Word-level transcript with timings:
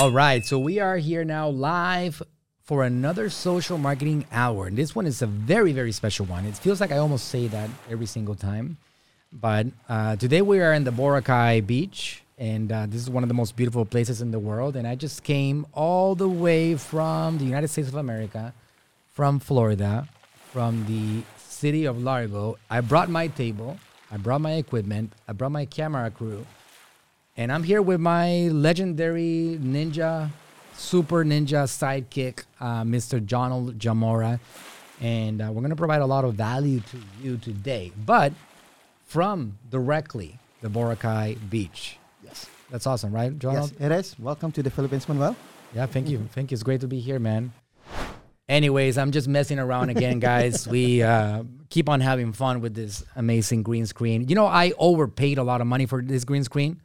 All 0.00 0.12
right, 0.12 0.46
so 0.46 0.60
we 0.60 0.78
are 0.78 0.96
here 0.96 1.24
now 1.24 1.48
live 1.48 2.22
for 2.62 2.84
another 2.84 3.28
social 3.30 3.78
marketing 3.78 4.26
hour. 4.30 4.68
And 4.68 4.78
this 4.78 4.94
one 4.94 5.06
is 5.06 5.22
a 5.22 5.26
very, 5.26 5.72
very 5.72 5.90
special 5.90 6.24
one. 6.24 6.44
It 6.44 6.56
feels 6.56 6.80
like 6.80 6.92
I 6.92 6.98
almost 6.98 7.26
say 7.26 7.48
that 7.48 7.68
every 7.90 8.06
single 8.06 8.36
time. 8.36 8.76
But 9.32 9.66
uh, 9.88 10.14
today 10.14 10.40
we 10.40 10.60
are 10.60 10.72
in 10.72 10.84
the 10.84 10.92
Boracay 10.92 11.66
Beach, 11.66 12.22
and 12.38 12.70
uh, 12.70 12.86
this 12.86 13.02
is 13.02 13.10
one 13.10 13.24
of 13.24 13.28
the 13.28 13.34
most 13.34 13.56
beautiful 13.56 13.84
places 13.84 14.22
in 14.22 14.30
the 14.30 14.38
world. 14.38 14.76
And 14.76 14.86
I 14.86 14.94
just 14.94 15.24
came 15.24 15.66
all 15.72 16.14
the 16.14 16.28
way 16.28 16.76
from 16.76 17.38
the 17.38 17.44
United 17.44 17.66
States 17.66 17.88
of 17.88 17.96
America, 17.96 18.54
from 19.14 19.40
Florida, 19.40 20.08
from 20.52 20.86
the 20.86 21.24
city 21.38 21.86
of 21.86 22.00
Largo. 22.00 22.56
I 22.70 22.82
brought 22.82 23.10
my 23.10 23.26
table, 23.26 23.80
I 24.12 24.16
brought 24.16 24.42
my 24.42 24.52
equipment, 24.52 25.12
I 25.26 25.32
brought 25.32 25.50
my 25.50 25.64
camera 25.64 26.08
crew, 26.12 26.46
and 27.38 27.52
I'm 27.52 27.62
here 27.62 27.80
with 27.80 28.00
my 28.00 28.48
legendary 28.48 29.58
ninja, 29.62 30.28
super 30.74 31.24
ninja 31.24 31.68
sidekick, 31.70 32.42
uh, 32.60 32.82
Mr. 32.82 33.24
Jonald 33.24 33.78
Jamora. 33.78 34.40
And 35.00 35.40
uh, 35.40 35.44
we're 35.46 35.60
going 35.60 35.70
to 35.70 35.76
provide 35.76 36.02
a 36.02 36.06
lot 36.06 36.24
of 36.24 36.34
value 36.34 36.80
to 36.80 36.98
you 37.22 37.36
today, 37.36 37.92
but 38.04 38.32
from 39.06 39.56
directly 39.70 40.36
the 40.62 40.68
Boracay 40.68 41.38
Beach. 41.48 41.98
Yes. 42.24 42.46
That's 42.70 42.88
awesome, 42.88 43.12
right, 43.12 43.38
Jonald? 43.38 43.70
Yes, 43.78 43.86
it 43.86 43.92
is. 43.92 44.18
Welcome 44.18 44.50
to 44.52 44.62
the 44.64 44.70
Philippines, 44.70 45.08
Manuel. 45.08 45.36
Yeah, 45.72 45.86
thank 45.86 46.08
you. 46.08 46.28
Thank 46.32 46.50
you. 46.50 46.56
It's 46.56 46.64
great 46.64 46.80
to 46.80 46.88
be 46.88 46.98
here, 46.98 47.20
man. 47.20 47.52
Anyways, 48.48 48.98
I'm 48.98 49.12
just 49.12 49.28
messing 49.28 49.60
around 49.60 49.90
again, 49.90 50.18
guys. 50.30 50.66
we 50.66 51.04
uh, 51.04 51.44
keep 51.70 51.88
on 51.88 52.00
having 52.00 52.32
fun 52.32 52.60
with 52.60 52.74
this 52.74 53.04
amazing 53.14 53.62
green 53.62 53.86
screen. 53.86 54.28
You 54.28 54.34
know, 54.34 54.46
I 54.46 54.72
overpaid 54.76 55.38
a 55.38 55.44
lot 55.44 55.60
of 55.60 55.68
money 55.68 55.86
for 55.86 56.02
this 56.02 56.24
green 56.24 56.42
screen. 56.42 56.80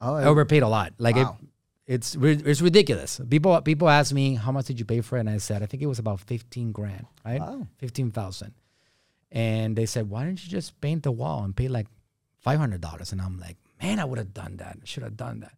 Oh, 0.00 0.14
I 0.14 0.24
overpaid 0.24 0.62
a 0.62 0.68
lot. 0.68 0.94
Like 0.98 1.16
Wow. 1.16 1.36
it, 1.40 1.46
it's 1.94 2.14
it's 2.20 2.60
ridiculous. 2.60 3.20
People 3.28 3.60
people 3.62 3.88
ask 3.88 4.12
me 4.12 4.34
how 4.34 4.52
much 4.52 4.66
did 4.66 4.78
you 4.78 4.84
pay 4.84 5.00
for 5.00 5.16
it, 5.16 5.20
and 5.20 5.30
I 5.30 5.38
said 5.38 5.62
I 5.62 5.66
think 5.66 5.82
it 5.82 5.86
was 5.86 5.98
about 5.98 6.20
fifteen 6.20 6.72
grand, 6.72 7.06
right? 7.24 7.40
Wow. 7.40 7.66
Fifteen 7.78 8.10
thousand. 8.10 8.54
And 9.32 9.76
they 9.76 9.86
said, 9.86 10.10
why 10.10 10.24
didn't 10.24 10.42
you 10.44 10.50
just 10.50 10.80
paint 10.80 11.04
the 11.04 11.12
wall 11.12 11.44
and 11.44 11.54
pay 11.54 11.68
like 11.68 11.86
five 12.40 12.58
hundred 12.58 12.80
dollars? 12.80 13.12
And 13.12 13.20
I'm 13.22 13.38
like, 13.38 13.56
man, 13.80 14.00
I 14.00 14.04
would 14.04 14.18
have 14.18 14.34
done 14.34 14.56
that. 14.56 14.78
I 14.82 14.84
should 14.84 15.02
have 15.04 15.16
done 15.16 15.40
that. 15.40 15.52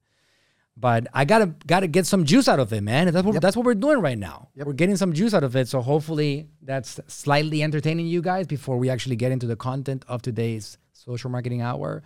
But 0.77 1.07
I 1.13 1.25
gotta 1.25 1.55
gotta 1.67 1.87
get 1.87 2.07
some 2.07 2.25
juice 2.25 2.49
out 2.49 2.59
of 2.61 2.73
it, 2.73 2.83
man. 2.83 3.13
That's 3.13 3.25
what 3.25 3.35
Yep. 3.35 3.43
that's 3.43 3.57
what 3.57 3.65
we're 3.67 3.75
doing 3.75 4.01
right 4.01 4.19
now. 4.19 4.49
Yep. 4.57 4.67
We're 4.67 4.73
getting 4.73 4.97
some 4.97 5.13
juice 5.13 5.33
out 5.35 5.45
of 5.45 5.55
it. 5.57 5.69
So 5.69 5.81
hopefully 5.83 6.49
that's 6.63 6.99
slightly 7.09 7.63
entertaining 7.63 8.07
you 8.07 8.21
guys 8.23 8.47
before 8.47 8.77
we 8.79 8.89
actually 8.91 9.17
get 9.17 9.33
into 9.33 9.47
the 9.47 9.57
content 9.57 10.05
of 10.09 10.23
today's 10.23 10.79
social 10.93 11.31
marketing 11.31 11.61
hour. 11.63 12.03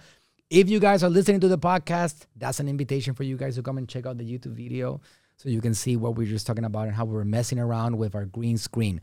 If 0.48 0.70
you 0.70 0.78
guys 0.78 1.02
are 1.02 1.10
listening 1.10 1.40
to 1.40 1.48
the 1.48 1.58
podcast, 1.58 2.26
that's 2.36 2.60
an 2.60 2.68
invitation 2.68 3.14
for 3.14 3.24
you 3.24 3.36
guys 3.36 3.56
to 3.56 3.62
come 3.64 3.78
and 3.78 3.88
check 3.88 4.06
out 4.06 4.16
the 4.16 4.24
YouTube 4.24 4.52
video 4.52 5.00
so 5.36 5.48
you 5.48 5.60
can 5.60 5.74
see 5.74 5.96
what 5.96 6.14
we 6.14 6.24
are 6.24 6.28
just 6.28 6.46
talking 6.46 6.64
about 6.64 6.86
and 6.86 6.94
how 6.94 7.04
we 7.04 7.14
were 7.14 7.24
messing 7.24 7.58
around 7.58 7.98
with 7.98 8.14
our 8.14 8.26
green 8.26 8.56
screen. 8.56 9.00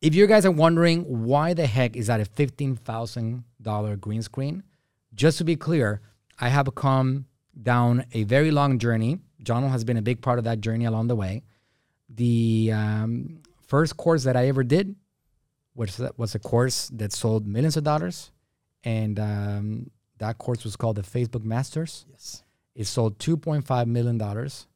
If 0.00 0.14
you 0.14 0.28
guys 0.28 0.46
are 0.46 0.52
wondering 0.52 1.24
why 1.24 1.54
the 1.54 1.66
heck 1.66 1.96
is 1.96 2.06
that 2.06 2.20
a 2.20 2.24
$15,000 2.24 4.00
green 4.00 4.22
screen, 4.22 4.62
just 5.12 5.38
to 5.38 5.44
be 5.44 5.56
clear, 5.56 6.02
I 6.38 6.50
have 6.50 6.72
come 6.76 7.26
down 7.60 8.06
a 8.12 8.22
very 8.22 8.52
long 8.52 8.78
journey. 8.78 9.18
John 9.42 9.68
has 9.68 9.82
been 9.82 9.96
a 9.96 10.02
big 10.02 10.22
part 10.22 10.38
of 10.38 10.44
that 10.44 10.60
journey 10.60 10.84
along 10.84 11.08
the 11.08 11.16
way. 11.16 11.42
The 12.08 12.70
um, 12.72 13.42
first 13.66 13.96
course 13.96 14.22
that 14.22 14.36
I 14.36 14.46
ever 14.46 14.62
did 14.62 14.94
was, 15.74 16.00
was 16.16 16.36
a 16.36 16.38
course 16.38 16.90
that 16.90 17.12
sold 17.12 17.44
millions 17.44 17.76
of 17.76 17.82
dollars. 17.82 18.30
And 18.84 19.18
um, 19.18 19.90
that 20.24 20.38
course 20.38 20.64
was 20.64 20.76
called 20.76 20.96
the 20.96 21.02
Facebook 21.02 21.44
Masters. 21.44 22.06
Yes. 22.10 22.42
It 22.74 22.86
sold 22.86 23.18
two 23.18 23.36
point 23.36 23.66
five 23.66 23.86
million 23.86 24.18
dollars 24.18 24.66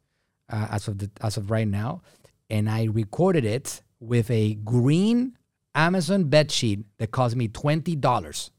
uh, 0.48 0.68
as 0.70 0.88
of 0.88 0.98
the, 0.98 1.10
as 1.20 1.36
of 1.36 1.50
right 1.50 1.66
now, 1.66 2.02
and 2.48 2.68
I 2.70 2.84
recorded 2.84 3.44
it 3.44 3.82
with 3.98 4.30
a 4.30 4.54
green 4.54 5.36
Amazon 5.74 6.24
bed 6.24 6.50
sheet 6.50 6.80
that 6.98 7.10
cost 7.10 7.34
me 7.34 7.48
twenty 7.48 7.96
dollars. 7.96 8.50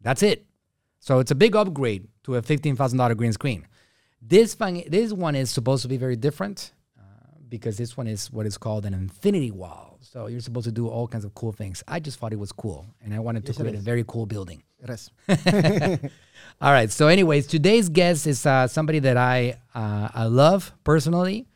That's 0.00 0.22
it. 0.22 0.44
So 1.00 1.18
it's 1.20 1.30
a 1.30 1.34
big 1.34 1.54
upgrade 1.56 2.08
to 2.24 2.34
a 2.36 2.42
fifteen 2.42 2.76
thousand 2.76 2.98
dollar 2.98 3.14
green 3.14 3.32
screen. 3.32 3.66
This 4.20 4.58
one, 4.58 4.82
this 4.88 5.12
one 5.12 5.34
is 5.34 5.50
supposed 5.50 5.82
to 5.82 5.88
be 5.88 5.96
very 5.98 6.16
different 6.16 6.72
uh, 6.98 7.02
because 7.48 7.76
this 7.76 7.96
one 7.96 8.06
is 8.06 8.32
what 8.32 8.46
is 8.46 8.58
called 8.58 8.86
an 8.86 8.94
infinity 8.94 9.50
wall. 9.50 9.93
So 10.04 10.26
you're 10.26 10.40
supposed 10.40 10.66
to 10.66 10.72
do 10.72 10.88
all 10.88 11.08
kinds 11.08 11.24
of 11.24 11.34
cool 11.34 11.52
things. 11.52 11.82
I 11.88 11.98
just 11.98 12.18
thought 12.18 12.32
it 12.32 12.38
was 12.38 12.52
cool, 12.52 12.86
and 13.02 13.14
I 13.14 13.18
wanted 13.20 13.46
to 13.46 13.52
Yes, 13.52 13.60
create 13.60 13.74
a 13.74 13.78
very 13.78 14.04
cool 14.06 14.26
building. 14.26 14.62
It 14.82 14.90
is. 14.90 15.10
All 16.60 16.72
right. 16.72 16.90
So, 16.90 17.08
anyways, 17.08 17.46
today's 17.46 17.88
guest 17.88 18.26
is 18.26 18.44
uh, 18.44 18.66
somebody 18.66 18.98
that 19.00 19.16
I 19.16 19.58
uh, 19.74 20.08
I 20.14 20.24
love 20.26 20.72
personally 20.84 21.48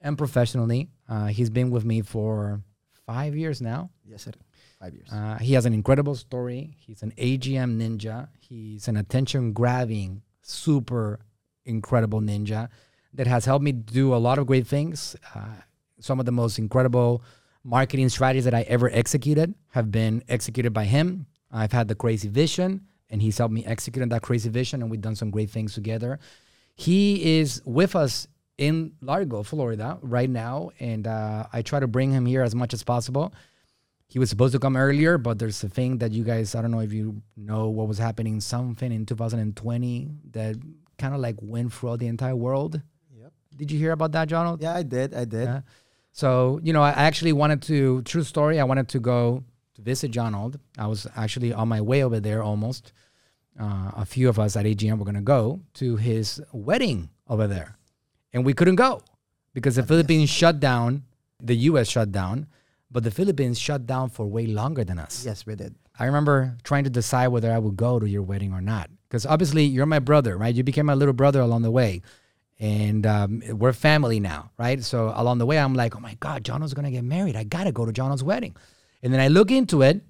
and 0.00 0.18
professionally. 0.18 0.88
Uh, 1.08 1.26
he's 1.26 1.48
been 1.50 1.70
with 1.70 1.84
me 1.84 2.02
for 2.02 2.60
five 3.06 3.36
years 3.36 3.62
now. 3.62 3.90
Yes, 4.04 4.26
it. 4.26 4.36
Five 4.80 4.94
years. 4.94 5.08
Uh, 5.12 5.38
he 5.38 5.54
has 5.54 5.64
an 5.64 5.72
incredible 5.72 6.16
story. 6.16 6.76
He's 6.78 7.02
an 7.02 7.12
AGM 7.16 7.78
ninja. 7.80 8.28
He's 8.40 8.88
an 8.88 8.96
attention 8.96 9.52
grabbing, 9.52 10.22
super 10.42 11.20
incredible 11.64 12.20
ninja 12.20 12.68
that 13.14 13.28
has 13.28 13.44
helped 13.44 13.62
me 13.64 13.70
do 13.70 14.12
a 14.12 14.16
lot 14.16 14.38
of 14.38 14.46
great 14.48 14.66
things. 14.66 15.14
Uh, 15.34 15.54
some 16.00 16.18
of 16.18 16.26
the 16.26 16.32
most 16.32 16.58
incredible 16.58 17.22
marketing 17.64 18.08
strategies 18.08 18.44
that 18.44 18.54
I 18.54 18.62
ever 18.62 18.90
executed 18.90 19.54
have 19.70 19.90
been 19.90 20.22
executed 20.28 20.72
by 20.72 20.84
him. 20.84 21.26
I've 21.50 21.72
had 21.72 21.88
the 21.88 21.94
crazy 21.94 22.28
vision, 22.28 22.86
and 23.10 23.20
he's 23.20 23.38
helped 23.38 23.54
me 23.54 23.64
execute 23.64 24.02
on 24.02 24.08
that 24.10 24.22
crazy 24.22 24.48
vision, 24.48 24.82
and 24.82 24.90
we've 24.90 25.00
done 25.00 25.16
some 25.16 25.30
great 25.30 25.50
things 25.50 25.74
together. 25.74 26.18
He 26.74 27.38
is 27.38 27.62
with 27.64 27.94
us 27.94 28.26
in 28.58 28.92
Largo, 29.00 29.42
Florida, 29.42 29.98
right 30.02 30.30
now, 30.30 30.70
and 30.80 31.06
uh, 31.06 31.46
I 31.52 31.62
try 31.62 31.80
to 31.80 31.86
bring 31.86 32.10
him 32.10 32.26
here 32.26 32.42
as 32.42 32.54
much 32.54 32.72
as 32.72 32.82
possible 32.82 33.32
he 34.12 34.18
was 34.18 34.28
supposed 34.28 34.52
to 34.52 34.58
come 34.58 34.76
earlier, 34.76 35.16
but 35.16 35.38
there's 35.38 35.64
a 35.64 35.70
thing 35.70 35.96
that 35.98 36.12
you 36.12 36.22
guys, 36.22 36.54
I 36.54 36.60
don't 36.60 36.70
know 36.70 36.80
if 36.80 36.92
you 36.92 37.22
know 37.34 37.70
what 37.70 37.88
was 37.88 37.96
happening, 37.96 38.40
something 38.40 38.92
in 38.92 39.06
2020 39.06 40.10
that 40.32 40.56
kind 40.98 41.14
of 41.14 41.20
like 41.20 41.36
went 41.40 41.72
throughout 41.72 41.98
the 41.98 42.08
entire 42.08 42.36
world. 42.36 42.78
Yep. 43.16 43.32
Did 43.56 43.70
you 43.70 43.78
hear 43.78 43.92
about 43.92 44.12
that, 44.12 44.28
Jonald? 44.28 44.60
Yeah, 44.60 44.74
I 44.74 44.82
did. 44.82 45.14
I 45.14 45.24
did. 45.24 45.44
Yeah. 45.44 45.60
So, 46.12 46.60
you 46.62 46.72
know, 46.72 46.82
I 46.82 46.90
actually 46.90 47.32
wanted 47.32 47.62
to, 47.62 48.02
true 48.02 48.22
story, 48.22 48.60
I 48.60 48.64
wanted 48.64 48.88
to 48.90 49.00
go 49.00 49.44
to 49.74 49.82
visit 49.82 50.10
Jonald. 50.10 50.58
I 50.78 50.86
was 50.86 51.06
actually 51.16 51.52
on 51.52 51.68
my 51.68 51.80
way 51.80 52.04
over 52.04 52.20
there 52.20 52.42
almost. 52.42 52.92
Uh, 53.58 53.90
a 53.96 54.04
few 54.04 54.28
of 54.28 54.38
us 54.38 54.56
at 54.56 54.64
AGM 54.64 54.98
were 54.98 55.04
going 55.04 55.14
to 55.14 55.20
go 55.20 55.60
to 55.74 55.96
his 55.96 56.42
wedding 56.52 57.10
over 57.28 57.46
there. 57.46 57.76
And 58.32 58.44
we 58.44 58.54
couldn't 58.54 58.76
go 58.76 59.02
because 59.54 59.76
the 59.76 59.82
Philippines 59.82 60.30
shut 60.30 60.60
down, 60.60 61.04
the 61.40 61.56
US 61.56 61.88
shut 61.88 62.12
down, 62.12 62.46
but 62.90 63.04
the 63.04 63.10
Philippines 63.10 63.58
shut 63.58 63.86
down 63.86 64.10
for 64.10 64.26
way 64.26 64.46
longer 64.46 64.84
than 64.84 64.98
us. 64.98 65.24
Yes, 65.24 65.46
we 65.46 65.54
did. 65.54 65.74
I 65.98 66.06
remember 66.06 66.56
trying 66.62 66.84
to 66.84 66.90
decide 66.90 67.28
whether 67.28 67.50
I 67.52 67.58
would 67.58 67.76
go 67.76 67.98
to 67.98 68.08
your 68.08 68.22
wedding 68.22 68.52
or 68.52 68.60
not. 68.60 68.90
Because 69.08 69.26
obviously 69.26 69.64
you're 69.64 69.86
my 69.86 69.98
brother, 69.98 70.38
right? 70.38 70.54
You 70.54 70.62
became 70.62 70.86
my 70.86 70.94
little 70.94 71.12
brother 71.12 71.40
along 71.40 71.62
the 71.62 71.70
way. 71.70 72.02
And 72.62 73.04
um, 73.06 73.42
we're 73.50 73.72
family 73.72 74.20
now, 74.20 74.52
right? 74.56 74.80
So 74.84 75.12
along 75.16 75.38
the 75.38 75.46
way, 75.46 75.58
I'm 75.58 75.74
like, 75.74 75.96
oh 75.96 76.00
my 76.00 76.14
God, 76.20 76.44
Jono's 76.44 76.74
going 76.74 76.84
to 76.84 76.92
get 76.92 77.02
married. 77.02 77.34
I 77.34 77.42
got 77.42 77.64
to 77.64 77.72
go 77.72 77.84
to 77.84 77.92
Jono's 77.92 78.22
wedding. 78.22 78.54
And 79.02 79.12
then 79.12 79.20
I 79.20 79.26
look 79.26 79.50
into 79.50 79.82
it 79.82 80.00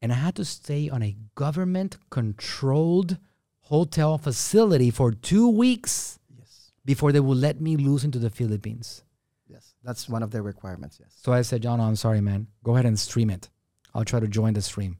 and 0.00 0.12
I 0.12 0.14
had 0.14 0.36
to 0.36 0.44
stay 0.44 0.88
on 0.88 1.02
a 1.02 1.16
government 1.34 1.96
controlled 2.10 3.18
hotel 3.62 4.18
facility 4.18 4.90
for 4.92 5.10
two 5.10 5.48
weeks 5.48 6.20
Yes. 6.38 6.70
before 6.84 7.10
they 7.10 7.18
would 7.18 7.38
let 7.38 7.60
me 7.60 7.76
loose 7.76 8.04
into 8.04 8.20
the 8.20 8.30
Philippines. 8.30 9.02
Yes. 9.48 9.74
That's 9.82 10.08
one 10.08 10.22
of 10.22 10.30
the 10.30 10.42
requirements. 10.42 10.98
Yes. 11.00 11.12
So 11.22 11.32
I 11.32 11.42
said, 11.42 11.62
John, 11.62 11.80
I'm 11.80 11.96
sorry, 11.96 12.20
man. 12.20 12.46
Go 12.62 12.74
ahead 12.74 12.86
and 12.86 12.96
stream 13.00 13.30
it. 13.30 13.48
I'll 13.94 14.04
try 14.04 14.20
to 14.20 14.28
join 14.28 14.54
the 14.54 14.62
stream. 14.62 14.98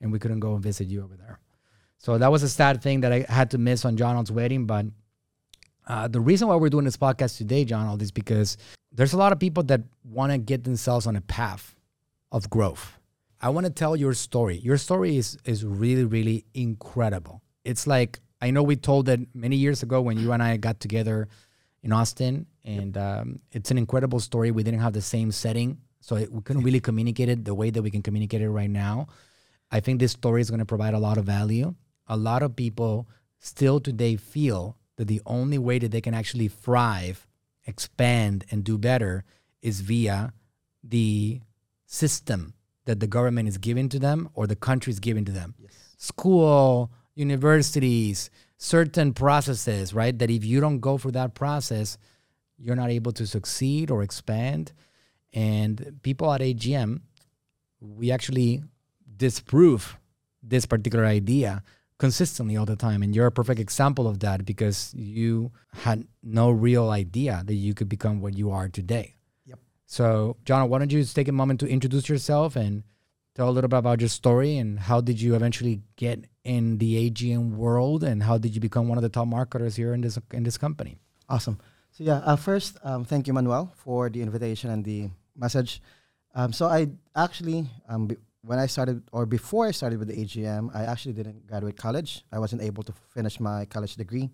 And 0.00 0.12
we 0.12 0.20
couldn't 0.20 0.40
go 0.40 0.54
and 0.54 0.62
visit 0.62 0.86
you 0.86 1.02
over 1.02 1.16
there. 1.16 1.40
So 1.98 2.16
that 2.18 2.30
was 2.30 2.44
a 2.44 2.48
sad 2.48 2.80
thing 2.80 3.00
that 3.00 3.12
I 3.12 3.26
had 3.28 3.50
to 3.52 3.58
miss 3.58 3.84
on 3.84 3.96
Jonald's 3.96 4.30
wedding. 4.30 4.66
But 4.66 4.86
uh, 5.86 6.08
the 6.08 6.20
reason 6.20 6.48
why 6.48 6.56
we're 6.56 6.70
doing 6.70 6.84
this 6.84 6.96
podcast 6.96 7.36
today, 7.36 7.64
Jonald, 7.64 8.02
is 8.02 8.10
because 8.10 8.56
there's 8.92 9.12
a 9.12 9.16
lot 9.18 9.32
of 9.32 9.38
people 9.38 9.62
that 9.64 9.80
want 10.04 10.32
to 10.32 10.38
get 10.38 10.64
themselves 10.64 11.06
on 11.06 11.16
a 11.16 11.20
path 11.20 11.74
of 12.30 12.48
growth. 12.50 12.98
I 13.40 13.48
want 13.48 13.66
to 13.66 13.72
tell 13.72 13.96
your 13.96 14.14
story. 14.14 14.58
Your 14.58 14.76
story 14.76 15.16
is 15.16 15.36
is 15.44 15.64
really, 15.64 16.04
really 16.04 16.44
incredible. 16.54 17.42
It's 17.64 17.86
like 17.86 18.20
I 18.40 18.50
know 18.50 18.62
we 18.62 18.76
told 18.76 19.08
it 19.08 19.20
many 19.34 19.56
years 19.56 19.82
ago 19.82 20.00
when 20.00 20.18
you 20.18 20.32
and 20.32 20.42
I 20.42 20.56
got 20.56 20.78
together 20.78 21.28
in 21.82 21.92
Austin, 21.92 22.46
and 22.64 22.96
um, 22.96 23.40
it's 23.50 23.70
an 23.72 23.78
incredible 23.78 24.20
story. 24.20 24.52
We 24.52 24.62
didn't 24.62 24.80
have 24.80 24.92
the 24.92 25.02
same 25.02 25.32
setting, 25.32 25.78
so 26.00 26.16
it, 26.16 26.30
we 26.30 26.42
couldn't 26.42 26.62
really 26.62 26.80
communicate 26.80 27.28
it 27.28 27.44
the 27.44 27.54
way 27.54 27.70
that 27.70 27.82
we 27.82 27.90
can 27.90 28.02
communicate 28.02 28.42
it 28.42 28.50
right 28.50 28.70
now. 28.70 29.08
I 29.72 29.80
think 29.80 29.98
this 29.98 30.12
story 30.12 30.40
is 30.40 30.50
going 30.50 30.60
to 30.60 30.66
provide 30.66 30.94
a 30.94 30.98
lot 30.98 31.18
of 31.18 31.24
value. 31.24 31.74
A 32.06 32.16
lot 32.16 32.42
of 32.42 32.54
people 32.54 33.08
still 33.40 33.80
today 33.80 34.16
feel 34.16 34.76
that 34.96 35.08
the 35.08 35.22
only 35.26 35.58
way 35.58 35.78
that 35.78 35.90
they 35.90 36.00
can 36.00 36.14
actually 36.14 36.48
thrive, 36.48 37.26
expand, 37.66 38.44
and 38.50 38.64
do 38.64 38.78
better 38.78 39.24
is 39.60 39.80
via 39.80 40.32
the 40.82 41.40
system 41.86 42.54
that 42.84 43.00
the 43.00 43.06
government 43.06 43.48
is 43.48 43.58
giving 43.58 43.88
to 43.88 43.98
them 43.98 44.28
or 44.34 44.46
the 44.46 44.56
country 44.56 44.90
is 44.90 44.98
giving 45.00 45.24
to 45.24 45.32
them. 45.32 45.54
Yes. 45.58 45.72
School, 45.96 46.90
universities, 47.14 48.30
certain 48.58 49.12
processes, 49.12 49.94
right? 49.94 50.18
That 50.18 50.30
if 50.30 50.44
you 50.44 50.60
don't 50.60 50.80
go 50.80 50.98
through 50.98 51.12
that 51.12 51.34
process, 51.34 51.98
you're 52.58 52.76
not 52.76 52.90
able 52.90 53.12
to 53.12 53.26
succeed 53.26 53.90
or 53.90 54.02
expand. 54.02 54.72
And 55.32 56.00
people 56.02 56.32
at 56.32 56.40
AGM, 56.40 57.00
we 57.80 58.10
actually 58.10 58.62
disprove 59.16 59.98
this 60.42 60.66
particular 60.66 61.04
idea 61.04 61.62
consistently 62.02 62.56
all 62.56 62.66
the 62.66 62.74
time. 62.74 63.00
And 63.04 63.14
you're 63.14 63.28
a 63.28 63.38
perfect 63.40 63.60
example 63.60 64.08
of 64.08 64.18
that 64.26 64.44
because 64.44 64.92
you 64.92 65.52
had 65.72 66.04
no 66.20 66.50
real 66.50 66.90
idea 66.90 67.44
that 67.46 67.54
you 67.54 67.74
could 67.74 67.88
become 67.88 68.20
what 68.20 68.34
you 68.36 68.50
are 68.50 68.68
today. 68.68 69.14
Yep. 69.46 69.60
So, 69.86 70.36
John, 70.44 70.68
why 70.68 70.80
don't 70.80 70.90
you 70.90 71.00
just 71.00 71.14
take 71.14 71.28
a 71.28 71.38
moment 71.40 71.60
to 71.60 71.68
introduce 71.68 72.08
yourself 72.08 72.56
and 72.56 72.82
tell 73.36 73.48
a 73.48 73.54
little 73.54 73.68
bit 73.68 73.78
about 73.78 74.00
your 74.00 74.08
story 74.08 74.58
and 74.58 74.80
how 74.80 75.00
did 75.00 75.20
you 75.20 75.36
eventually 75.36 75.82
get 75.94 76.24
in 76.42 76.78
the 76.78 77.08
AGM 77.08 77.54
world 77.54 78.02
and 78.02 78.24
how 78.24 78.36
did 78.36 78.52
you 78.52 78.60
become 78.60 78.88
one 78.88 78.98
of 78.98 79.02
the 79.02 79.08
top 79.08 79.28
marketers 79.28 79.76
here 79.76 79.94
in 79.94 80.00
this 80.00 80.18
in 80.32 80.42
this 80.42 80.58
company? 80.58 80.98
Awesome. 81.28 81.56
So 81.92 82.02
yeah, 82.02 82.18
uh, 82.26 82.34
first, 82.34 82.78
um, 82.82 83.04
thank 83.04 83.28
you, 83.28 83.32
Manuel, 83.32 83.70
for 83.76 84.10
the 84.10 84.22
invitation 84.22 84.70
and 84.70 84.84
the 84.84 85.10
message. 85.36 85.80
Um, 86.34 86.52
so 86.52 86.66
I 86.66 86.88
actually, 87.14 87.70
um, 87.88 88.10
when 88.42 88.58
I 88.58 88.66
started, 88.66 89.02
or 89.12 89.24
before 89.24 89.66
I 89.66 89.70
started 89.70 89.98
with 89.98 90.08
the 90.08 90.14
AGM, 90.14 90.74
I 90.74 90.84
actually 90.84 91.14
didn't 91.14 91.46
graduate 91.46 91.76
college. 91.76 92.24
I 92.32 92.38
wasn't 92.38 92.62
able 92.62 92.82
to 92.82 92.92
finish 93.14 93.38
my 93.38 93.64
college 93.66 93.96
degree. 93.96 94.30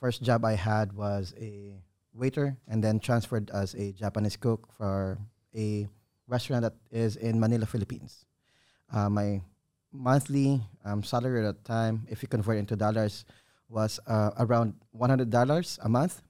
First 0.00 0.22
job 0.22 0.44
I 0.44 0.54
had 0.54 0.92
was 0.92 1.32
a 1.40 1.80
waiter, 2.12 2.56
and 2.68 2.82
then 2.82 2.98
transferred 2.98 3.50
as 3.50 3.74
a 3.74 3.92
Japanese 3.92 4.36
cook 4.36 4.68
for 4.76 5.18
a 5.54 5.86
restaurant 6.26 6.62
that 6.62 6.74
is 6.90 7.16
in 7.16 7.38
Manila, 7.38 7.66
Philippines. 7.66 8.24
Uh, 8.92 9.08
my 9.08 9.40
monthly 9.92 10.60
um, 10.84 11.02
salary 11.02 11.46
at 11.46 11.56
the 11.56 11.68
time, 11.68 12.06
if 12.08 12.22
you 12.22 12.28
convert 12.28 12.58
into 12.58 12.74
dollars, 12.74 13.24
was 13.68 14.00
uh, 14.06 14.30
around 14.38 14.74
$100 14.98 15.78
a 15.82 15.88
month. 15.88 16.22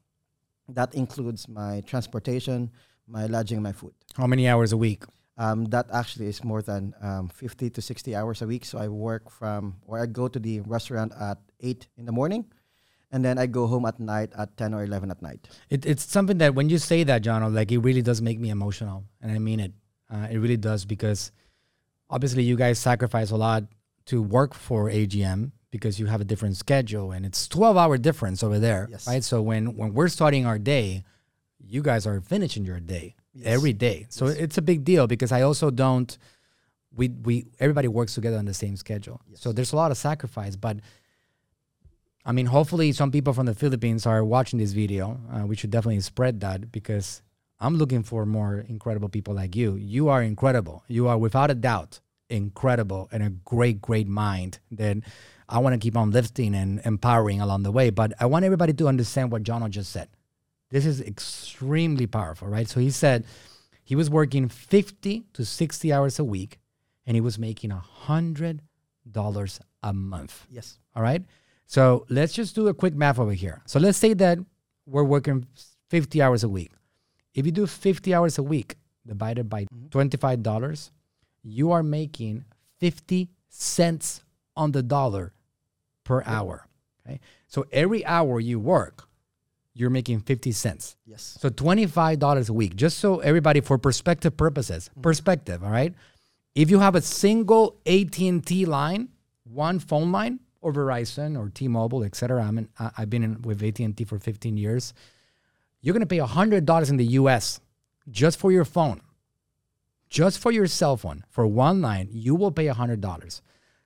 That 0.68 0.94
includes 0.94 1.48
my 1.48 1.82
transportation, 1.86 2.70
my 3.06 3.26
lodging, 3.26 3.62
my 3.62 3.72
food. 3.72 3.94
How 4.16 4.26
many 4.26 4.48
hours 4.48 4.72
a 4.72 4.76
week? 4.76 5.04
Um, 5.38 5.66
that 5.66 5.86
actually 5.92 6.28
is 6.28 6.42
more 6.42 6.62
than 6.62 6.94
um, 7.02 7.28
50 7.28 7.68
to 7.70 7.82
60 7.82 8.16
hours 8.16 8.40
a 8.40 8.46
week. 8.46 8.64
So 8.64 8.78
I 8.78 8.88
work 8.88 9.30
from, 9.30 9.76
or 9.86 10.00
I 10.00 10.06
go 10.06 10.28
to 10.28 10.38
the 10.38 10.60
restaurant 10.60 11.12
at 11.20 11.36
8 11.60 11.86
in 11.98 12.06
the 12.06 12.12
morning, 12.12 12.46
and 13.12 13.22
then 13.22 13.38
I 13.38 13.44
go 13.46 13.66
home 13.66 13.84
at 13.84 14.00
night 14.00 14.32
at 14.38 14.56
10 14.56 14.72
or 14.72 14.82
11 14.84 15.10
at 15.10 15.20
night. 15.20 15.46
It, 15.68 15.84
it's 15.84 16.04
something 16.10 16.38
that 16.38 16.54
when 16.54 16.70
you 16.70 16.78
say 16.78 17.04
that, 17.04 17.20
John, 17.20 17.54
like 17.54 17.70
it 17.70 17.78
really 17.78 18.00
does 18.02 18.22
make 18.22 18.40
me 18.40 18.48
emotional, 18.48 19.04
and 19.20 19.30
I 19.30 19.38
mean 19.38 19.60
it. 19.60 19.72
Uh, 20.10 20.26
it 20.30 20.38
really 20.38 20.56
does 20.56 20.84
because 20.86 21.32
obviously 22.08 22.42
you 22.44 22.56
guys 22.56 22.78
sacrifice 22.78 23.30
a 23.30 23.36
lot 23.36 23.64
to 24.06 24.22
work 24.22 24.54
for 24.54 24.88
AGM 24.88 25.50
because 25.70 25.98
you 26.00 26.06
have 26.06 26.20
a 26.20 26.24
different 26.24 26.56
schedule 26.56 27.10
and 27.10 27.26
it's 27.26 27.48
12 27.48 27.76
hour 27.76 27.98
difference 27.98 28.42
over 28.42 28.58
there, 28.58 28.86
Yes. 28.90 29.06
right? 29.06 29.24
So 29.24 29.42
when 29.42 29.76
when 29.76 29.92
we're 29.94 30.08
starting 30.08 30.46
our 30.46 30.58
day, 30.58 31.02
you 31.58 31.82
guys 31.82 32.06
are 32.06 32.20
finishing 32.20 32.64
your 32.64 32.78
day 32.80 33.16
Yes. 33.36 33.46
every 33.54 33.72
day. 33.72 34.06
So 34.08 34.26
Yes. 34.26 34.36
it's 34.36 34.58
a 34.58 34.62
big 34.62 34.84
deal 34.84 35.06
because 35.06 35.32
I 35.32 35.42
also 35.42 35.70
don't. 35.70 36.16
We 36.94 37.08
we 37.08 37.46
everybody 37.60 37.88
works 37.88 38.14
together 38.14 38.38
on 38.38 38.46
the 38.46 38.54
same 38.54 38.76
schedule, 38.76 39.20
so 39.34 39.52
there's 39.52 39.72
a 39.72 39.76
lot 39.76 39.90
of 39.90 39.96
sacrifice, 39.98 40.56
but. 40.56 40.78
I 42.28 42.32
mean, 42.32 42.46
hopefully, 42.46 42.90
some 42.90 43.12
people 43.12 43.32
from 43.32 43.46
the 43.46 43.54
Philippines 43.54 44.04
are 44.04 44.24
watching 44.24 44.58
this 44.58 44.72
video. 44.72 45.20
Uh, 45.32 45.46
we 45.46 45.54
should 45.54 45.70
definitely 45.70 46.00
spread 46.00 46.40
that 46.40 46.72
because 46.72 47.22
I'm 47.60 47.76
looking 47.76 48.02
for 48.02 48.26
more 48.26 48.64
incredible 48.68 49.08
people 49.08 49.32
like 49.32 49.54
you. 49.54 49.76
You 49.76 50.08
are 50.08 50.22
incredible. 50.24 50.82
You 50.88 51.06
are, 51.06 51.16
without 51.16 51.52
a 51.52 51.54
doubt, 51.54 52.00
incredible 52.28 53.08
and 53.12 53.22
a 53.22 53.30
great, 53.30 53.80
great 53.80 54.08
mind 54.08 54.58
that 54.72 54.96
I 55.48 55.60
want 55.60 55.74
to 55.74 55.78
keep 55.78 55.96
on 55.96 56.10
lifting 56.10 56.52
and 56.56 56.80
empowering 56.84 57.40
along 57.40 57.62
the 57.62 57.70
way. 57.70 57.90
But 57.90 58.12
I 58.18 58.26
want 58.26 58.44
everybody 58.44 58.72
to 58.72 58.88
understand 58.88 59.30
what 59.30 59.44
Jono 59.44 59.70
just 59.70 59.92
said. 59.92 60.08
This 60.70 60.84
is 60.86 61.00
extremely 61.00 62.06
powerful, 62.06 62.48
right? 62.48 62.68
So 62.68 62.80
he 62.80 62.90
said 62.90 63.24
he 63.84 63.94
was 63.94 64.10
working 64.10 64.48
50 64.48 65.24
to 65.32 65.44
60 65.44 65.92
hours 65.92 66.18
a 66.18 66.24
week 66.24 66.58
and 67.06 67.14
he 67.14 67.20
was 67.20 67.38
making 67.38 67.70
a 67.70 67.82
$100 68.06 68.60
a 69.82 69.92
month. 69.92 70.46
Yes. 70.50 70.78
All 70.94 71.02
right. 71.02 71.22
So 71.66 72.06
let's 72.08 72.32
just 72.32 72.54
do 72.54 72.68
a 72.68 72.74
quick 72.74 72.94
math 72.94 73.18
over 73.18 73.32
here. 73.32 73.62
So 73.66 73.78
let's 73.78 73.98
say 73.98 74.14
that 74.14 74.38
we're 74.86 75.04
working 75.04 75.46
50 75.90 76.20
hours 76.22 76.42
a 76.44 76.48
week. 76.48 76.72
If 77.34 77.46
you 77.46 77.52
do 77.52 77.66
50 77.66 78.14
hours 78.14 78.38
a 78.38 78.42
week 78.42 78.76
divided 79.06 79.48
by 79.48 79.64
mm-hmm. 79.64 79.98
$25, 79.98 80.90
you 81.42 81.70
are 81.70 81.82
making 81.82 82.44
50 82.80 83.28
cents 83.48 84.24
on 84.56 84.72
the 84.72 84.82
dollar 84.82 85.32
per 86.04 86.22
hour. 86.24 86.66
Okay. 87.06 87.20
So 87.46 87.66
every 87.72 88.04
hour 88.04 88.40
you 88.40 88.58
work, 88.58 89.05
you're 89.76 89.90
making 89.90 90.20
50 90.20 90.52
cents. 90.52 90.96
Yes. 91.04 91.36
So 91.38 91.50
$25 91.50 92.48
a 92.48 92.52
week, 92.54 92.76
just 92.76 92.98
so 92.98 93.18
everybody 93.20 93.60
for 93.60 93.76
perspective 93.76 94.34
purposes, 94.34 94.88
mm-hmm. 94.88 95.02
perspective, 95.02 95.62
all 95.62 95.70
right? 95.70 95.92
If 96.54 96.70
you 96.70 96.78
have 96.78 96.94
a 96.94 97.02
single 97.02 97.76
AT&T 97.84 98.64
line, 98.64 99.10
one 99.44 99.78
phone 99.78 100.10
line 100.12 100.40
or 100.62 100.72
Verizon 100.72 101.38
or 101.38 101.50
T-Mobile, 101.50 102.04
et 102.04 102.14
cetera, 102.14 102.42
I 102.42 102.50
mean, 102.50 102.70
I- 102.78 102.90
I've 102.96 103.10
been 103.10 103.22
in, 103.22 103.42
with 103.42 103.62
AT&T 103.62 104.02
for 104.04 104.18
15 104.18 104.56
years, 104.56 104.94
you're 105.82 105.92
going 105.92 106.00
to 106.00 106.06
pay 106.06 106.18
$100 106.18 106.90
in 106.90 106.96
the 106.96 107.04
US 107.20 107.60
just 108.08 108.38
for 108.38 108.50
your 108.50 108.64
phone. 108.64 109.02
Just 110.08 110.38
for 110.38 110.50
your 110.52 110.66
cell 110.68 110.96
phone, 110.96 111.24
for 111.28 111.46
one 111.46 111.82
line, 111.82 112.08
you 112.10 112.34
will 112.34 112.50
pay 112.50 112.66
$100. 112.66 113.40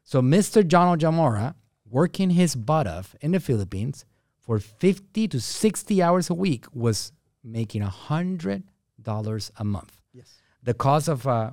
So 0.04 0.22
Mr. 0.22 0.64
Jonald 0.64 1.00
Jamora, 1.00 1.54
working 1.84 2.31
his 2.31 2.54
butt 2.54 2.87
off 2.87 3.16
in 3.20 3.32
the 3.32 3.40
Philippines 3.40 4.04
for 4.50 4.58
50 4.58 5.29
to 5.29 5.41
60 5.41 6.02
hours 6.02 6.29
a 6.29 6.35
week, 6.35 6.64
was 6.75 7.12
making 7.44 7.82
$100 7.82 8.62
a 9.56 9.64
month. 9.64 10.00
Yes. 10.12 10.38
The 10.64 10.75
cost 10.75 11.06
of 11.06 11.25
uh, 11.25 11.52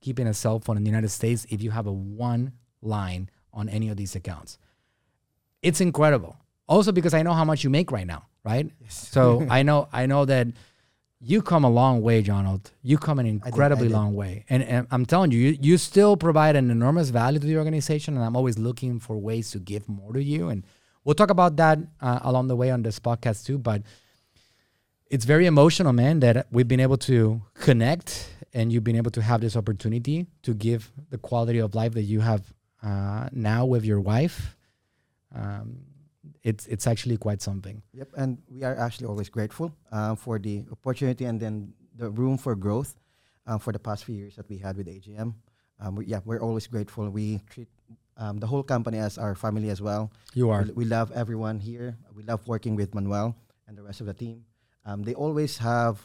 keeping 0.00 0.28
a 0.28 0.32
cell 0.32 0.60
phone 0.60 0.76
in 0.76 0.84
the 0.84 0.88
United 0.88 1.08
States, 1.08 1.48
if 1.50 1.60
you 1.60 1.72
have 1.72 1.88
a 1.88 1.92
one 1.92 2.52
line 2.80 3.28
on 3.52 3.68
any 3.68 3.88
of 3.88 3.96
these 3.96 4.14
accounts, 4.14 4.56
it's 5.62 5.80
incredible. 5.80 6.36
Also 6.68 6.92
because 6.92 7.12
I 7.12 7.24
know 7.24 7.32
how 7.32 7.44
much 7.44 7.64
you 7.64 7.70
make 7.70 7.90
right 7.90 8.06
now, 8.06 8.26
right? 8.44 8.70
Yes. 8.82 9.08
So 9.08 9.44
I 9.50 9.64
know 9.64 9.88
I 9.92 10.06
know 10.06 10.24
that 10.26 10.46
you 11.20 11.42
come 11.42 11.64
a 11.64 11.70
long 11.70 12.02
way, 12.02 12.22
Jonald. 12.22 12.70
You 12.84 12.98
come 12.98 13.18
an 13.18 13.26
did, 13.26 13.42
I 13.42 13.48
incredibly 13.48 13.88
did. 13.88 13.94
long 13.94 14.14
way, 14.14 14.44
and, 14.48 14.62
and 14.62 14.86
I'm 14.92 15.06
telling 15.06 15.32
you, 15.32 15.40
you, 15.40 15.58
you 15.60 15.76
still 15.76 16.16
provide 16.16 16.54
an 16.54 16.70
enormous 16.70 17.08
value 17.08 17.40
to 17.40 17.46
the 17.48 17.56
organization, 17.56 18.14
and 18.14 18.24
I'm 18.24 18.36
always 18.36 18.58
looking 18.58 19.00
for 19.00 19.18
ways 19.18 19.50
to 19.50 19.58
give 19.58 19.88
more 19.88 20.12
to 20.12 20.22
you. 20.22 20.50
And 20.50 20.62
we'll 21.08 21.14
talk 21.14 21.30
about 21.30 21.56
that 21.56 21.78
uh, 22.02 22.18
along 22.22 22.48
the 22.48 22.54
way 22.54 22.70
on 22.70 22.82
this 22.82 23.00
podcast 23.00 23.46
too. 23.46 23.56
But 23.56 23.82
it's 25.06 25.24
very 25.24 25.46
emotional, 25.46 25.94
man, 25.94 26.20
that 26.20 26.46
we've 26.50 26.68
been 26.68 26.80
able 26.80 26.98
to 26.98 27.40
connect, 27.54 28.28
and 28.52 28.70
you've 28.70 28.84
been 28.84 28.96
able 28.96 29.10
to 29.12 29.22
have 29.22 29.40
this 29.40 29.56
opportunity 29.56 30.26
to 30.42 30.52
give 30.52 30.92
the 31.08 31.16
quality 31.16 31.60
of 31.60 31.74
life 31.74 31.94
that 31.94 32.02
you 32.02 32.20
have 32.20 32.52
uh, 32.82 33.30
now 33.32 33.64
with 33.64 33.86
your 33.86 34.00
wife. 34.00 34.54
Um, 35.34 35.78
it's 36.42 36.66
it's 36.66 36.86
actually 36.86 37.16
quite 37.16 37.40
something. 37.40 37.82
Yep, 37.94 38.10
and 38.16 38.38
we 38.50 38.62
are 38.64 38.76
actually 38.76 39.06
always 39.06 39.30
grateful 39.30 39.72
um, 39.90 40.14
for 40.16 40.38
the 40.38 40.64
opportunity 40.70 41.24
and 41.24 41.40
then 41.40 41.72
the 41.96 42.10
room 42.10 42.36
for 42.36 42.54
growth 42.54 42.94
um, 43.46 43.58
for 43.58 43.72
the 43.72 43.78
past 43.78 44.04
few 44.04 44.14
years 44.14 44.36
that 44.36 44.48
we 44.48 44.58
had 44.58 44.76
with 44.76 44.86
AGM. 44.86 45.34
Um, 45.80 45.94
we, 45.96 46.04
yeah, 46.04 46.20
we're 46.24 46.40
always 46.40 46.66
grateful. 46.66 47.08
We 47.08 47.40
treat 47.48 47.68
um, 48.18 48.38
the 48.38 48.46
whole 48.46 48.62
company 48.62 48.98
as 48.98 49.16
our 49.18 49.34
family 49.34 49.70
as 49.70 49.80
well. 49.80 50.10
You 50.34 50.50
are. 50.50 50.62
We, 50.64 50.72
we 50.72 50.84
love 50.84 51.10
everyone 51.14 51.58
here. 51.60 51.96
We 52.14 52.22
love 52.24 52.46
working 52.46 52.74
with 52.76 52.94
Manuel 52.94 53.36
and 53.66 53.78
the 53.78 53.82
rest 53.82 54.00
of 54.00 54.06
the 54.06 54.14
team. 54.14 54.44
Um, 54.84 55.02
they 55.02 55.14
always 55.14 55.56
have 55.58 55.98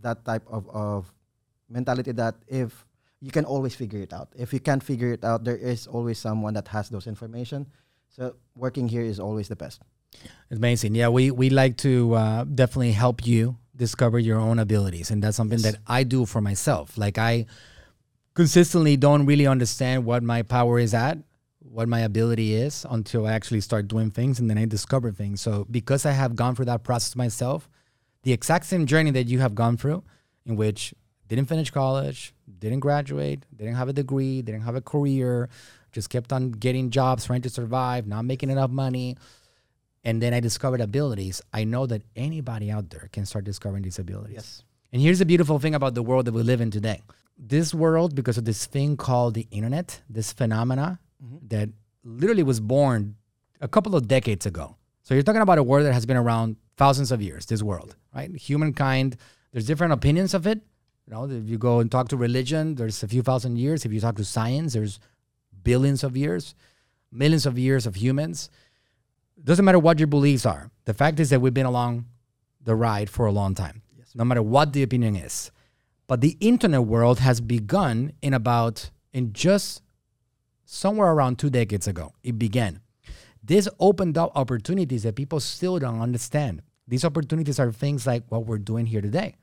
that 0.00 0.24
type 0.24 0.42
of, 0.48 0.68
of 0.70 1.12
mentality 1.68 2.12
that 2.12 2.34
if 2.48 2.84
you 3.20 3.30
can 3.30 3.44
always 3.44 3.74
figure 3.74 4.00
it 4.00 4.12
out. 4.12 4.28
If 4.36 4.52
you 4.52 4.60
can't 4.60 4.82
figure 4.82 5.12
it 5.12 5.24
out, 5.24 5.44
there 5.44 5.56
is 5.56 5.86
always 5.86 6.18
someone 6.18 6.54
that 6.54 6.68
has 6.68 6.88
those 6.88 7.06
information. 7.06 7.66
So 8.08 8.36
working 8.54 8.88
here 8.88 9.02
is 9.02 9.18
always 9.20 9.48
the 9.48 9.56
best. 9.56 9.82
Amazing. 10.50 10.94
Yeah, 10.94 11.08
we 11.08 11.30
we 11.30 11.50
like 11.50 11.76
to 11.78 12.14
uh, 12.14 12.44
definitely 12.44 12.92
help 12.92 13.26
you 13.26 13.56
discover 13.76 14.18
your 14.18 14.38
own 14.38 14.58
abilities, 14.58 15.10
and 15.10 15.22
that's 15.22 15.36
something 15.36 15.58
Yes. 15.58 15.72
that 15.72 15.80
I 15.86 16.02
do 16.04 16.24
for 16.26 16.40
myself. 16.40 16.96
Like 16.96 17.18
I 17.18 17.44
consistently 18.34 18.96
don't 18.96 19.26
really 19.26 19.46
understand 19.46 20.04
what 20.04 20.22
my 20.22 20.42
power 20.42 20.78
is 20.78 20.94
at, 20.94 21.18
what 21.70 21.88
my 21.88 22.00
ability 22.00 22.54
is, 22.54 22.86
until 22.88 23.26
I 23.26 23.32
actually 23.32 23.60
start 23.60 23.88
doing 23.88 24.10
things, 24.10 24.40
and 24.40 24.48
then 24.48 24.58
I 24.58 24.64
discover 24.64 25.12
things. 25.12 25.40
So 25.40 25.66
because 25.70 26.06
I 26.06 26.12
have 26.12 26.36
gone 26.36 26.54
through 26.54 26.66
that 26.66 26.82
process 26.82 27.16
myself, 27.16 27.68
the 28.22 28.32
exact 28.32 28.66
same 28.66 28.86
journey 28.86 29.10
that 29.12 29.28
you 29.28 29.38
have 29.40 29.54
gone 29.54 29.76
through, 29.76 30.02
in 30.44 30.56
which 30.56 30.94
didn't 31.28 31.46
finish 31.46 31.70
college, 31.70 32.34
didn't 32.58 32.80
graduate, 32.80 33.44
didn't 33.54 33.74
have 33.74 33.88
a 33.88 33.92
degree, 33.92 34.42
didn't 34.42 34.62
have 34.62 34.74
a 34.74 34.80
career, 34.80 35.48
just 35.92 36.10
kept 36.10 36.32
on 36.32 36.50
getting 36.52 36.90
jobs, 36.90 37.26
trying 37.26 37.42
to 37.42 37.50
survive, 37.50 38.06
not 38.06 38.24
making 38.24 38.50
enough 38.50 38.70
money 38.70 39.16
and 40.04 40.22
then 40.22 40.32
I 40.32 40.40
discovered 40.40 40.80
abilities, 40.80 41.42
I 41.52 41.64
know 41.64 41.86
that 41.86 42.02
anybody 42.16 42.70
out 42.70 42.90
there 42.90 43.08
can 43.12 43.26
start 43.26 43.44
discovering 43.44 43.82
these 43.82 43.98
abilities. 43.98 44.34
Yes. 44.34 44.62
And 44.92 45.02
here's 45.02 45.18
the 45.18 45.26
beautiful 45.26 45.58
thing 45.58 45.74
about 45.74 45.94
the 45.94 46.02
world 46.02 46.24
that 46.26 46.32
we 46.32 46.42
live 46.42 46.60
in 46.60 46.70
today. 46.70 47.02
This 47.36 47.74
world, 47.74 48.14
because 48.14 48.38
of 48.38 48.44
this 48.44 48.64
thing 48.66 48.96
called 48.96 49.34
the 49.34 49.46
internet, 49.50 50.00
this 50.08 50.32
phenomena 50.32 50.98
Mm-hmm. 51.24 51.48
that 51.48 51.68
literally 52.04 52.44
was 52.44 52.60
born 52.60 53.16
a 53.60 53.66
couple 53.66 53.96
of 53.96 54.06
decades 54.06 54.46
ago. 54.46 54.76
So 55.02 55.14
you're 55.14 55.24
talking 55.24 55.40
about 55.40 55.58
a 55.58 55.64
word 55.64 55.82
that 55.82 55.92
has 55.92 56.06
been 56.06 56.16
around 56.16 56.56
thousands 56.76 57.10
of 57.10 57.20
years. 57.20 57.46
This 57.46 57.60
world, 57.60 57.96
right? 58.14 58.34
Humankind. 58.36 59.16
There's 59.50 59.66
different 59.66 59.92
opinions 59.92 60.32
of 60.32 60.46
it. 60.46 60.60
You 61.06 61.14
know, 61.14 61.24
if 61.24 61.48
you 61.48 61.58
go 61.58 61.80
and 61.80 61.90
talk 61.90 62.08
to 62.10 62.16
religion, 62.16 62.76
there's 62.76 63.02
a 63.02 63.08
few 63.08 63.22
thousand 63.22 63.56
years. 63.58 63.84
If 63.84 63.92
you 63.92 63.98
talk 63.98 64.14
to 64.16 64.24
science, 64.24 64.74
there's 64.74 65.00
billions 65.64 66.04
of 66.04 66.16
years, 66.16 66.54
millions 67.10 67.46
of 67.46 67.58
years 67.58 67.84
of 67.84 67.96
humans. 67.96 68.48
Doesn't 69.42 69.64
matter 69.64 69.78
what 69.80 69.98
your 69.98 70.06
beliefs 70.06 70.46
are. 70.46 70.70
The 70.84 70.94
fact 70.94 71.18
is 71.18 71.30
that 71.30 71.40
we've 71.40 71.52
been 71.52 71.66
along 71.66 72.06
the 72.62 72.76
ride 72.76 73.10
for 73.10 73.26
a 73.26 73.32
long 73.32 73.56
time, 73.56 73.82
yes. 73.96 74.14
no 74.14 74.24
matter 74.24 74.42
what 74.42 74.72
the 74.72 74.84
opinion 74.84 75.16
is. 75.16 75.50
But 76.06 76.20
the 76.20 76.36
internet 76.38 76.84
world 76.84 77.18
has 77.18 77.40
begun 77.40 78.12
in 78.22 78.34
about, 78.34 78.90
in 79.12 79.32
just 79.32 79.82
somewhere 80.70 81.10
around 81.10 81.38
two 81.38 81.48
decades 81.48 81.88
ago. 81.88 82.12
It 82.22 82.38
began. 82.38 82.80
This 83.42 83.68
opened 83.80 84.18
up 84.18 84.32
opportunities 84.34 85.04
that 85.04 85.16
people 85.16 85.40
still 85.40 85.78
don't 85.78 86.02
understand. 86.02 86.60
These 86.86 87.06
opportunities 87.06 87.58
are 87.58 87.72
things 87.72 88.06
like 88.06 88.24
what 88.28 88.44
we're 88.44 88.58
doing 88.58 88.84
here 88.84 89.00
today. 89.00 89.36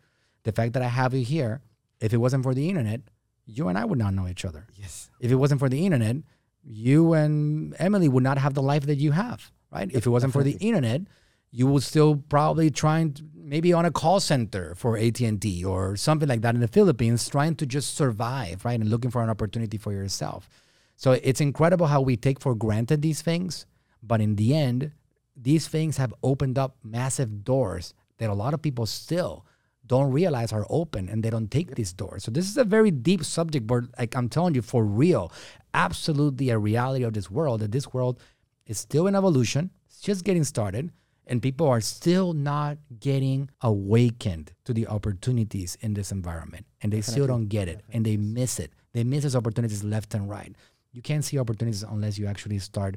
The 0.44 0.51
fact 0.51 0.74
that 0.74 0.84
I 0.84 0.88
have 0.88 1.15
you 1.15 1.25
here, 1.25 1.62
if 2.00 2.13
it 2.13 2.17
wasn't 2.17 2.44
for 2.44 2.53
the 2.53 2.70
internet, 2.70 3.01
you 3.48 3.67
and 3.67 3.77
I 3.77 3.86
would 3.86 3.98
not 3.98 4.13
know 4.13 4.27
each 4.27 4.46
other. 4.46 4.67
Yes. 4.75 5.10
If 5.20 5.32
it 5.32 5.36
wasn't 5.36 5.60
for 5.60 5.70
the 5.70 5.84
internet, 5.84 6.17
you 6.63 7.13
and 7.13 7.75
Emily 7.79 8.08
would 8.08 8.24
not 8.24 8.38
have 8.38 8.53
the 8.53 8.62
life 8.62 8.86
that 8.86 8.98
you 8.98 9.12
have, 9.12 9.51
right? 9.72 9.89
If 9.91 10.05
it 10.05 10.12
wasn't 10.12 10.34
for 10.34 10.44
the 10.44 10.58
internet, 10.60 11.01
you 11.50 11.65
would 11.67 11.84
still 11.84 12.17
probably 12.29 12.70
trying 12.70 13.13
to, 13.13 13.24
maybe 13.34 13.74
on 13.74 13.86
a 13.86 13.91
call 13.91 14.20
center 14.20 14.75
for 14.75 14.96
AT&T 14.96 15.65
or 15.65 15.96
something 15.96 16.29
like 16.29 16.41
that 16.41 16.53
in 16.53 16.62
the 16.62 16.67
Philippines 16.67 17.27
trying 17.27 17.55
to 17.55 17.65
just 17.65 17.96
survive, 17.96 18.63
right? 18.63 18.79
And 18.79 18.89
looking 18.89 19.10
for 19.10 19.24
an 19.24 19.29
opportunity 19.32 19.79
for 19.79 19.91
yourself. 19.91 20.50
So 20.96 21.12
it's 21.12 21.42
incredible 21.42 21.88
how 21.88 22.02
we 22.02 22.16
take 22.16 22.40
for 22.40 22.56
granted 22.56 23.02
these 23.02 23.22
things, 23.22 23.66
but 24.02 24.22
in 24.22 24.36
the 24.36 24.56
end, 24.56 24.92
these 25.36 25.68
things 25.68 25.98
have 25.98 26.14
opened 26.24 26.58
up 26.58 26.78
massive 26.84 27.44
doors 27.44 27.94
that 28.18 28.30
a 28.30 28.34
lot 28.34 28.54
of 28.54 28.62
people 28.62 28.86
still 28.86 29.46
don't 29.86 30.12
realize 30.12 30.52
are 30.52 30.66
open 30.70 31.10
and 31.10 31.24
they 31.24 31.30
don't 31.30 31.52
take 31.52 31.75
these 31.75 31.94
doors. 31.94 32.24
So 32.24 32.32
this 32.32 32.50
is 32.50 32.58
a 32.58 32.64
very 32.64 32.92
deep 32.92 33.24
subject, 33.24 33.68
but 33.68 33.84
like 34.00 34.16
I'm 34.16 34.30
telling 34.30 34.56
you 34.56 34.62
for 34.62 34.84
real, 34.84 35.32
absolutely 35.74 36.50
a 36.50 36.58
reality 36.58 37.04
of 37.04 37.14
this 37.14 37.30
world 37.30 37.60
that 37.62 37.72
this 37.72 37.94
world 37.94 38.20
is 38.66 38.80
still 38.80 39.08
in 39.08 39.16
evolution. 39.16 39.70
It's 39.88 40.00
just 40.00 40.24
getting 40.24 40.44
started 40.44 40.92
and 41.28 41.42
people 41.42 41.68
are 41.68 41.82
still 41.82 42.34
not 42.34 42.78
getting 43.00 43.50
awakened 43.62 44.54
to 44.64 44.74
the 44.74 44.88
opportunities 44.88 45.78
in 45.82 45.94
this 45.94 46.12
environment 46.12 46.66
and 46.82 46.92
they 46.92 47.02
still 47.02 47.28
don't 47.28 47.48
get 47.48 47.68
it 47.68 47.82
and 47.92 48.06
they 48.06 48.18
miss 48.18 48.60
it. 48.60 48.72
They 48.94 49.04
miss 49.04 49.24
these 49.24 49.36
opportunities 49.36 49.84
left 49.84 50.14
and 50.14 50.30
right. 50.30 50.56
You 50.96 51.02
can't 51.02 51.24
see 51.24 51.38
opportunities 51.38 51.84
unless 51.84 52.18
you 52.18 52.25
actually 52.25 52.60
start 52.60 52.96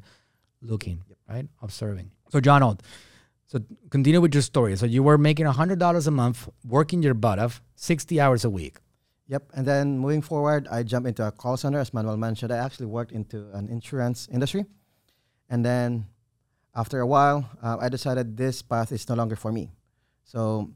looking, 0.61 1.03
yep. 1.09 1.17
right? 1.27 1.47
Observing. 1.61 2.11
So 2.29 2.39
John 2.39 2.77
so 3.47 3.59
continue 3.89 4.21
with 4.21 4.35
your 4.35 4.43
story. 4.43 4.77
So 4.77 4.85
you 4.85 5.01
were 5.01 5.17
making 5.17 5.47
hundred 5.47 5.79
dollars 5.79 6.05
a 6.05 6.11
month, 6.11 6.47
working 6.63 7.01
your 7.01 7.15
butt 7.15 7.39
off, 7.39 7.61
sixty 7.75 8.21
hours 8.21 8.45
a 8.45 8.49
week. 8.49 8.77
Yep. 9.27 9.51
And 9.55 9.65
then 9.65 9.97
moving 9.97 10.21
forward, 10.21 10.67
I 10.69 10.83
jumped 10.83 11.07
into 11.07 11.25
a 11.25 11.31
call 11.31 11.57
center, 11.57 11.79
as 11.79 11.93
Manuel 11.93 12.17
mentioned. 12.17 12.51
I 12.51 12.57
actually 12.57 12.85
worked 12.85 13.11
into 13.11 13.49
an 13.53 13.67
insurance 13.67 14.27
industry, 14.31 14.65
and 15.49 15.65
then 15.65 16.05
after 16.75 16.99
a 16.99 17.07
while, 17.07 17.49
uh, 17.61 17.77
I 17.81 17.89
decided 17.89 18.37
this 18.37 18.61
path 18.61 18.91
is 18.91 19.09
no 19.09 19.15
longer 19.15 19.35
for 19.35 19.51
me. 19.51 19.71
So 20.23 20.69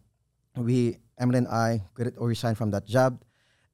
we, 0.57 0.97
Emily 1.19 1.37
and 1.37 1.47
I, 1.47 1.83
quit 1.93 2.15
or 2.17 2.27
resigned 2.27 2.57
from 2.57 2.71
that 2.71 2.85
job, 2.85 3.21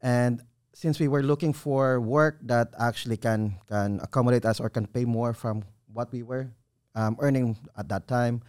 and 0.01 0.41
since 0.73 0.99
we 0.99 1.07
were 1.07 1.23
looking 1.23 1.53
for 1.53 1.99
work 1.99 2.39
that 2.43 2.73
actually 2.79 3.17
can 3.17 3.55
can 3.67 3.99
accommodate 4.01 4.45
us 4.45 4.59
or 4.59 4.69
can 4.69 4.85
pay 4.88 5.05
more 5.05 5.33
from 5.33 5.63
what 5.91 6.11
we 6.11 6.23
were 6.23 6.51
um, 6.95 7.17
earning 7.19 7.57
at 7.77 7.88
that 7.89 8.07
time, 8.07 8.41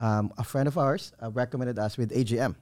um, 0.00 0.32
a 0.38 0.44
friend 0.44 0.68
of 0.68 0.78
ours 0.78 1.12
uh, 1.22 1.30
recommended 1.30 1.78
us 1.78 1.96
with 1.96 2.10
AGM. 2.10 2.54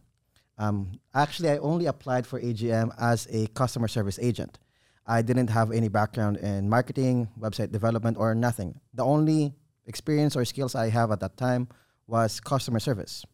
Um, 0.58 0.98
actually, 1.14 1.50
I 1.50 1.58
only 1.58 1.86
applied 1.86 2.26
for 2.26 2.40
AGM 2.40 2.94
as 2.98 3.28
a 3.30 3.46
customer 3.48 3.88
service 3.88 4.18
agent. 4.20 4.58
I 5.06 5.22
didn't 5.22 5.48
have 5.48 5.70
any 5.70 5.88
background 5.88 6.38
in 6.38 6.68
marketing, 6.68 7.28
website 7.38 7.70
development, 7.70 8.16
or 8.18 8.34
nothing. 8.34 8.80
The 8.94 9.04
only 9.04 9.54
experience 9.86 10.34
or 10.34 10.44
skills 10.44 10.74
I 10.74 10.88
have 10.88 11.12
at 11.12 11.20
that 11.20 11.36
time 11.36 11.68
was 12.06 12.40
customer 12.40 12.80
service. 12.80 13.24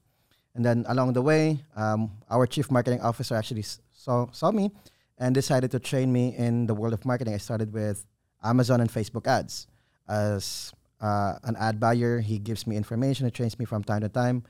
And 0.54 0.64
then 0.64 0.84
along 0.88 1.14
the 1.14 1.22
way, 1.22 1.64
um, 1.76 2.10
our 2.28 2.46
chief 2.46 2.70
marketing 2.70 3.00
officer 3.00 3.36
actually 3.36 3.64
saw, 3.92 4.30
saw 4.32 4.50
me 4.50 4.70
and 5.18 5.34
decided 5.34 5.70
to 5.70 5.78
train 5.78 6.12
me 6.12 6.34
in 6.36 6.66
the 6.66 6.74
world 6.74 6.92
of 6.92 7.04
marketing. 7.04 7.34
I 7.34 7.38
started 7.38 7.72
with 7.72 8.06
Amazon 8.42 8.80
and 8.80 8.90
Facebook 8.90 9.26
ads 9.26 9.66
as 10.08 10.72
uh, 11.00 11.34
an 11.44 11.56
ad 11.56 11.78
buyer. 11.80 12.20
He 12.20 12.38
gives 12.38 12.66
me 12.66 12.76
information. 12.76 13.26
He 13.26 13.30
trains 13.30 13.58
me 13.58 13.64
from 13.64 13.84
time 13.84 14.00
to 14.00 14.08
time, 14.08 14.44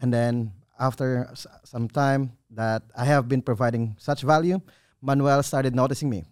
and 0.00 0.12
then 0.12 0.52
after 0.78 1.28
s- 1.30 1.46
some 1.64 1.88
time 1.88 2.32
that 2.50 2.82
I 2.96 3.04
have 3.04 3.28
been 3.28 3.42
providing 3.42 3.96
such 3.98 4.22
value, 4.22 4.60
Manuel 5.00 5.42
started 5.42 5.74
noticing 5.74 6.10
me, 6.10 6.24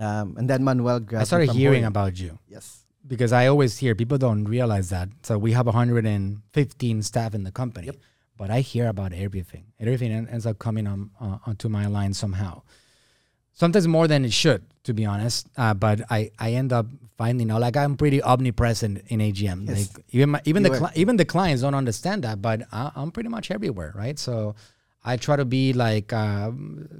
um, 0.00 0.36
and 0.36 0.48
then 0.48 0.64
Manuel 0.64 1.04
I 1.16 1.24
started 1.24 1.50
hearing 1.50 1.84
about 1.84 2.18
you. 2.18 2.38
Yes, 2.48 2.84
because 3.06 3.32
I 3.32 3.46
always 3.46 3.78
hear 3.78 3.94
people 3.94 4.18
don't 4.18 4.44
realize 4.44 4.90
that. 4.90 5.08
So 5.22 5.38
we 5.38 5.52
have 5.52 5.66
115 5.66 7.02
staff 7.02 7.34
in 7.34 7.44
the 7.44 7.52
company, 7.52 7.86
yep. 7.86 7.96
but 8.36 8.50
I 8.50 8.60
hear 8.60 8.88
about 8.88 9.12
everything. 9.12 9.66
Everything 9.80 10.12
ends 10.12 10.46
up 10.46 10.58
coming 10.58 10.86
on 10.86 11.10
uh, 11.20 11.38
onto 11.46 11.68
my 11.68 11.86
line 11.86 12.14
somehow 12.14 12.62
sometimes 13.58 13.88
more 13.88 14.06
than 14.06 14.24
it 14.24 14.32
should, 14.32 14.62
to 14.84 14.94
be 14.94 15.04
honest. 15.04 15.48
Uh, 15.56 15.74
but 15.74 16.00
I, 16.10 16.30
I 16.38 16.52
end 16.52 16.72
up 16.72 16.86
finding 17.16 17.50
out 17.50 17.60
like 17.60 17.76
I'm 17.76 17.96
pretty 17.96 18.22
omnipresent 18.22 19.02
in 19.08 19.18
AGM. 19.18 19.68
Yes. 19.68 19.94
Like 19.94 20.04
even 20.10 20.30
my, 20.30 20.40
even 20.44 20.64
you 20.64 20.70
the 20.70 20.78
cli- 20.78 20.92
even 20.94 21.16
the 21.16 21.24
clients 21.24 21.62
don't 21.62 21.74
understand 21.74 22.22
that, 22.24 22.40
but 22.40 22.62
I, 22.72 22.92
am 22.96 23.10
pretty 23.10 23.28
much 23.28 23.50
everywhere, 23.50 23.92
right? 23.94 24.18
So 24.18 24.54
I 25.04 25.16
try 25.16 25.36
to 25.36 25.44
be 25.44 25.72
like 25.72 26.12
uh, 26.12 26.52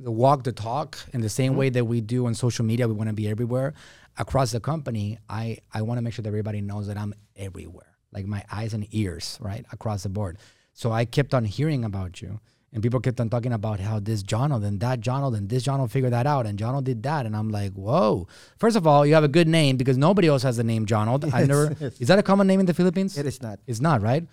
walk 0.05 0.43
the 0.43 0.53
talk 0.53 0.99
in 1.13 1.21
the 1.21 1.29
same 1.29 1.53
mm-hmm. 1.53 1.59
way 1.61 1.71
that 1.71 1.85
we 1.85 2.01
do 2.01 2.27
on 2.27 2.35
social 2.35 2.65
media. 2.65 2.89
We 2.89 2.95
want 2.95 3.09
to 3.09 3.15
be 3.15 3.29
everywhere 3.29 3.75
across 4.19 4.51
the 4.51 4.61
company. 4.61 5.19
I 5.29 5.59
I 5.73 5.83
want 5.83 5.99
to 5.99 6.03
make 6.03 6.15
sure 6.15 6.25
that 6.25 6.29
everybody 6.29 6.61
knows 6.61 6.89
that 6.89 6.99
I'm 6.99 7.15
everywhere, 7.37 7.97
like 8.13 8.27
my 8.27 8.45
eyes 8.51 8.75
and 8.75 8.87
ears, 8.91 9.39
right 9.41 9.65
across 9.71 10.03
the 10.03 10.09
board. 10.09 10.39
So 10.75 10.91
I 10.91 11.05
kept 11.05 11.35
on 11.35 11.45
hearing 11.45 11.85
about 11.85 12.21
you 12.21 12.41
and 12.73 12.83
people 12.83 13.01
kept 13.01 13.21
on 13.21 13.31
talking 13.31 13.53
about 13.53 13.81
how 13.81 13.99
this 13.99 14.23
Jono, 14.23 14.61
then 14.61 14.79
that 14.79 15.01
Jono, 15.01 15.33
then 15.33 15.49
this 15.49 15.65
Jono 15.65 15.91
figured 15.91 16.13
that 16.13 16.27
out, 16.27 16.47
and 16.47 16.59
Jono 16.59 16.83
did 16.83 17.03
that, 17.05 17.27
and 17.27 17.35
I'm 17.37 17.49
like, 17.49 17.73
whoa! 17.73 18.29
First 18.59 18.77
of 18.77 18.87
all, 18.87 19.07
you 19.07 19.15
have 19.15 19.25
a 19.25 19.29
good 19.29 19.49
name 19.49 19.77
because 19.77 19.97
nobody 19.97 20.29
else 20.29 20.43
has 20.43 20.57
the 20.57 20.65
name 20.65 20.87
Jono. 20.87 21.33
I 21.33 21.45
never. 21.45 21.75
is 21.99 22.09
that 22.09 22.19
a 22.19 22.23
common 22.23 22.47
name 22.47 22.61
in 22.61 22.67
the 22.67 22.75
Philippines? 22.75 23.17
It 23.17 23.27
is 23.27 23.41
not. 23.43 23.59
It's 23.67 23.81
not, 23.81 24.03
right? 24.03 24.27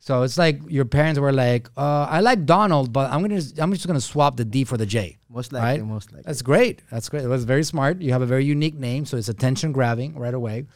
So 0.00 0.22
it's 0.22 0.38
like 0.38 0.60
your 0.68 0.84
parents 0.84 1.18
were 1.18 1.32
like, 1.32 1.68
uh, 1.76 2.06
I 2.08 2.20
like 2.20 2.46
Donald, 2.46 2.92
but 2.92 3.10
I'm 3.10 3.20
gonna, 3.20 3.42
I'm 3.58 3.72
just 3.72 3.86
gonna 3.86 4.00
swap 4.00 4.36
the 4.36 4.44
D 4.44 4.64
for 4.64 4.76
the 4.76 4.86
J. 4.86 5.18
Most 5.28 5.52
likely, 5.52 5.80
right? 5.80 5.86
most 5.86 6.12
likely. 6.12 6.24
That's 6.24 6.42
great. 6.42 6.82
That's 6.90 7.08
great. 7.08 7.24
It 7.24 7.28
was 7.28 7.44
very 7.44 7.64
smart. 7.64 8.00
You 8.00 8.12
have 8.12 8.22
a 8.22 8.26
very 8.26 8.44
unique 8.44 8.76
name, 8.76 9.06
so 9.06 9.16
it's 9.16 9.28
attention 9.28 9.72
grabbing 9.72 10.16
right 10.16 10.34
away. 10.34 10.66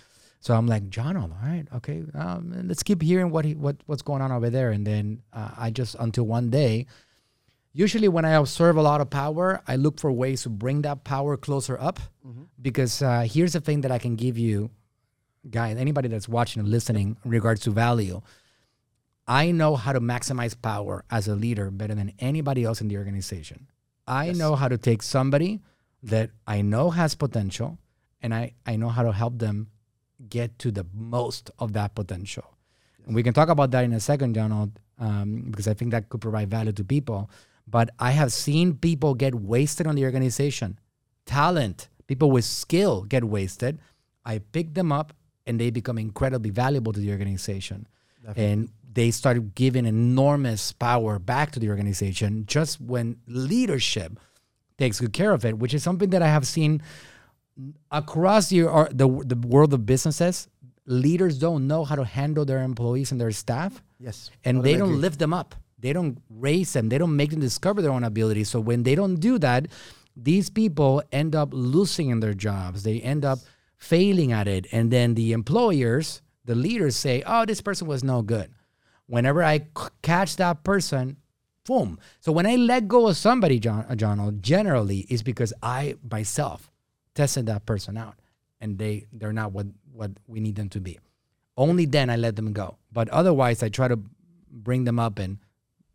So 0.42 0.54
I'm 0.54 0.66
like, 0.66 0.90
John, 0.90 1.16
all 1.16 1.30
right, 1.40 1.64
okay, 1.76 2.02
um, 2.14 2.52
let's 2.66 2.82
keep 2.82 3.00
hearing 3.00 3.30
what 3.30 3.44
he, 3.44 3.54
what 3.54 3.76
what's 3.86 4.02
going 4.02 4.20
on 4.20 4.32
over 4.32 4.50
there. 4.50 4.72
And 4.72 4.84
then 4.84 5.22
uh, 5.32 5.50
I 5.56 5.70
just 5.70 5.94
until 6.00 6.24
one 6.24 6.50
day, 6.50 6.86
usually 7.72 8.08
when 8.08 8.24
I 8.24 8.32
observe 8.32 8.76
a 8.76 8.82
lot 8.82 9.00
of 9.00 9.08
power, 9.08 9.62
I 9.68 9.76
look 9.76 10.00
for 10.00 10.10
ways 10.10 10.42
to 10.42 10.48
bring 10.48 10.82
that 10.82 11.04
power 11.04 11.36
closer 11.36 11.78
up. 11.80 12.00
Mm-hmm. 12.26 12.42
Because 12.60 13.02
uh, 13.02 13.20
here's 13.20 13.52
the 13.52 13.60
thing 13.60 13.82
that 13.82 13.92
I 13.92 13.98
can 13.98 14.16
give 14.16 14.36
you, 14.36 14.70
guys, 15.48 15.76
anybody 15.76 16.08
that's 16.08 16.28
watching 16.28 16.58
and 16.58 16.68
listening 16.68 17.16
in 17.24 17.30
regards 17.30 17.60
to 17.62 17.70
value. 17.70 18.20
I 19.28 19.52
know 19.52 19.76
how 19.76 19.92
to 19.92 20.00
maximize 20.00 20.60
power 20.60 21.04
as 21.08 21.28
a 21.28 21.36
leader 21.36 21.70
better 21.70 21.94
than 21.94 22.14
anybody 22.18 22.64
else 22.64 22.80
in 22.80 22.88
the 22.88 22.96
organization. 22.98 23.68
I 24.08 24.26
yes. 24.26 24.36
know 24.38 24.56
how 24.56 24.66
to 24.66 24.76
take 24.76 25.04
somebody 25.04 25.60
that 26.02 26.30
I 26.48 26.62
know 26.62 26.90
has 26.90 27.14
potential 27.14 27.78
and 28.20 28.34
I, 28.34 28.54
I 28.66 28.74
know 28.74 28.88
how 28.88 29.04
to 29.04 29.12
help 29.12 29.38
them 29.38 29.68
get 30.28 30.58
to 30.60 30.70
the 30.70 30.86
most 30.94 31.50
of 31.58 31.72
that 31.72 31.94
potential. 31.94 32.44
Yes. 32.98 33.06
And 33.06 33.14
we 33.14 33.22
can 33.22 33.34
talk 33.34 33.48
about 33.48 33.70
that 33.72 33.84
in 33.84 33.92
a 33.92 34.00
second, 34.00 34.34
Jonald, 34.34 34.78
um, 34.98 35.44
because 35.50 35.68
I 35.68 35.74
think 35.74 35.90
that 35.90 36.08
could 36.08 36.20
provide 36.20 36.50
value 36.50 36.72
to 36.72 36.84
people. 36.84 37.30
But 37.66 37.90
I 37.98 38.10
have 38.12 38.32
seen 38.32 38.74
people 38.74 39.14
get 39.14 39.34
wasted 39.34 39.86
on 39.86 39.94
the 39.94 40.04
organization. 40.04 40.78
Talent, 41.26 41.88
people 42.06 42.30
with 42.30 42.44
skill 42.44 43.02
get 43.02 43.24
wasted. 43.24 43.78
I 44.24 44.38
pick 44.38 44.74
them 44.74 44.92
up 44.92 45.12
and 45.46 45.60
they 45.60 45.70
become 45.70 45.98
incredibly 45.98 46.50
valuable 46.50 46.92
to 46.92 47.00
the 47.00 47.10
organization. 47.10 47.86
Definitely. 48.20 48.44
And 48.44 48.68
they 48.92 49.10
start 49.10 49.54
giving 49.54 49.86
enormous 49.86 50.72
power 50.72 51.18
back 51.18 51.50
to 51.52 51.60
the 51.60 51.70
organization 51.70 52.44
just 52.46 52.80
when 52.80 53.16
leadership 53.26 54.18
takes 54.78 55.00
good 55.00 55.12
care 55.12 55.32
of 55.32 55.44
it, 55.44 55.58
which 55.58 55.74
is 55.74 55.82
something 55.82 56.10
that 56.10 56.22
I 56.22 56.28
have 56.28 56.46
seen 56.46 56.82
across 57.90 58.48
the, 58.48 58.62
the, 58.92 59.08
the 59.24 59.48
world 59.48 59.72
of 59.74 59.86
businesses. 59.86 60.48
Leaders 60.86 61.38
don't 61.38 61.66
know 61.66 61.84
how 61.84 61.94
to 61.94 62.04
handle 62.04 62.44
their 62.44 62.62
employees 62.62 63.12
and 63.12 63.20
their 63.20 63.30
staff. 63.30 63.82
Yes. 63.98 64.30
And 64.44 64.62
they 64.62 64.76
don't 64.76 65.00
lift 65.00 65.18
them 65.18 65.32
up. 65.32 65.54
They 65.78 65.92
don't 65.92 66.20
raise 66.28 66.72
them. 66.72 66.88
They 66.88 66.98
don't 66.98 67.16
make 67.16 67.30
them 67.30 67.40
discover 67.40 67.82
their 67.82 67.92
own 67.92 68.04
abilities. 68.04 68.48
So 68.48 68.60
when 68.60 68.82
they 68.82 68.94
don't 68.94 69.16
do 69.16 69.38
that, 69.38 69.66
these 70.16 70.50
people 70.50 71.02
end 71.12 71.34
up 71.34 71.50
losing 71.52 72.10
in 72.10 72.20
their 72.20 72.34
jobs. 72.34 72.82
They 72.82 73.00
end 73.00 73.24
up 73.24 73.38
failing 73.76 74.32
at 74.32 74.48
it. 74.48 74.66
And 74.72 74.90
then 74.90 75.14
the 75.14 75.32
employers, 75.32 76.22
the 76.44 76.54
leaders 76.54 76.96
say, 76.96 77.22
oh, 77.26 77.44
this 77.44 77.60
person 77.60 77.86
was 77.86 78.02
no 78.04 78.22
good. 78.22 78.50
Whenever 79.06 79.42
I 79.42 79.58
c- 79.58 79.88
catch 80.02 80.36
that 80.36 80.64
person, 80.64 81.16
boom. 81.64 81.98
So 82.20 82.32
when 82.32 82.46
I 82.46 82.56
let 82.56 82.88
go 82.88 83.08
of 83.08 83.16
somebody, 83.16 83.58
John, 83.58 83.84
uh, 83.88 83.94
John, 83.94 84.38
generally 84.40 85.06
is 85.08 85.22
because 85.22 85.52
I 85.62 85.96
myself 86.10 86.71
tested 87.14 87.46
that 87.46 87.66
person 87.66 87.96
out, 87.96 88.16
and 88.60 88.78
they 88.78 89.06
they're 89.12 89.32
not 89.32 89.52
what 89.52 89.66
what 89.92 90.10
we 90.26 90.40
need 90.40 90.56
them 90.56 90.68
to 90.70 90.80
be. 90.80 90.98
Only 91.56 91.84
then 91.86 92.08
I 92.10 92.16
let 92.16 92.36
them 92.36 92.52
go. 92.52 92.78
But 92.92 93.08
otherwise, 93.10 93.62
I 93.62 93.68
try 93.68 93.88
to 93.88 93.98
bring 94.50 94.84
them 94.84 94.98
up 94.98 95.18
and 95.18 95.38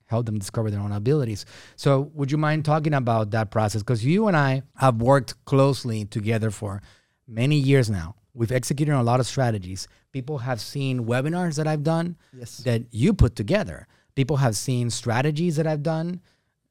help 0.06 0.26
them 0.26 0.38
discover 0.38 0.70
their 0.72 0.80
own 0.80 0.92
abilities. 0.92 1.46
So, 1.76 2.12
would 2.14 2.32
you 2.32 2.38
mind 2.38 2.64
talking 2.64 2.94
about 2.94 3.32
that 3.32 3.52
process? 3.52 3.82
Because 3.82 4.06
you 4.06 4.28
and 4.28 4.38
I 4.38 4.62
have 4.78 5.02
worked 5.02 5.44
closely 5.46 6.06
together 6.06 6.52
for 6.52 6.82
many 7.28 7.58
years 7.58 7.90
now. 7.90 8.16
We've 8.34 8.52
executed 8.52 8.92
on 8.94 9.02
a 9.02 9.04
lot 9.04 9.20
of 9.20 9.26
strategies. 9.26 9.88
People 10.12 10.38
have 10.40 10.62
seen 10.62 11.06
webinars 11.06 11.56
that 11.58 11.66
I've 11.68 11.84
done 11.84 12.18
Yes. 12.32 12.58
that 12.60 12.84
you 12.92 13.14
put 13.14 13.36
together. 13.36 13.88
People 14.16 14.38
have 14.38 14.56
seen 14.56 14.90
strategies 14.92 15.56
that 15.56 15.66
I've 15.68 15.82
done, 15.84 16.22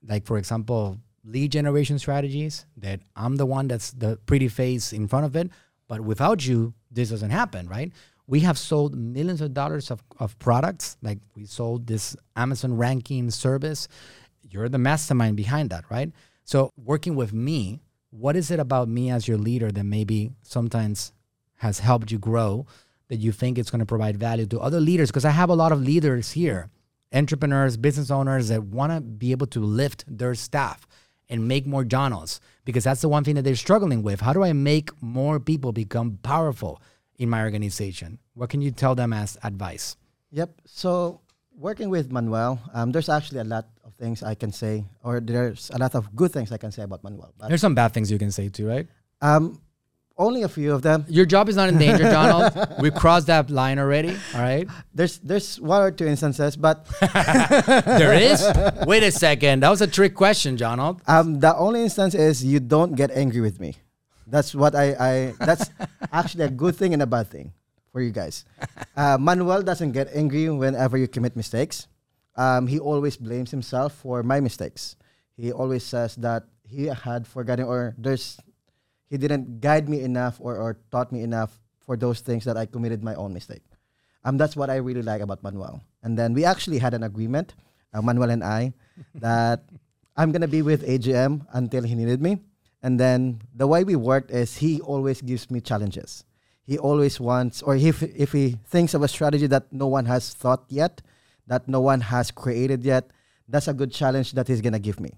like, 0.07 0.25
for 0.27 0.39
example, 0.39 0.99
lead 1.27 1.53
generation 1.53 1.99
strategies 1.99 2.67
that 2.77 3.01
I'm 3.17 3.37
the 3.37 3.47
one 3.47 3.69
that's 3.69 3.91
the 3.91 4.17
pretty 4.27 4.49
face 4.49 4.93
in 4.93 5.09
front 5.09 5.27
of 5.27 5.37
it. 5.37 5.51
But 5.89 6.01
without 6.01 6.47
you, 6.47 6.75
this 6.91 7.11
doesn't 7.11 7.31
happen, 7.31 7.69
right? 7.69 7.93
We 8.27 8.41
have 8.41 8.59
sold 8.59 8.97
millions 8.97 9.41
of 9.41 9.53
dollars 9.55 9.91
of, 9.91 10.03
of 10.19 10.39
products. 10.39 10.97
Like 11.03 11.19
we 11.35 11.45
sold 11.47 11.87
this 11.87 12.17
Amazon 12.37 12.77
ranking 12.77 13.31
service. 13.31 13.89
You're 14.49 14.69
the 14.69 14.79
mastermind 14.79 15.37
behind 15.37 15.71
that, 15.71 15.85
right? 15.91 16.11
So 16.45 16.73
working 16.77 17.17
with 17.17 17.33
me, 17.33 17.81
what 18.11 18.37
is 18.37 18.51
it 18.51 18.61
about 18.61 18.89
me 18.89 19.11
as 19.11 19.29
your 19.29 19.39
leader 19.39 19.71
that 19.71 19.85
maybe 19.85 20.31
sometimes 20.43 21.13
has 21.57 21.81
helped 21.81 22.11
you 22.11 22.19
grow 22.19 22.67
that 23.09 23.17
you 23.17 23.33
think 23.33 23.59
it's 23.59 23.71
going 23.71 23.81
to 23.81 23.87
provide 23.87 24.17
value 24.17 24.47
to 24.47 24.61
other 24.61 24.81
leaders? 24.81 25.11
Because 25.11 25.25
I 25.25 25.31
have 25.31 25.51
a 25.51 25.55
lot 25.55 25.73
of 25.73 25.81
leaders 25.81 26.33
here, 26.33 26.71
entrepreneurs, 27.13 27.77
business 27.77 28.11
owners 28.11 28.49
that 28.49 28.65
want 28.65 28.93
to 28.93 29.01
be 29.01 29.33
able 29.33 29.47
to 29.49 29.61
lift 29.61 30.05
their 30.07 30.35
staff 30.35 30.87
and 31.29 31.47
make 31.49 31.67
more 31.67 31.85
Jonalds 31.85 32.41
because 32.65 32.85
that's 32.85 33.01
the 33.01 33.09
one 33.09 33.25
thing 33.25 33.35
that 33.37 33.43
they're 33.43 33.57
struggling 33.57 34.03
with. 34.03 34.21
How 34.21 34.33
do 34.33 34.43
I 34.45 34.53
make 34.53 34.91
more 35.03 35.41
people 35.41 35.73
become 35.73 36.19
powerful 36.23 36.81
in 37.19 37.29
my 37.29 37.43
organization? 37.43 38.19
What 38.35 38.51
can 38.51 38.61
you 38.63 38.71
tell 38.71 38.95
them 38.95 39.13
as 39.13 39.37
advice? 39.43 39.97
Yep. 40.33 40.51
So 40.67 41.21
working 41.57 41.89
with 41.91 42.13
Manuel, 42.13 42.61
um, 42.75 42.93
there's 42.93 43.09
actually 43.09 43.41
a 43.41 43.45
lot 43.45 43.67
of 43.85 43.95
things 43.95 44.23
I 44.23 44.35
can 44.35 44.53
say, 44.53 44.85
or 45.03 45.21
there's 45.21 45.71
a 45.75 45.79
lot 45.79 45.95
of 45.95 46.15
good 46.15 46.33
things 46.33 46.53
I 46.53 46.59
can 46.59 46.71
say 46.71 46.83
about 46.83 47.03
Manuel. 47.03 47.33
But 47.39 47.49
There's 47.49 47.61
some 47.61 47.75
bad 47.75 47.93
things 47.95 48.11
you 48.11 48.19
can 48.19 48.31
say 48.31 48.49
too, 48.49 48.67
right? 48.69 48.87
um, 49.23 49.61
only 50.19 50.43
a 50.43 50.49
few 50.49 50.73
of 50.73 50.83
them. 50.83 51.05
Your 51.09 51.27
job 51.27 51.49
is 51.49 51.57
not 51.57 51.69
in 51.69 51.79
danger, 51.79 52.05
Jonald. 52.05 52.53
we 52.81 52.91
crossed 52.91 53.27
that 53.27 53.51
line 53.51 53.79
already. 53.79 54.17
All 54.35 54.41
right. 54.41 54.67
There's 54.95 55.19
there's 55.19 55.61
one 55.61 55.83
or 55.83 55.91
two 55.91 56.07
instances, 56.07 56.57
but 56.57 56.87
There 57.85 58.15
is. 58.15 58.41
Wait 58.87 59.03
a 59.03 59.13
second. 59.13 59.63
That 59.63 59.71
was 59.71 59.83
a 59.83 59.87
trick 59.87 60.15
question, 60.15 60.57
Jonald. 60.57 61.03
um, 61.07 61.41
the 61.41 61.55
only 61.57 61.83
instance 61.83 62.15
is 62.15 62.45
you 62.45 62.61
don't 62.61 62.95
get 62.97 63.11
angry 63.13 63.41
with 63.41 63.61
me. 63.61 63.77
That's 64.27 64.55
what 64.55 64.75
I, 64.75 64.87
I 64.99 65.13
that's 65.39 65.71
actually 66.13 66.45
a 66.45 66.51
good 66.51 66.75
thing 66.75 66.93
and 66.95 67.03
a 67.03 67.07
bad 67.07 67.29
thing 67.29 67.53
for 67.93 68.01
you 68.01 68.11
guys. 68.11 68.45
Uh, 68.97 69.17
Manuel 69.21 69.63
doesn't 69.63 69.93
get 69.93 70.09
angry 70.13 70.51
whenever 70.51 70.97
you 70.99 71.07
commit 71.07 71.37
mistakes. 71.37 71.87
Um, 72.35 72.67
he 72.67 72.79
always 72.79 73.17
blames 73.17 73.51
himself 73.51 73.95
for 73.95 74.23
my 74.23 74.41
mistakes. 74.41 74.97
He 75.37 75.53
always 75.53 75.85
says 75.85 76.17
that 76.17 76.45
he 76.67 76.87
had 76.87 77.27
forgotten 77.27 77.65
or 77.67 77.95
there's 77.97 78.37
he 79.09 79.17
didn't 79.17 79.61
guide 79.61 79.89
me 79.89 80.03
enough 80.03 80.39
or, 80.41 80.57
or 80.57 80.79
taught 80.91 81.13
me 81.13 81.23
enough 81.23 81.59
for 81.81 81.97
those 81.97 82.21
things 82.21 82.45
that 82.45 82.57
I 82.57 82.67
committed 82.67 83.03
my 83.03 83.15
own 83.15 83.33
mistake. 83.33 83.63
Um, 84.25 84.37
that's 84.37 84.57
what 84.57 84.71
I 84.71 84.77
really 84.77 85.03
like 85.03 85.23
about 85.23 85.43
Manuel. 85.43 85.81
And 86.03 86.19
then 86.19 86.35
we 86.35 86.45
actually 86.45 86.79
had 86.79 86.95
an 86.95 87.05
agreement, 87.05 87.55
uh, 87.95 88.03
Manuel 88.03 88.31
and 88.31 88.43
I, 88.43 88.75
that 89.15 89.63
I'm 90.17 90.33
gonna 90.33 90.49
be 90.49 90.63
with 90.63 90.87
AGM 90.87 91.47
until 91.53 91.85
he 91.85 91.95
needed 91.95 92.21
me. 92.21 92.39
And 92.83 92.99
then 92.99 93.41
the 93.55 93.67
way 93.67 93.85
we 93.85 93.97
worked 93.97 94.31
is 94.31 94.57
he 94.57 94.81
always 94.81 95.23
gives 95.23 95.51
me 95.51 95.61
challenges. 95.61 96.25
He 96.65 96.79
always 96.79 97.21
wants, 97.21 97.63
or 97.63 97.77
if 97.77 98.03
if 98.03 98.33
he 98.33 98.59
thinks 98.67 98.95
of 98.95 99.03
a 99.03 99.09
strategy 99.09 99.47
that 99.47 99.73
no 99.73 99.87
one 99.87 100.07
has 100.07 100.35
thought 100.35 100.65
yet, 100.69 101.01
that 101.47 101.69
no 101.69 101.81
one 101.81 102.01
has 102.01 102.33
created 102.33 102.83
yet, 102.85 103.11
that's 103.49 103.69
a 103.69 103.75
good 103.75 103.93
challenge 103.93 104.33
that 104.33 104.49
he's 104.49 104.61
gonna 104.61 104.81
give 104.81 104.99
me. 104.99 105.13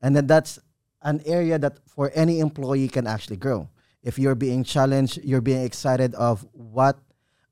And 0.00 0.14
then 0.14 0.28
that's 0.28 0.60
an 1.02 1.20
area 1.26 1.58
that 1.58 1.78
for 1.86 2.10
any 2.14 2.40
employee 2.40 2.88
can 2.88 3.06
actually 3.06 3.36
grow. 3.36 3.68
If 4.02 4.18
you're 4.18 4.34
being 4.34 4.64
challenged, 4.64 5.22
you're 5.22 5.40
being 5.40 5.62
excited 5.62 6.14
of 6.14 6.46
what 6.52 6.98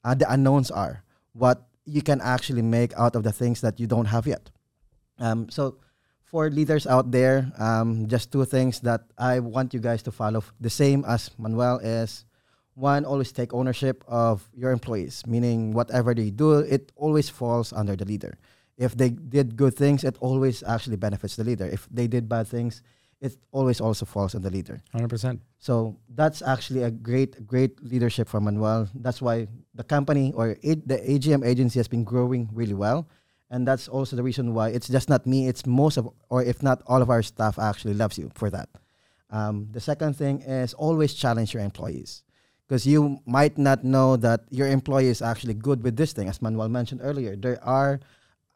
uh, 0.04 0.14
the 0.14 0.30
unknowns 0.32 0.70
are, 0.70 1.04
what 1.32 1.68
you 1.84 2.02
can 2.02 2.20
actually 2.20 2.62
make 2.62 2.92
out 2.96 3.14
of 3.16 3.22
the 3.22 3.32
things 3.32 3.60
that 3.60 3.78
you 3.78 3.86
don't 3.86 4.06
have 4.06 4.26
yet. 4.26 4.50
Um, 5.18 5.48
so, 5.48 5.76
for 6.24 6.48
leaders 6.48 6.86
out 6.86 7.10
there, 7.10 7.50
um, 7.58 8.06
just 8.06 8.30
two 8.30 8.44
things 8.44 8.80
that 8.80 9.02
I 9.18 9.40
want 9.40 9.74
you 9.74 9.80
guys 9.80 10.02
to 10.04 10.12
follow. 10.12 10.44
The 10.60 10.70
same 10.70 11.04
as 11.04 11.30
Manuel 11.38 11.78
is 11.78 12.24
one, 12.74 13.04
always 13.04 13.32
take 13.32 13.52
ownership 13.52 14.04
of 14.06 14.48
your 14.54 14.70
employees, 14.70 15.24
meaning 15.26 15.72
whatever 15.72 16.14
they 16.14 16.30
do, 16.30 16.60
it 16.60 16.92
always 16.96 17.28
falls 17.28 17.72
under 17.72 17.96
the 17.96 18.04
leader. 18.04 18.38
If 18.78 18.96
they 18.96 19.10
did 19.10 19.56
good 19.56 19.74
things, 19.74 20.04
it 20.04 20.16
always 20.20 20.62
actually 20.62 20.96
benefits 20.96 21.36
the 21.36 21.44
leader. 21.44 21.66
If 21.66 21.86
they 21.90 22.06
did 22.06 22.28
bad 22.28 22.48
things, 22.48 22.82
it 23.20 23.36
always 23.52 23.80
also 23.80 24.06
falls 24.06 24.34
on 24.34 24.42
the 24.42 24.50
leader. 24.50 24.80
100%. 24.94 25.38
So 25.58 25.98
that's 26.14 26.40
actually 26.42 26.84
a 26.84 26.90
great, 26.90 27.46
great 27.46 27.82
leadership 27.84 28.28
from 28.28 28.44
Manuel. 28.44 28.88
That's 28.94 29.20
why 29.20 29.46
the 29.74 29.84
company 29.84 30.32
or 30.34 30.56
it, 30.62 30.88
the 30.88 30.96
AGM 30.96 31.46
agency 31.46 31.78
has 31.78 31.88
been 31.88 32.04
growing 32.04 32.48
really 32.52 32.74
well. 32.74 33.08
And 33.50 33.66
that's 33.66 33.88
also 33.88 34.16
the 34.16 34.22
reason 34.22 34.54
why 34.54 34.68
it's 34.68 34.88
just 34.88 35.08
not 35.08 35.26
me, 35.26 35.48
it's 35.48 35.66
most 35.66 35.96
of, 35.96 36.08
or 36.30 36.42
if 36.42 36.62
not 36.62 36.82
all 36.86 37.02
of 37.02 37.10
our 37.10 37.22
staff 37.22 37.58
actually 37.58 37.94
loves 37.94 38.16
you 38.16 38.30
for 38.34 38.48
that. 38.50 38.68
Um, 39.30 39.68
the 39.70 39.80
second 39.80 40.16
thing 40.16 40.40
is 40.42 40.72
always 40.74 41.14
challenge 41.14 41.52
your 41.52 41.62
employees 41.62 42.22
because 42.66 42.86
you 42.86 43.20
might 43.26 43.58
not 43.58 43.84
know 43.84 44.16
that 44.16 44.42
your 44.50 44.68
employee 44.68 45.08
is 45.08 45.20
actually 45.20 45.54
good 45.54 45.82
with 45.82 45.96
this 45.96 46.12
thing. 46.12 46.28
As 46.28 46.40
Manuel 46.40 46.68
mentioned 46.68 47.00
earlier, 47.02 47.36
there 47.36 47.62
are 47.64 48.00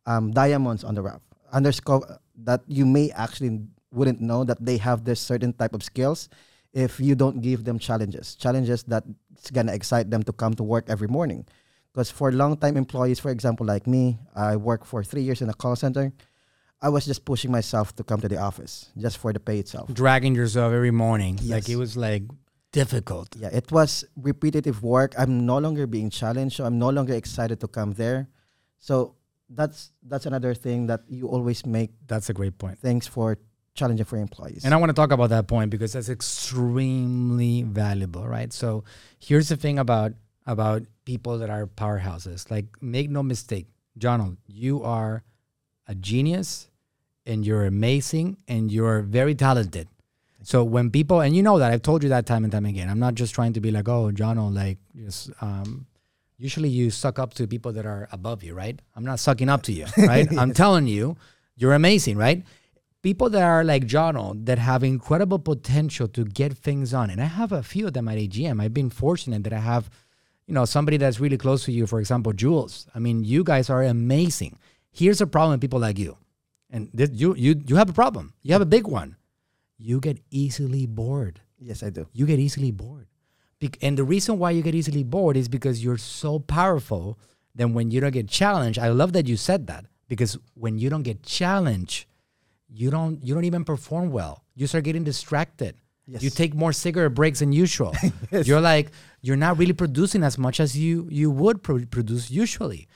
um, 0.06 0.30
diamonds 0.30 0.84
on 0.84 0.94
the 0.94 1.02
rough, 1.02 1.22
underscore 1.52 2.18
that 2.44 2.62
you 2.66 2.86
may 2.86 3.10
actually 3.10 3.60
wouldn't 3.94 4.20
know 4.20 4.44
that 4.44 4.64
they 4.64 4.76
have 4.78 5.04
this 5.04 5.20
certain 5.20 5.52
type 5.52 5.74
of 5.74 5.82
skills 5.82 6.28
if 6.74 6.98
you 6.98 7.14
don't 7.14 7.40
give 7.40 7.64
them 7.64 7.78
challenges, 7.78 8.34
challenges 8.34 8.82
that's 8.82 9.50
gonna 9.52 9.72
excite 9.72 10.10
them 10.10 10.22
to 10.24 10.32
come 10.32 10.54
to 10.54 10.62
work 10.62 10.86
every 10.88 11.08
morning. 11.08 11.46
Because 11.92 12.10
for 12.10 12.32
long-time 12.32 12.76
employees, 12.76 13.20
for 13.20 13.30
example, 13.30 13.64
like 13.64 13.86
me, 13.86 14.18
I 14.34 14.56
worked 14.56 14.84
for 14.84 15.04
three 15.04 15.22
years 15.22 15.40
in 15.40 15.48
a 15.48 15.54
call 15.54 15.76
center. 15.76 16.12
I 16.82 16.88
was 16.88 17.06
just 17.06 17.24
pushing 17.24 17.52
myself 17.52 17.94
to 17.96 18.04
come 18.04 18.20
to 18.20 18.28
the 18.28 18.36
office 18.36 18.90
just 18.98 19.18
for 19.18 19.32
the 19.32 19.38
pay 19.38 19.60
itself. 19.60 19.94
Dragging 19.94 20.34
yourself 20.34 20.72
every 20.72 20.90
morning. 20.90 21.38
Like 21.46 21.68
it 21.68 21.76
was 21.76 21.96
like 21.96 22.24
difficult. 22.72 23.28
Yeah, 23.38 23.50
it 23.52 23.70
was 23.70 24.04
repetitive 24.16 24.82
work. 24.82 25.14
I'm 25.16 25.46
no 25.46 25.58
longer 25.58 25.86
being 25.86 26.10
challenged, 26.10 26.56
so 26.56 26.64
I'm 26.64 26.78
no 26.78 26.90
longer 26.90 27.14
excited 27.14 27.60
to 27.60 27.68
come 27.68 27.92
there. 27.92 28.28
So 28.80 29.14
that's 29.48 29.92
that's 30.02 30.26
another 30.26 30.52
thing 30.52 30.88
that 30.88 31.02
you 31.08 31.28
always 31.28 31.64
make 31.64 31.92
That's 32.06 32.28
a 32.28 32.34
great 32.34 32.58
point. 32.58 32.80
Thanks 32.80 33.06
for 33.06 33.38
challenging 33.74 34.04
for 34.04 34.16
employees. 34.16 34.64
And 34.64 34.72
I 34.72 34.76
want 34.76 34.90
to 34.90 34.94
talk 34.94 35.12
about 35.12 35.30
that 35.30 35.46
point 35.46 35.70
because 35.70 35.92
that's 35.92 36.08
extremely 36.08 37.62
valuable, 37.62 38.26
right? 38.26 38.52
So 38.52 38.84
here's 39.18 39.48
the 39.48 39.56
thing 39.56 39.78
about 39.78 40.12
about 40.46 40.82
people 41.04 41.38
that 41.38 41.50
are 41.50 41.66
powerhouses. 41.66 42.50
Like 42.50 42.66
make 42.80 43.10
no 43.10 43.22
mistake, 43.22 43.66
Jonald, 43.98 44.36
you 44.46 44.82
are 44.82 45.24
a 45.88 45.94
genius 45.94 46.68
and 47.26 47.44
you're 47.46 47.64
amazing 47.64 48.36
and 48.46 48.70
you're 48.70 49.00
very 49.02 49.34
talented. 49.34 49.88
So 50.42 50.62
when 50.62 50.90
people 50.90 51.20
and 51.20 51.34
you 51.34 51.42
know 51.42 51.58
that 51.58 51.72
I've 51.72 51.82
told 51.82 52.02
you 52.02 52.10
that 52.10 52.26
time 52.26 52.44
and 52.44 52.52
time 52.52 52.66
again. 52.66 52.88
I'm 52.90 52.98
not 52.98 53.14
just 53.14 53.34
trying 53.34 53.54
to 53.54 53.60
be 53.60 53.70
like, 53.70 53.88
oh, 53.88 54.10
Jono, 54.12 54.54
like 54.54 54.78
just 54.94 55.30
um 55.40 55.86
usually 56.36 56.68
you 56.68 56.90
suck 56.90 57.18
up 57.18 57.34
to 57.34 57.46
people 57.46 57.72
that 57.72 57.86
are 57.86 58.08
above 58.12 58.44
you, 58.44 58.54
right? 58.54 58.80
I'm 58.94 59.04
not 59.04 59.18
sucking 59.18 59.48
up 59.48 59.62
to 59.62 59.72
you, 59.72 59.86
right? 59.98 60.28
I'm 60.38 60.52
telling 60.52 60.86
you, 60.86 61.16
you're 61.56 61.72
amazing, 61.72 62.18
right? 62.18 62.44
People 63.04 63.28
that 63.30 63.42
are 63.42 63.62
like 63.62 63.86
Jono 63.86 64.44
that 64.46 64.58
have 64.58 64.82
incredible 64.82 65.38
potential 65.38 66.08
to 66.08 66.24
get 66.24 66.56
things 66.56 66.92
on. 66.92 67.10
And 67.10 67.20
I 67.20 67.26
have 67.26 67.52
a 67.52 67.62
few 67.62 67.86
of 67.86 67.92
them 67.92 68.08
at 68.08 68.18
AGM. 68.18 68.60
I've 68.60 68.74
been 68.74 68.90
fortunate 68.90 69.44
that 69.44 69.52
I 69.52 69.58
have, 69.58 69.90
you 70.46 70.54
know, 70.54 70.64
somebody 70.64 70.96
that's 70.96 71.20
really 71.20 71.36
close 71.36 71.64
to 71.66 71.72
you, 71.72 71.86
for 71.86 72.00
example, 72.00 72.32
Jules. 72.32 72.86
I 72.94 72.98
mean, 72.98 73.22
you 73.22 73.44
guys 73.44 73.70
are 73.70 73.82
amazing. 73.82 74.58
Here's 74.90 75.20
a 75.20 75.26
problem 75.26 75.52
with 75.52 75.60
people 75.60 75.80
like 75.80 75.98
you. 75.98 76.16
And 76.70 76.90
this, 76.92 77.10
you 77.12 77.36
you 77.36 77.62
you 77.66 77.76
have 77.76 77.90
a 77.90 77.92
problem. 77.92 78.32
You 78.42 78.52
have 78.54 78.62
a 78.62 78.66
big 78.76 78.86
one. 78.86 79.16
You 79.78 80.00
get 80.00 80.18
easily 80.30 80.86
bored 80.86 81.40
yes, 81.64 81.82
I 81.82 81.90
do. 81.90 82.06
you 82.12 82.26
get 82.26 82.38
easily 82.38 82.70
bored. 82.70 83.08
Bec- 83.60 83.78
and 83.82 83.96
the 83.96 84.04
reason 84.04 84.38
why 84.38 84.50
you 84.50 84.62
get 84.62 84.74
easily 84.74 85.02
bored 85.02 85.36
is 85.36 85.48
because 85.48 85.82
you're 85.82 85.98
so 85.98 86.38
powerful 86.38 87.18
that 87.54 87.68
when 87.68 87.90
you 87.90 88.00
don't 88.00 88.12
get 88.12 88.28
challenged, 88.28 88.78
I 88.78 88.88
love 88.88 89.12
that 89.12 89.26
you 89.26 89.36
said 89.36 89.66
that 89.68 89.86
because 90.08 90.38
when 90.54 90.78
you 90.78 90.90
don't 90.90 91.02
get 91.02 91.22
challenged, 91.22 92.06
you 92.68 92.90
don't 92.90 93.22
you 93.24 93.34
don't 93.34 93.44
even 93.44 93.64
perform 93.64 94.10
well. 94.10 94.44
You 94.54 94.66
start 94.66 94.84
getting 94.84 95.04
distracted. 95.04 95.76
Yes. 96.06 96.22
You 96.22 96.30
take 96.30 96.54
more 96.54 96.72
cigarette 96.72 97.14
breaks 97.14 97.38
than 97.40 97.52
usual. 97.52 97.94
You're 98.30 98.60
like 98.60 98.90
you're 99.22 99.36
not 99.36 99.56
really 99.58 99.72
producing 99.72 100.22
as 100.22 100.36
much 100.36 100.60
as 100.60 100.76
you 100.76 101.08
you 101.10 101.30
would 101.30 101.62
pro- 101.62 101.86
produce 101.86 102.30
usually. 102.30 102.88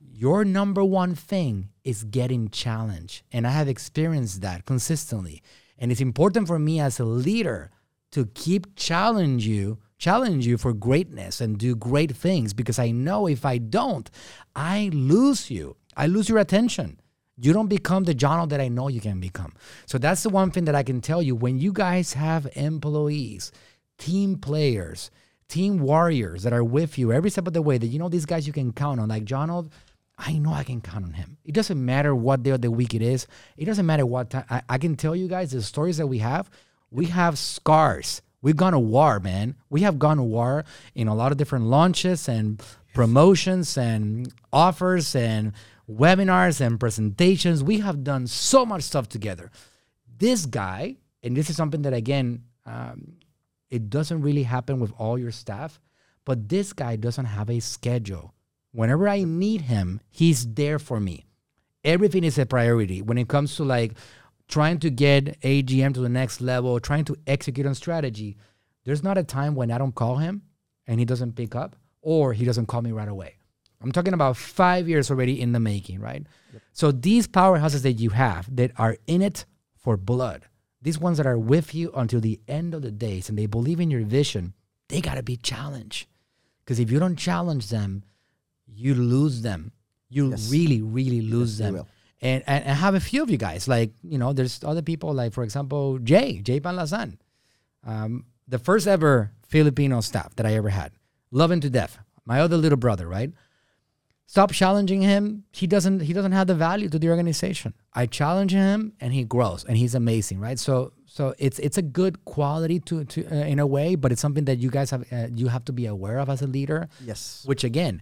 your 0.00 0.44
number 0.44 0.84
one 0.84 1.14
thing 1.14 1.70
is 1.84 2.04
getting 2.04 2.48
challenged. 2.50 3.22
And 3.32 3.46
I 3.46 3.50
have 3.50 3.68
experienced 3.68 4.40
that 4.42 4.64
consistently. 4.66 5.42
And 5.78 5.90
it's 5.90 6.00
important 6.00 6.46
for 6.46 6.58
me 6.58 6.78
as 6.80 7.00
a 7.00 7.04
leader 7.04 7.70
to 8.12 8.26
keep 8.34 8.76
challenge 8.76 9.46
you, 9.46 9.78
challenge 9.98 10.46
you 10.46 10.56
for 10.58 10.72
greatness 10.72 11.40
and 11.40 11.58
do 11.58 11.74
great 11.74 12.14
things 12.14 12.52
because 12.54 12.78
I 12.78 12.90
know 12.92 13.26
if 13.26 13.44
I 13.44 13.58
don't, 13.58 14.08
I 14.54 14.90
lose 14.92 15.50
you. 15.50 15.76
I 15.96 16.06
lose 16.06 16.28
your 16.28 16.38
attention. 16.38 17.00
You 17.36 17.52
don't 17.52 17.68
become 17.68 18.04
the 18.04 18.14
Jono 18.14 18.48
that 18.48 18.60
I 18.60 18.68
know 18.68 18.88
you 18.88 19.00
can 19.00 19.20
become. 19.20 19.54
So 19.86 19.98
that's 19.98 20.22
the 20.22 20.28
one 20.28 20.50
thing 20.50 20.66
that 20.66 20.74
I 20.74 20.82
can 20.82 21.00
tell 21.00 21.22
you 21.22 21.34
when 21.34 21.58
you 21.58 21.72
guys 21.72 22.12
have 22.12 22.46
employees, 22.54 23.52
team 23.98 24.36
players, 24.36 25.10
team 25.48 25.78
warriors 25.78 26.42
that 26.42 26.52
are 26.52 26.64
with 26.64 26.98
you 26.98 27.12
every 27.12 27.30
step 27.30 27.46
of 27.46 27.52
the 27.52 27.62
way 27.62 27.78
that 27.78 27.86
you 27.86 27.98
know 27.98 28.08
these 28.08 28.26
guys 28.26 28.46
you 28.46 28.52
can 28.52 28.72
count 28.72 29.00
on 29.00 29.08
like 29.08 29.24
Jono 29.24 29.70
I 30.18 30.38
know 30.38 30.52
I 30.52 30.62
can 30.62 30.80
count 30.80 31.04
on 31.04 31.14
him. 31.14 31.38
It 31.44 31.52
doesn't 31.52 31.84
matter 31.84 32.14
what 32.14 32.42
day 32.42 32.50
of 32.50 32.60
the 32.60 32.70
week 32.70 32.94
it 32.94 33.02
is. 33.02 33.26
It 33.56 33.64
doesn't 33.64 33.86
matter 33.86 34.06
what 34.06 34.30
time. 34.30 34.44
I, 34.48 34.62
I 34.68 34.78
can 34.78 34.96
tell 34.96 35.16
you 35.16 35.26
guys 35.26 35.50
the 35.50 35.62
stories 35.62 35.96
that 35.96 36.06
we 36.06 36.18
have. 36.18 36.50
We 36.90 37.06
have 37.06 37.38
scars. 37.38 38.22
We've 38.40 38.56
gone 38.56 38.72
to 38.72 38.78
war, 38.78 39.20
man. 39.20 39.56
We 39.70 39.82
have 39.82 39.98
gone 39.98 40.18
to 40.18 40.22
war 40.22 40.64
in 40.94 41.08
a 41.08 41.14
lot 41.14 41.32
of 41.32 41.38
different 41.38 41.66
launches 41.66 42.28
and 42.28 42.62
promotions 42.94 43.76
and 43.78 44.32
offers 44.52 45.16
and 45.16 45.52
webinars 45.96 46.60
and 46.60 46.80
presentations. 46.80 47.62
We 47.62 47.80
have 47.80 48.04
done 48.04 48.26
so 48.26 48.64
much 48.64 48.82
stuff 48.82 49.08
together. 49.08 49.50
This 50.18 50.46
guy, 50.46 50.96
and 51.22 51.36
this 51.36 51.50
is 51.50 51.56
something 51.56 51.82
that 51.82 51.94
again, 51.94 52.44
um, 52.66 53.16
it 53.70 53.90
doesn't 53.90 54.22
really 54.22 54.42
happen 54.42 54.80
with 54.80 54.92
all 54.98 55.18
your 55.18 55.30
staff, 55.30 55.80
but 56.24 56.48
this 56.48 56.72
guy 56.72 56.96
doesn't 56.96 57.24
have 57.24 57.50
a 57.50 57.60
schedule. 57.60 58.34
Whenever 58.72 59.08
I 59.08 59.24
need 59.24 59.62
him, 59.62 60.00
he's 60.08 60.46
there 60.46 60.78
for 60.78 61.00
me. 61.00 61.26
Everything 61.84 62.24
is 62.24 62.38
a 62.38 62.46
priority 62.46 63.02
when 63.02 63.18
it 63.18 63.28
comes 63.28 63.56
to 63.56 63.64
like 63.64 63.94
trying 64.48 64.78
to 64.78 64.90
get 64.90 65.40
AGM 65.40 65.94
to 65.94 66.00
the 66.00 66.08
next 66.08 66.40
level, 66.40 66.78
trying 66.78 67.04
to 67.06 67.16
execute 67.26 67.66
on 67.66 67.74
strategy. 67.74 68.36
There's 68.84 69.02
not 69.02 69.18
a 69.18 69.24
time 69.24 69.54
when 69.54 69.70
I 69.70 69.78
don't 69.78 69.94
call 69.94 70.16
him 70.16 70.42
and 70.86 71.00
he 71.00 71.04
doesn't 71.04 71.34
pick 71.34 71.54
up 71.54 71.76
or 72.00 72.32
he 72.32 72.44
doesn't 72.44 72.66
call 72.66 72.82
me 72.82 72.92
right 72.92 73.08
away. 73.08 73.36
I'm 73.82 73.92
talking 73.92 74.14
about 74.14 74.36
five 74.36 74.88
years 74.88 75.10
already 75.10 75.40
in 75.40 75.52
the 75.52 75.60
making, 75.60 76.00
right? 76.00 76.24
Yep. 76.52 76.62
So 76.72 76.92
these 76.92 77.26
powerhouses 77.26 77.82
that 77.82 77.94
you 77.94 78.10
have 78.10 78.54
that 78.54 78.72
are 78.76 78.96
in 79.06 79.22
it 79.22 79.44
for 79.76 79.96
blood, 79.96 80.46
these 80.80 80.98
ones 80.98 81.16
that 81.16 81.26
are 81.26 81.38
with 81.38 81.74
you 81.74 81.90
until 81.94 82.20
the 82.20 82.40
end 82.48 82.74
of 82.74 82.82
the 82.82 82.90
days 82.90 83.28
and 83.28 83.38
they 83.38 83.46
believe 83.46 83.80
in 83.80 83.90
your 83.90 84.02
vision, 84.02 84.54
they 84.88 85.00
got 85.00 85.14
to 85.14 85.22
be 85.22 85.36
challenged. 85.36 86.06
Because 86.64 86.78
if 86.78 86.90
you 86.90 86.98
don't 86.98 87.16
challenge 87.16 87.68
them, 87.68 88.04
you 88.66 88.94
lose 88.94 89.42
them. 89.42 89.72
You 90.08 90.30
yes. 90.30 90.50
really, 90.50 90.82
really 90.82 91.20
lose 91.20 91.58
yes, 91.58 91.72
them. 91.72 91.86
And, 92.20 92.44
and, 92.46 92.64
and 92.64 92.78
have 92.78 92.94
a 92.94 93.00
few 93.00 93.22
of 93.22 93.30
you 93.30 93.36
guys. 93.36 93.66
Like, 93.66 93.92
you 94.02 94.18
know, 94.18 94.32
there's 94.32 94.62
other 94.62 94.82
people, 94.82 95.12
like, 95.12 95.32
for 95.32 95.42
example, 95.42 95.98
Jay, 95.98 96.40
Jay 96.40 96.60
Panlasan. 96.60 97.18
Um, 97.84 98.26
the 98.46 98.58
first 98.58 98.86
ever 98.86 99.32
Filipino 99.48 100.00
staff 100.00 100.34
that 100.36 100.46
I 100.46 100.54
ever 100.54 100.68
had. 100.68 100.92
Love 101.30 101.50
him 101.50 101.60
to 101.60 101.70
death. 101.70 101.98
My 102.24 102.40
other 102.40 102.56
little 102.56 102.78
brother, 102.78 103.08
right? 103.08 103.32
Stop 104.32 104.50
challenging 104.50 105.02
him. 105.02 105.44
He 105.52 105.66
doesn't 105.66 106.00
he 106.00 106.14
doesn't 106.14 106.32
have 106.32 106.46
the 106.46 106.54
value 106.54 106.88
to 106.88 106.98
the 106.98 107.10
organization. 107.10 107.74
I 107.92 108.06
challenge 108.06 108.52
him 108.52 108.94
and 108.98 109.12
he 109.12 109.24
grows 109.24 109.62
and 109.62 109.76
he's 109.76 109.94
amazing, 109.94 110.40
right? 110.40 110.58
So 110.58 110.94
so 111.04 111.34
it's 111.36 111.58
it's 111.58 111.76
a 111.76 111.82
good 111.82 112.24
quality 112.24 112.80
to 112.88 113.04
to 113.04 113.26
uh, 113.26 113.44
in 113.44 113.58
a 113.58 113.66
way, 113.66 113.94
but 113.94 114.10
it's 114.10 114.22
something 114.22 114.46
that 114.46 114.56
you 114.56 114.70
guys 114.70 114.88
have 114.88 115.04
uh, 115.12 115.28
you 115.34 115.48
have 115.48 115.66
to 115.66 115.72
be 115.74 115.84
aware 115.84 116.18
of 116.18 116.30
as 116.30 116.40
a 116.40 116.46
leader. 116.46 116.88
Yes. 117.04 117.42
Which 117.44 117.62
again, 117.62 118.00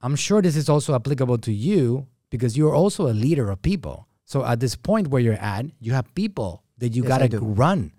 I'm 0.00 0.16
sure 0.16 0.40
this 0.40 0.56
is 0.56 0.70
also 0.70 0.94
applicable 0.94 1.36
to 1.44 1.52
you 1.52 2.06
because 2.30 2.56
you're 2.56 2.74
also 2.74 3.08
a 3.08 3.12
leader 3.12 3.50
of 3.50 3.60
people. 3.60 4.08
So 4.24 4.46
at 4.46 4.60
this 4.60 4.76
point 4.76 5.08
where 5.08 5.20
you're 5.20 5.34
at, 5.34 5.66
you 5.78 5.92
have 5.92 6.08
people 6.14 6.64
that 6.78 6.96
you 6.96 7.02
yes, 7.02 7.08
got 7.08 7.30
to 7.30 7.38
run. 7.38 7.92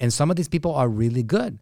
And 0.00 0.14
some 0.14 0.30
of 0.30 0.36
these 0.36 0.48
people 0.48 0.74
are 0.74 0.88
really 0.88 1.24
good. 1.24 1.58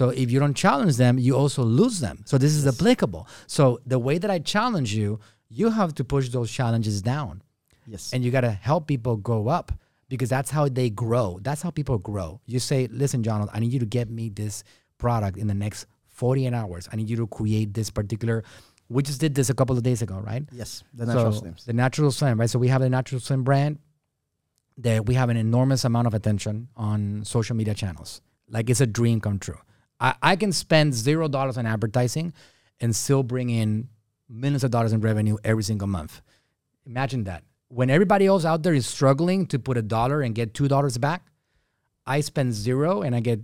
So 0.00 0.08
if 0.08 0.30
you 0.30 0.40
don't 0.40 0.54
challenge 0.54 0.96
them, 0.96 1.18
you 1.18 1.36
also 1.36 1.62
lose 1.62 2.00
them. 2.00 2.22
So 2.24 2.38
this 2.38 2.54
is 2.54 2.64
yes. 2.64 2.74
applicable. 2.74 3.28
So 3.46 3.80
the 3.84 3.98
way 3.98 4.16
that 4.16 4.30
I 4.30 4.38
challenge 4.38 4.94
you, 4.94 5.20
you 5.50 5.68
have 5.68 5.94
to 5.96 6.04
push 6.04 6.30
those 6.30 6.50
challenges 6.50 7.02
down. 7.02 7.42
Yes. 7.86 8.10
And 8.14 8.24
you 8.24 8.30
got 8.30 8.40
to 8.40 8.50
help 8.50 8.86
people 8.86 9.18
go 9.18 9.48
up 9.48 9.72
because 10.08 10.30
that's 10.30 10.50
how 10.50 10.70
they 10.70 10.88
grow. 10.88 11.38
That's 11.42 11.60
how 11.60 11.68
people 11.68 11.98
grow. 11.98 12.40
You 12.46 12.60
say, 12.60 12.86
listen, 12.90 13.22
John, 13.22 13.46
I 13.52 13.60
need 13.60 13.74
you 13.74 13.78
to 13.80 13.84
get 13.98 14.08
me 14.08 14.30
this 14.30 14.64
product 14.96 15.36
in 15.36 15.48
the 15.48 15.58
next 15.64 15.84
48 16.08 16.54
hours. 16.54 16.88
I 16.90 16.96
need 16.96 17.10
you 17.10 17.16
to 17.16 17.26
create 17.26 17.74
this 17.74 17.90
particular 17.90 18.42
we 18.88 19.02
just 19.04 19.20
did 19.20 19.34
this 19.34 19.50
a 19.50 19.54
couple 19.54 19.76
of 19.76 19.84
days 19.84 20.00
ago, 20.02 20.18
right? 20.18 20.42
Yes, 20.50 20.82
the 20.94 21.06
Natural 21.06 21.32
so 21.32 21.42
Slims. 21.42 21.64
The 21.64 21.74
Natural 21.74 22.10
Slim, 22.10 22.40
right? 22.40 22.50
So 22.50 22.58
we 22.58 22.68
have 22.68 22.80
the 22.80 22.88
Natural 22.90 23.20
Slim 23.20 23.44
brand 23.44 23.78
that 24.78 25.06
we 25.06 25.14
have 25.14 25.28
an 25.28 25.36
enormous 25.36 25.84
amount 25.84 26.08
of 26.08 26.14
attention 26.14 26.68
on 26.76 27.22
social 27.24 27.54
media 27.54 27.74
channels. 27.74 28.20
Like 28.48 28.68
it's 28.68 28.80
a 28.80 28.88
dream 28.88 29.20
come 29.20 29.38
true. 29.38 29.58
I, 30.00 30.14
I 30.22 30.36
can 30.36 30.52
spend 30.52 30.94
zero 30.94 31.28
dollars 31.28 31.58
on 31.58 31.66
advertising 31.66 32.32
and 32.80 32.96
still 32.96 33.22
bring 33.22 33.50
in 33.50 33.88
millions 34.28 34.64
of 34.64 34.70
dollars 34.70 34.92
in 34.92 35.00
revenue 35.00 35.36
every 35.44 35.62
single 35.62 35.88
month. 35.88 36.22
Imagine 36.86 37.24
that. 37.24 37.44
When 37.68 37.90
everybody 37.90 38.26
else 38.26 38.44
out 38.44 38.62
there 38.62 38.74
is 38.74 38.86
struggling 38.86 39.46
to 39.46 39.58
put 39.58 39.76
a 39.76 39.82
dollar 39.82 40.22
and 40.22 40.34
get 40.34 40.54
two 40.54 40.66
dollars 40.66 40.98
back, 40.98 41.26
I 42.06 42.20
spend 42.20 42.54
zero 42.54 43.02
and 43.02 43.14
I 43.14 43.20
get 43.20 43.40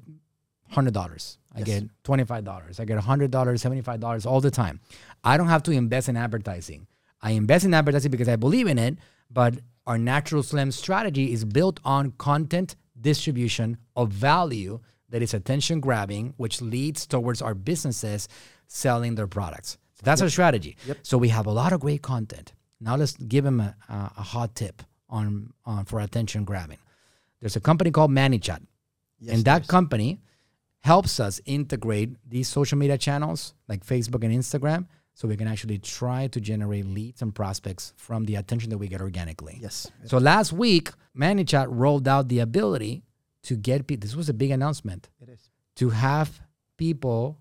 hundred 0.70 0.94
dollars. 0.94 1.38
I 1.54 1.60
yes. 1.60 1.66
get 1.66 1.84
twenty 2.02 2.24
five 2.24 2.44
dollars. 2.44 2.80
I 2.80 2.84
get 2.84 2.98
hundred 2.98 3.30
dollars, 3.30 3.62
seventy 3.62 3.82
five 3.82 4.00
dollars 4.00 4.26
all 4.26 4.40
the 4.40 4.50
time. 4.50 4.80
I 5.22 5.36
don't 5.36 5.48
have 5.48 5.62
to 5.64 5.70
invest 5.70 6.08
in 6.08 6.16
advertising. 6.16 6.86
I 7.22 7.32
invest 7.32 7.64
in 7.64 7.74
advertising 7.74 8.10
because 8.10 8.28
I 8.28 8.36
believe 8.36 8.66
in 8.66 8.78
it, 8.78 8.98
but 9.30 9.54
our 9.86 9.98
natural 9.98 10.42
slim 10.42 10.72
strategy 10.72 11.32
is 11.32 11.44
built 11.44 11.78
on 11.84 12.12
content 12.12 12.76
distribution 13.00 13.78
of 13.94 14.10
value 14.10 14.80
that 15.10 15.22
is 15.22 15.34
attention 15.34 15.80
grabbing, 15.80 16.34
which 16.36 16.60
leads 16.60 17.06
towards 17.06 17.42
our 17.42 17.54
businesses 17.54 18.28
selling 18.66 19.14
their 19.14 19.26
products. 19.26 19.78
So 19.94 20.02
that's 20.04 20.20
yep. 20.20 20.26
our 20.26 20.30
strategy. 20.30 20.76
Yep. 20.86 20.98
So 21.02 21.18
we 21.18 21.28
have 21.28 21.46
a 21.46 21.50
lot 21.50 21.72
of 21.72 21.80
great 21.80 22.02
content. 22.02 22.52
Now 22.80 22.96
let's 22.96 23.16
give 23.16 23.44
them 23.44 23.60
a, 23.60 23.74
a, 23.88 24.22
hot 24.22 24.54
tip 24.54 24.82
on, 25.08 25.52
on 25.64 25.84
for 25.86 26.00
attention 26.00 26.44
grabbing. 26.44 26.78
There's 27.40 27.56
a 27.56 27.60
company 27.60 27.90
called 27.90 28.10
ManyChat. 28.10 28.60
Yes, 29.18 29.34
and 29.34 29.44
that 29.46 29.66
company 29.66 30.20
helps 30.80 31.18
us 31.18 31.40
integrate 31.46 32.16
these 32.28 32.48
social 32.48 32.76
media 32.76 32.98
channels 32.98 33.54
like 33.68 33.84
Facebook 33.84 34.24
and 34.24 34.34
Instagram 34.34 34.86
so 35.14 35.26
we 35.26 35.36
can 35.36 35.48
actually 35.48 35.78
try 35.78 36.26
to 36.26 36.40
generate 36.40 36.84
leads 36.84 37.22
and 37.22 37.34
prospects 37.34 37.94
from 37.96 38.26
the 38.26 38.34
attention 38.34 38.68
that 38.68 38.76
we 38.76 38.86
get 38.86 39.00
organically. 39.00 39.58
Yes. 39.62 39.90
So 40.04 40.18
last 40.18 40.52
week, 40.52 40.90
ManyChat 41.16 41.68
rolled 41.70 42.06
out 42.06 42.28
the 42.28 42.40
ability 42.40 43.02
to 43.46 43.56
get 43.56 43.86
people, 43.86 44.06
this 44.06 44.16
was 44.16 44.28
a 44.28 44.34
big 44.34 44.50
announcement. 44.50 45.08
It 45.20 45.28
is. 45.28 45.50
To 45.76 45.90
have 45.90 46.40
people, 46.76 47.38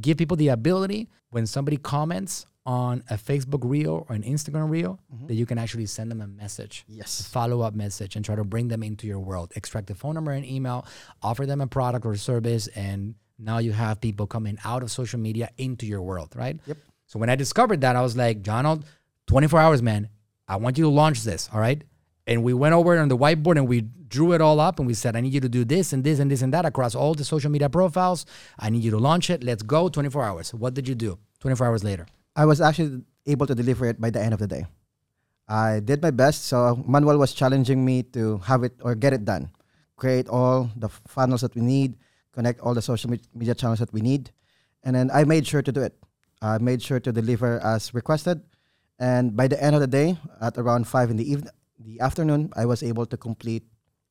give 0.00 0.16
people 0.16 0.36
the 0.36 0.48
ability 0.48 1.10
when 1.30 1.46
somebody 1.46 1.76
comments 1.76 2.46
on 2.64 3.02
a 3.10 3.14
Facebook 3.14 3.60
reel 3.62 4.06
or 4.08 4.14
an 4.14 4.22
Instagram 4.22 4.70
reel 4.70 4.98
mm-hmm. 5.12 5.26
that 5.26 5.34
you 5.34 5.44
can 5.44 5.58
actually 5.58 5.86
send 5.86 6.10
them 6.10 6.20
a 6.20 6.26
message. 6.26 6.84
Yes. 6.86 7.22
follow 7.22 7.60
up 7.60 7.74
message 7.74 8.16
and 8.16 8.24
try 8.24 8.34
to 8.34 8.44
bring 8.44 8.68
them 8.68 8.82
into 8.82 9.06
your 9.06 9.18
world. 9.18 9.52
Extract 9.56 9.88
the 9.88 9.94
phone 9.94 10.14
number 10.14 10.30
and 10.30 10.46
email, 10.46 10.86
offer 11.22 11.44
them 11.44 11.60
a 11.60 11.66
product 11.66 12.06
or 12.06 12.16
service, 12.16 12.68
and 12.68 13.14
now 13.38 13.58
you 13.58 13.72
have 13.72 14.00
people 14.00 14.26
coming 14.26 14.58
out 14.64 14.82
of 14.82 14.90
social 14.90 15.18
media 15.18 15.50
into 15.58 15.86
your 15.86 16.02
world, 16.02 16.32
right? 16.36 16.58
Yep. 16.66 16.78
So 17.06 17.18
when 17.18 17.28
I 17.28 17.36
discovered 17.36 17.80
that, 17.80 17.96
I 17.96 18.00
was 18.00 18.16
like, 18.16 18.42
Jonald, 18.42 18.84
24 19.26 19.60
hours, 19.60 19.82
man. 19.82 20.08
I 20.46 20.56
want 20.56 20.78
you 20.78 20.84
to 20.84 20.90
launch 20.90 21.24
this. 21.24 21.50
All 21.52 21.60
right. 21.60 21.82
And 22.26 22.44
we 22.44 22.54
went 22.54 22.74
over 22.74 22.98
on 22.98 23.08
the 23.08 23.16
whiteboard 23.16 23.56
and 23.56 23.66
we 23.66 23.80
drew 23.80 24.32
it 24.32 24.40
all 24.40 24.60
up 24.60 24.78
and 24.78 24.86
we 24.86 24.94
said, 24.94 25.16
I 25.16 25.20
need 25.20 25.34
you 25.34 25.40
to 25.40 25.48
do 25.48 25.64
this 25.64 25.92
and 25.92 26.04
this 26.04 26.18
and 26.18 26.30
this 26.30 26.42
and 26.42 26.52
that 26.54 26.64
across 26.64 26.94
all 26.94 27.14
the 27.14 27.24
social 27.24 27.50
media 27.50 27.68
profiles. 27.68 28.26
I 28.58 28.70
need 28.70 28.84
you 28.84 28.90
to 28.92 28.98
launch 28.98 29.30
it. 29.30 29.42
Let's 29.42 29.62
go 29.62 29.88
24 29.88 30.24
hours. 30.24 30.54
What 30.54 30.74
did 30.74 30.86
you 30.86 30.94
do 30.94 31.18
24 31.40 31.66
hours 31.66 31.82
later? 31.82 32.06
I 32.36 32.44
was 32.44 32.60
actually 32.60 33.02
able 33.26 33.46
to 33.46 33.54
deliver 33.54 33.86
it 33.86 34.00
by 34.00 34.10
the 34.10 34.20
end 34.20 34.34
of 34.34 34.38
the 34.38 34.46
day. 34.46 34.66
I 35.48 35.80
did 35.80 36.00
my 36.02 36.10
best. 36.10 36.46
So 36.46 36.82
Manuel 36.86 37.18
was 37.18 37.32
challenging 37.34 37.84
me 37.84 38.04
to 38.14 38.38
have 38.38 38.62
it 38.62 38.74
or 38.82 38.94
get 38.94 39.12
it 39.12 39.24
done, 39.24 39.50
create 39.96 40.28
all 40.28 40.70
the 40.76 40.88
funnels 40.88 41.40
that 41.40 41.54
we 41.54 41.62
need, 41.62 41.96
connect 42.32 42.60
all 42.60 42.74
the 42.74 42.82
social 42.82 43.10
media 43.34 43.54
channels 43.54 43.80
that 43.80 43.92
we 43.92 44.00
need, 44.00 44.30
and 44.82 44.96
then 44.96 45.10
I 45.12 45.24
made 45.24 45.46
sure 45.46 45.62
to 45.62 45.72
do 45.72 45.82
it. 45.82 45.94
I 46.40 46.58
made 46.58 46.82
sure 46.82 46.98
to 47.00 47.12
deliver 47.12 47.60
as 47.60 47.94
requested, 47.94 48.42
and 48.98 49.36
by 49.36 49.46
the 49.46 49.62
end 49.62 49.74
of 49.74 49.80
the 49.80 49.86
day, 49.86 50.18
at 50.40 50.58
around 50.58 50.88
five 50.88 51.10
in 51.10 51.16
the 51.16 51.30
evening, 51.30 51.52
the 51.84 52.00
afternoon, 52.00 52.50
I 52.54 52.66
was 52.66 52.82
able 52.82 53.06
to 53.06 53.16
complete 53.16 53.64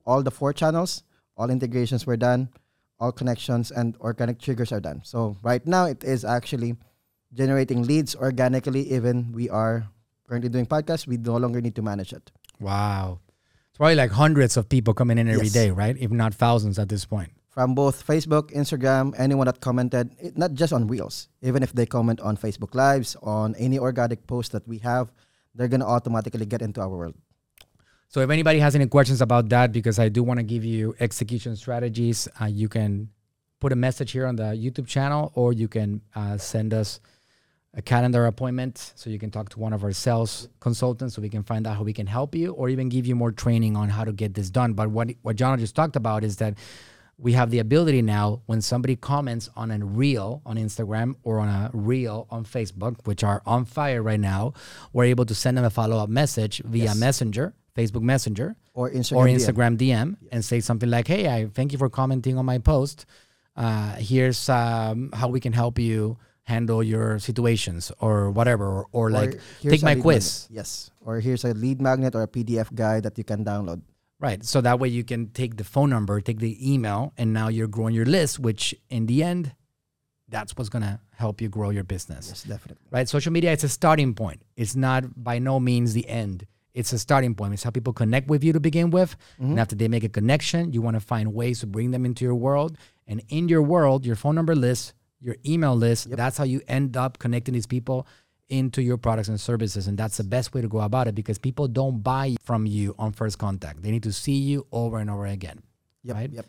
all 0.06 0.24
the 0.24 0.32
four 0.32 0.54
channels. 0.54 1.04
All 1.38 1.50
integrations 1.50 2.06
were 2.06 2.18
done, 2.18 2.50
all 3.00 3.12
connections 3.12 3.72
and 3.72 3.96
organic 4.00 4.40
triggers 4.40 4.72
are 4.72 4.80
done. 4.80 5.02
So 5.04 5.38
right 5.42 5.66
now, 5.66 5.86
it 5.86 6.04
is 6.04 6.24
actually 6.24 6.76
generating 7.34 7.84
leads 7.84 8.16
organically. 8.16 8.92
Even 8.94 9.32
we 9.32 9.50
are 9.50 9.88
currently 10.28 10.50
doing 10.50 10.66
podcasts, 10.66 11.08
we 11.08 11.18
no 11.18 11.38
longer 11.38 11.62
need 11.62 11.76
to 11.76 11.82
manage 11.82 12.14
it. 12.14 12.32
Wow. 12.60 13.20
It's 13.70 13.78
probably 13.78 13.96
like 13.96 14.12
hundreds 14.12 14.56
of 14.58 14.70
people 14.70 14.94
coming 14.94 15.18
in 15.18 15.28
every 15.28 15.48
yes. 15.48 15.54
day, 15.54 15.72
right? 15.72 15.98
If 15.98 16.12
not 16.12 16.34
thousands 16.34 16.78
at 16.78 16.90
this 16.90 17.06
point. 17.06 17.32
From 17.50 17.76
both 17.76 18.06
Facebook, 18.06 18.54
Instagram, 18.54 19.14
anyone 19.18 19.48
that 19.48 19.60
commented, 19.60 20.38
not 20.38 20.54
just 20.54 20.72
on 20.72 20.88
Reels, 20.88 21.28
even 21.42 21.64
if 21.64 21.74
they 21.74 21.86
comment 21.86 22.22
on 22.22 22.38
Facebook 22.38 22.76
Lives, 22.76 23.18
on 23.22 23.56
any 23.56 23.78
organic 23.78 24.26
post 24.28 24.54
that 24.54 24.66
we 24.68 24.78
have, 24.80 25.12
they're 25.56 25.68
gonna 25.68 25.88
automatically 25.88 26.46
get 26.46 26.62
into 26.62 26.80
our 26.80 26.88
world. 26.88 27.16
So 28.12 28.20
if 28.20 28.30
anybody 28.30 28.60
has 28.60 28.76
any 28.76 28.88
questions 28.88 29.22
about 29.22 29.48
that, 29.50 29.72
because 29.72 29.98
I 29.98 30.10
do 30.10 30.22
want 30.22 30.38
to 30.40 30.44
give 30.44 30.66
you 30.66 30.94
execution 31.00 31.56
strategies, 31.56 32.28
uh, 32.42 32.46
you 32.46 32.68
can 32.68 33.08
put 33.62 33.72
a 33.72 33.76
message 33.78 34.12
here 34.12 34.26
on 34.26 34.36
the 34.36 34.52
YouTube 34.52 34.86
channel, 34.86 35.32
or 35.34 35.54
you 35.54 35.70
can 35.70 36.02
uh, 36.14 36.38
send 36.38 36.74
us 36.74 37.00
a 37.74 37.82
calendar 37.82 38.26
appointment 38.26 38.92
so 38.96 39.10
you 39.10 39.18
can 39.18 39.32
talk 39.32 39.48
to 39.48 39.60
one 39.60 39.72
of 39.72 39.82
our 39.86 39.94
sales 39.94 40.50
consultants 40.60 41.16
so 41.16 41.22
we 41.22 41.30
can 41.30 41.42
find 41.42 41.66
out 41.66 41.78
how 41.78 41.84
we 41.84 41.94
can 41.94 42.06
help 42.06 42.36
you, 42.36 42.52
or 42.52 42.68
even 42.68 42.90
give 42.90 43.08
you 43.08 43.16
more 43.16 43.32
training 43.32 43.78
on 43.78 43.88
how 43.88 44.04
to 44.04 44.12
get 44.12 44.34
this 44.34 44.50
done. 44.50 44.74
But 44.74 44.90
what 44.90 45.12
what 45.22 45.38
John 45.38 45.58
just 45.58 45.74
talked 45.74 45.96
about 45.96 46.26
is 46.26 46.36
that 46.38 46.58
we 47.18 47.32
have 47.32 47.50
the 47.50 47.60
ability 47.60 48.02
now 48.02 48.42
when 48.46 48.60
somebody 48.62 48.98
comments 48.98 49.50
on 49.56 49.72
a 49.72 49.78
reel 49.86 50.42
on 50.46 50.58
Instagram 50.58 51.16
or 51.24 51.40
on 51.40 51.48
a 51.48 51.70
reel 51.72 52.28
on 52.30 52.44
Facebook, 52.44 52.98
which 53.06 53.24
are 53.24 53.42
on 53.46 53.64
fire 53.64 54.04
right 54.04 54.20
now, 54.20 54.54
we're 54.92 55.06
able 55.06 55.24
to 55.26 55.36
send 55.36 55.56
them 55.58 55.64
a 55.64 55.70
follow 55.70 55.98
up 55.98 56.10
message 56.10 56.62
via 56.66 56.86
Yes. 56.86 56.98
Messenger, 56.98 57.54
Facebook 57.76 58.02
Messenger, 58.02 58.56
Or 58.74 58.90
Instagram. 58.90 59.16
or 59.18 59.26
DM. 59.28 59.36
Instagram 59.36 59.78
DM, 59.78 60.16
and 60.32 60.44
say 60.44 60.60
something 60.60 60.90
like, 60.90 61.08
"Hey, 61.08 61.28
I 61.28 61.48
thank 61.48 61.72
you 61.72 61.78
for 61.78 61.90
commenting 61.90 62.38
on 62.38 62.46
my 62.46 62.58
post. 62.60 63.06
Uh, 63.56 63.96
here's 63.96 64.50
um, 64.50 65.12
how 65.14 65.28
we 65.30 65.40
can 65.40 65.54
help 65.54 65.78
you 65.80 66.18
handle 66.44 66.82
your 66.84 67.20
situations 67.20 67.92
or 68.00 68.32
whatever, 68.32 68.66
or, 68.66 68.86
or, 68.92 69.08
Or 69.08 69.12
like 69.12 69.40
take 69.62 69.84
my 69.84 69.96
quiz." 69.96 70.48
magnet. 70.50 70.58
Yes. 70.58 70.92
Or 71.02 71.20
here's 71.20 71.44
a 71.46 71.54
lead 71.54 71.82
magnet 71.82 72.16
or 72.16 72.24
a 72.24 72.28
PDF 72.28 72.74
guide 72.74 73.04
that 73.04 73.18
you 73.18 73.24
can 73.24 73.44
download. 73.46 73.82
Right. 74.20 74.44
So 74.46 74.62
that 74.62 74.80
way 74.80 74.88
you 74.90 75.04
can 75.04 75.30
take 75.32 75.58
the 75.58 75.64
phone 75.64 75.90
number, 75.90 76.22
take 76.22 76.40
the 76.40 76.54
email, 76.62 77.12
and 77.18 77.34
now 77.34 77.48
you're 77.48 77.68
growing 77.68 77.96
your 77.96 78.06
list, 78.06 78.38
which 78.40 78.76
in 78.90 79.08
the 79.08 79.24
end, 79.24 79.56
that's 80.30 80.56
what's 80.56 80.70
going 80.70 80.84
to 80.84 81.00
help 81.18 81.42
you 81.42 81.50
grow 81.50 81.72
your 81.72 81.84
business. 81.84 82.28
Yes, 82.30 82.44
definitely. 82.44 82.86
Right. 82.92 83.10
Social 83.10 83.32
media, 83.34 83.52
it's 83.52 83.64
a 83.64 83.70
starting 83.70 84.14
point. 84.14 84.44
It's 84.56 84.76
not 84.76 85.06
by 85.24 85.40
no 85.40 85.60
means 85.60 85.94
the 85.94 86.08
end. 86.08 86.46
It's 86.74 86.94
a 86.94 87.00
starting 87.00 87.36
point. 87.36 87.54
It's 87.54 87.64
how 87.64 87.72
people 87.72 87.94
connect 87.94 88.28
with 88.28 88.44
you 88.44 88.54
to 88.54 88.60
begin 88.60 88.92
with. 88.92 89.16
And 89.50 89.60
after 89.60 89.76
they 89.76 89.88
make 89.88 90.04
a 90.04 90.10
connection, 90.10 90.72
you 90.72 90.82
want 90.82 90.96
to 90.96 91.02
find 91.02 91.34
ways 91.34 91.60
to 91.60 91.68
bring 91.68 91.92
them 91.92 92.06
into 92.06 92.24
your 92.24 92.36
world. 92.36 92.78
And 93.08 93.22
in 93.30 93.50
your 93.50 93.62
world, 93.62 94.06
your 94.06 94.16
phone 94.16 94.36
number 94.36 94.56
list, 94.56 94.94
your 95.20 95.36
email 95.46 95.76
list, 95.76 96.10
that's 96.10 96.38
how 96.38 96.46
you 96.46 96.62
end 96.68 96.96
up 96.96 97.20
connecting 97.20 97.54
these 97.54 97.68
people 97.68 98.08
into 98.48 98.82
your 98.82 98.98
products 98.98 99.28
and 99.28 99.40
services. 99.40 99.88
And 99.88 99.98
that's 99.98 100.18
the 100.18 100.24
best 100.24 100.54
way 100.54 100.62
to 100.62 100.68
go 100.68 100.80
about 100.80 101.08
it 101.08 101.16
because 101.16 101.38
people 101.38 101.68
don't 101.68 102.02
buy 102.02 102.36
from 102.42 102.66
you 102.66 102.96
on 102.98 103.12
first 103.12 103.38
contact. 103.38 103.82
They 103.82 103.92
need 103.92 104.04
to 104.04 104.14
see 104.14 104.34
you 104.36 104.66
over 104.72 105.00
and 105.00 105.10
over 105.10 105.26
again. 105.26 105.62
Yep. 106.04 106.16
Right? 106.16 106.32
Yep. 106.32 106.46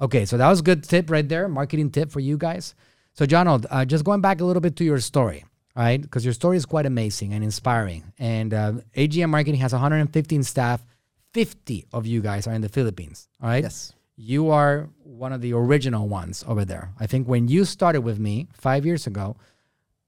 Okay, 0.00 0.24
so 0.24 0.36
that 0.36 0.48
was 0.48 0.60
a 0.60 0.62
good 0.62 0.82
tip 0.82 1.10
right 1.10 1.28
there, 1.28 1.48
marketing 1.48 1.90
tip 1.90 2.10
for 2.10 2.20
you 2.20 2.36
guys. 2.36 2.74
So, 3.14 3.26
John, 3.26 3.46
uh, 3.46 3.84
just 3.84 4.04
going 4.04 4.20
back 4.20 4.40
a 4.40 4.44
little 4.44 4.60
bit 4.60 4.76
to 4.76 4.84
your 4.84 4.98
story, 4.98 5.44
right? 5.76 6.00
Because 6.00 6.24
your 6.24 6.34
story 6.34 6.56
is 6.56 6.66
quite 6.66 6.86
amazing 6.86 7.32
and 7.32 7.42
inspiring. 7.44 8.12
And 8.18 8.52
uh, 8.54 8.72
AGM 8.96 9.30
Marketing 9.30 9.60
has 9.60 9.72
115 9.72 10.42
staff. 10.42 10.84
50 11.32 11.86
of 11.94 12.06
you 12.06 12.20
guys 12.20 12.46
are 12.46 12.52
in 12.52 12.60
the 12.60 12.68
Philippines, 12.68 13.26
all 13.42 13.48
right? 13.48 13.62
Yes. 13.62 13.94
You 14.16 14.50
are 14.50 14.90
one 15.02 15.32
of 15.32 15.40
the 15.40 15.54
original 15.54 16.06
ones 16.06 16.44
over 16.46 16.66
there. 16.66 16.92
I 17.00 17.06
think 17.06 17.26
when 17.26 17.48
you 17.48 17.64
started 17.64 18.02
with 18.02 18.18
me 18.18 18.48
five 18.52 18.84
years 18.84 19.06
ago, 19.06 19.36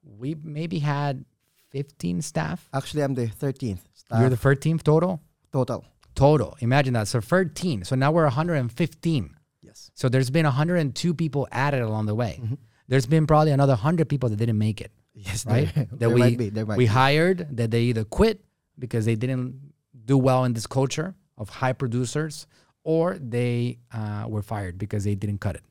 we 0.03 0.37
maybe 0.42 0.81
had 0.81 1.24
15 1.70 2.20
staff. 2.20 2.68
Actually, 2.74 3.05
I'm 3.05 3.14
the 3.14 3.27
13th 3.27 3.79
staff 3.94 4.20
You're 4.20 4.29
the 4.29 4.37
13th 4.37 4.83
total? 4.83 5.20
total. 5.50 5.85
Total. 6.14 6.57
Imagine 6.61 6.94
that. 6.94 7.09
So 7.09 7.20
13. 7.20 7.85
So 7.85 7.96
now 7.96 8.12
we're 8.12 8.24
115. 8.24 9.37
Yes. 9.62 9.90
So 9.94 10.09
there's 10.09 10.31
been 10.31 10.44
102 10.44 11.14
people 11.14 11.48
added 11.50 11.81
along 11.83 12.07
the 12.07 12.14
way. 12.14 12.38
Mm-hmm. 12.40 12.55
There's 12.87 13.07
been 13.07 13.27
probably 13.27 13.50
another 13.50 13.72
100 13.72 14.09
people 14.09 14.29
that 14.29 14.37
didn't 14.37 14.59
make 14.59 14.81
it, 14.81 14.92
Yes. 15.14 15.46
right? 15.46 15.72
There, 15.74 15.85
that 15.90 15.98
there 15.98 16.11
we 16.11 16.20
might 16.20 16.38
be. 16.38 16.48
There 16.50 16.66
might 16.66 16.79
we 16.79 16.85
be. 16.85 16.88
hired 16.88 17.57
that 17.57 17.70
they 17.70 17.83
either 17.83 18.05
quit 18.05 18.44
because 18.79 19.05
they 19.05 19.14
didn't 19.14 19.72
do 20.05 20.18
well 20.18 20.44
in 20.44 20.53
this 20.53 20.66
culture 20.66 21.14
of 21.38 21.48
high 21.48 21.72
producers, 21.72 22.46
or 22.83 23.18
they 23.18 23.79
uh, 23.92 24.27
were 24.29 24.42
fired 24.42 24.79
because 24.79 25.05
they 25.05 25.14
didn't 25.14 25.38
cut 25.38 25.57
it. 25.57 25.62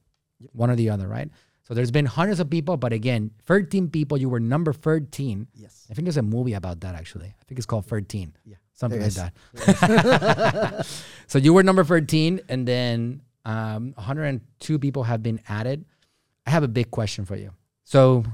One 0.52 0.70
or 0.70 0.76
the 0.76 0.90
other, 0.90 1.08
right? 1.08 1.30
So 1.64 1.74
there's 1.74 1.92
been 1.92 2.06
hundreds 2.06 2.40
of 2.42 2.50
people, 2.50 2.76
but 2.76 2.92
again, 2.92 3.32
13 3.46 3.90
people. 3.90 4.18
You 4.18 4.28
were 4.28 4.40
number 4.42 4.74
13. 4.74 5.48
Yes. 5.56 5.88
I 5.90 5.94
think 5.94 6.06
there's 6.06 6.18
a 6.18 6.22
movie 6.22 6.54
about 6.54 6.82
that 6.82 6.96
actually. 6.96 7.28
I 7.28 7.44
think 7.48 7.58
it's 7.58 7.66
called 7.66 7.86
13. 7.86 8.34
Yeah. 8.46 8.56
Something 8.74 9.02
like 9.02 9.14
that. 9.14 10.86
so 11.28 11.38
you 11.38 11.54
were 11.54 11.64
number 11.64 11.84
13, 11.84 12.42
and 12.50 12.68
then 12.68 13.22
um, 13.46 13.94
102 13.96 14.80
people 14.80 15.04
have 15.04 15.24
been 15.24 15.40
added. 15.48 15.86
I 16.46 16.50
have 16.50 16.64
a 16.64 16.68
big 16.68 16.92
question 16.92 17.24
for 17.24 17.36
you. 17.36 17.52
So 17.86 18.26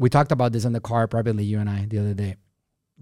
we 0.00 0.08
talked 0.08 0.32
about 0.32 0.52
this 0.52 0.64
in 0.64 0.72
the 0.72 0.80
car 0.80 1.06
privately, 1.06 1.44
you 1.44 1.58
and 1.60 1.68
I, 1.68 1.84
the 1.86 1.98
other 1.98 2.14
day. 2.14 2.36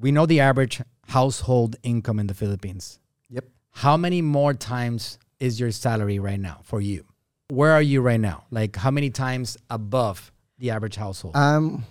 We 0.04 0.10
know 0.12 0.26
the 0.26 0.40
average 0.40 0.80
household 1.06 1.76
income 1.82 2.18
in 2.18 2.26
the 2.26 2.34
Philippines. 2.34 2.98
Yep. 3.30 3.44
How 3.84 3.96
many 3.96 4.20
more 4.22 4.52
times 4.54 5.18
is 5.38 5.60
your 5.60 5.70
salary 5.70 6.18
right 6.18 6.40
now 6.40 6.58
for 6.64 6.80
you? 6.80 7.04
Where 7.58 7.72
are 7.72 7.82
you 7.82 8.00
right 8.00 8.20
now? 8.20 8.44
Like 8.50 8.76
how 8.76 8.90
many 8.90 9.10
times 9.10 9.56
above 9.70 10.32
the 10.58 10.70
average 10.70 10.96
household? 10.96 11.36
Um, 11.36 11.84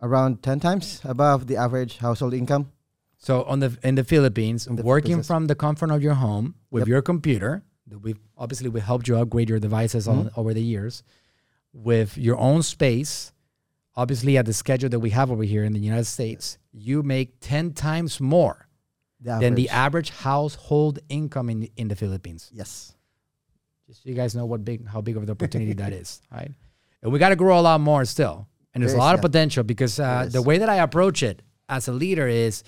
around 0.00 0.42
10 0.42 0.60
times 0.60 1.00
above 1.04 1.46
the 1.48 1.56
average 1.56 1.98
household 1.98 2.32
income. 2.34 2.70
So 3.18 3.42
on 3.44 3.58
the 3.60 3.76
in 3.82 3.94
the 3.96 4.04
Philippines, 4.04 4.66
The 4.70 4.82
working 4.82 5.12
business. 5.18 5.26
from 5.26 5.46
the 5.46 5.54
comfort 5.54 5.90
of 5.90 6.02
your 6.02 6.14
home 6.14 6.54
with 6.70 6.82
Yep. 6.82 6.88
your 6.88 7.02
computer, 7.02 7.62
we've 8.02 8.20
obviously 8.38 8.68
we 8.68 8.80
helped 8.80 9.08
you 9.08 9.16
upgrade 9.16 9.48
your 9.48 9.58
devices 9.58 10.06
all, 10.06 10.24
Mm-hmm. 10.24 10.40
over 10.40 10.54
the 10.54 10.62
years, 10.62 11.02
with 11.72 12.16
your 12.18 12.38
own 12.38 12.62
space. 12.62 13.32
Obviously, 13.96 14.36
at 14.36 14.46
the 14.46 14.52
schedule 14.52 14.88
that 14.90 14.98
we 15.00 15.10
have 15.10 15.30
over 15.30 15.44
here 15.44 15.64
in 15.64 15.72
the 15.72 15.78
United 15.80 16.06
States, 16.06 16.58
you 16.72 17.02
make 17.02 17.38
ten 17.40 17.72
times 17.72 18.20
more 18.20 18.68
The 19.20 19.38
than 19.38 19.54
the 19.54 19.68
average. 19.68 20.10
household 20.10 20.98
income 21.08 21.48
in 21.50 21.60
the, 21.60 21.72
in 21.76 21.88
the 21.88 21.96
Philippines. 21.96 22.50
Yes. 22.52 22.94
Just 23.86 24.02
so 24.02 24.08
you 24.08 24.14
guys 24.16 24.34
know 24.34 24.46
what 24.46 24.64
big 24.64 24.86
how 24.88 25.00
big 25.00 25.16
of 25.16 25.22
an 25.22 25.30
opportunity 25.30 25.74
that 25.74 25.92
is, 25.92 26.20
right? 26.32 26.50
And 27.02 27.12
we 27.12 27.18
got 27.18 27.28
to 27.30 27.36
grow 27.36 27.58
a 27.58 27.62
lot 27.62 27.80
more 27.80 28.04
still, 28.04 28.48
and 28.72 28.82
there's 28.82 28.92
There 28.92 28.98
a 28.98 29.02
is, 29.02 29.04
lot 29.06 29.14
of 29.14 29.18
yeah. 29.18 29.28
potential 29.28 29.62
because 29.62 30.00
uh, 30.00 30.26
the 30.30 30.42
way 30.42 30.58
that 30.58 30.68
I 30.68 30.76
approach 30.76 31.22
it 31.22 31.42
as 31.68 31.86
a 31.86 31.92
leader 31.92 32.26
is, 32.26 32.64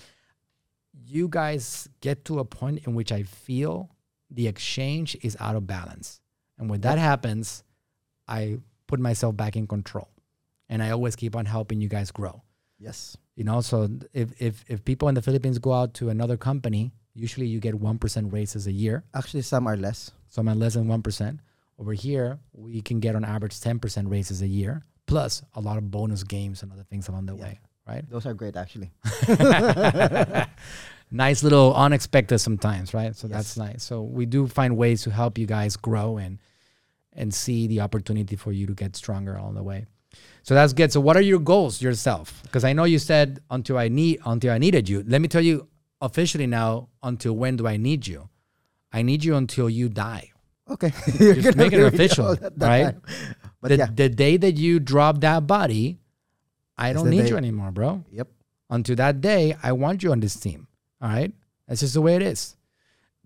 you 0.93 1.27
guys 1.29 1.89
get 2.01 2.25
to 2.27 2.39
a 2.39 2.45
point 2.45 2.87
in 2.87 2.95
which 2.95 3.11
I 3.13 3.23
feel 3.25 3.91
the 4.31 4.47
exchange 4.47 5.17
is 5.23 5.37
out 5.41 5.57
of 5.57 5.67
balance, 5.67 6.21
and 6.59 6.69
when 6.71 6.83
that 6.83 6.99
happens, 6.99 7.65
I 8.29 8.59
put 8.87 9.01
myself 9.01 9.37
back 9.37 9.57
in 9.57 9.67
control, 9.67 10.09
and 10.69 10.83
I 10.83 10.91
always 10.91 11.17
keep 11.17 11.35
on 11.37 11.47
helping 11.47 11.81
you 11.81 11.89
guys 11.89 12.11
grow. 12.11 12.43
Yes. 12.79 13.17
You 13.37 13.45
know, 13.45 13.61
so 13.61 13.89
if 14.13 14.41
if 14.41 14.65
if 14.69 14.85
people 14.85 15.09
in 15.09 15.15
the 15.15 15.23
Philippines 15.23 15.59
go 15.59 15.73
out 15.73 15.95
to 15.95 16.09
another 16.11 16.37
company, 16.37 16.93
usually 17.15 17.47
you 17.47 17.61
get 17.61 17.75
one 17.75 17.99
percent 17.99 18.33
raises 18.33 18.67
a 18.67 18.73
year. 18.73 19.05
Actually, 19.15 19.43
some 19.43 19.67
are 19.67 19.77
less. 19.77 20.11
Some 20.29 20.49
I'm 20.49 20.59
less 20.59 20.75
than 20.75 20.87
1%. 20.87 21.39
Over 21.79 21.93
here, 21.93 22.39
we 22.53 22.83
can 22.83 23.01
get 23.01 23.15
on 23.17 23.25
average 23.25 23.55
10% 23.61 24.11
raises 24.11 24.43
a 24.43 24.47
year, 24.47 24.83
plus 25.07 25.43
a 25.55 25.61
lot 25.61 25.77
of 25.79 25.91
bonus 25.91 26.23
games 26.25 26.63
and 26.63 26.73
other 26.73 26.83
things 26.85 27.09
along 27.09 27.27
the 27.27 27.37
Yeah. 27.37 27.43
way, 27.43 27.61
right? 27.87 28.11
Those 28.11 28.27
are 28.27 28.35
great, 28.35 28.57
actually. 28.57 28.91
nice 31.11 31.43
little 31.43 31.75
unexpected 31.75 32.39
sometimes, 32.39 32.93
right? 32.95 33.15
So 33.15 33.29
that's 33.29 33.57
nice. 33.57 33.83
So 33.85 34.03
we 34.03 34.27
do 34.27 34.47
find 34.47 34.77
ways 34.77 35.03
to 35.03 35.11
help 35.11 35.39
you 35.39 35.47
guys 35.47 35.77
grow 35.77 36.17
and 36.19 36.39
and 37.13 37.33
see 37.33 37.67
the 37.67 37.81
opportunity 37.81 38.37
for 38.37 38.53
you 38.53 38.67
to 38.67 38.75
get 38.75 38.95
stronger 38.97 39.37
along 39.37 39.55
the 39.55 39.63
way. 39.63 39.87
So 40.43 40.55
that's 40.55 40.73
good. 40.73 40.93
So 40.93 41.01
what 41.01 41.17
are 41.17 41.23
your 41.23 41.41
goals 41.41 41.83
yourself? 41.83 42.41
Because 42.45 42.65
I 42.65 42.73
know 42.73 42.85
you 42.85 42.99
said 42.99 43.41
until 43.51 43.79
I 43.79 43.89
need 43.89 44.21
until 44.25 44.53
I 44.53 44.59
needed 44.59 44.89
you. 44.89 45.05
Let 45.07 45.21
me 45.21 45.29
tell 45.29 45.43
you 45.43 45.67
officially 46.01 46.47
now 46.47 46.89
until 47.03 47.35
when 47.35 47.57
do 47.57 47.67
I 47.67 47.77
need 47.77 48.07
you? 48.07 48.29
I 48.93 49.03
need 49.03 49.25
you 49.25 49.35
until 49.37 49.69
you 49.69 49.89
die. 49.89 50.31
Okay. 50.71 50.93
Just 51.19 51.57
make 51.63 51.73
it 51.73 51.81
official, 51.95 52.37
right? 52.57 52.95
But 53.61 53.69
the, 53.69 53.77
yeah. 53.77 53.89
the 53.93 54.09
day 54.09 54.37
that 54.37 54.57
you 54.57 54.79
drop 54.79 55.21
that 55.21 55.47
body, 55.47 55.99
I 56.79 56.91
It's 56.91 57.01
don't 57.01 57.11
need 57.11 57.23
day. 57.23 57.29
you 57.31 57.37
anymore, 57.37 57.71
bro. 57.73 58.05
Yep. 58.13 58.29
Until 58.71 58.97
that 58.97 59.21
day, 59.21 59.57
I 59.63 59.73
want 59.73 60.03
you 60.03 60.13
on 60.13 60.21
this 60.21 60.37
team. 60.37 60.69
All 61.01 61.09
right. 61.09 61.33
That's 61.67 61.81
just 61.81 61.95
the 61.95 62.01
way 62.03 62.17
it 62.17 62.23
is. 62.23 62.57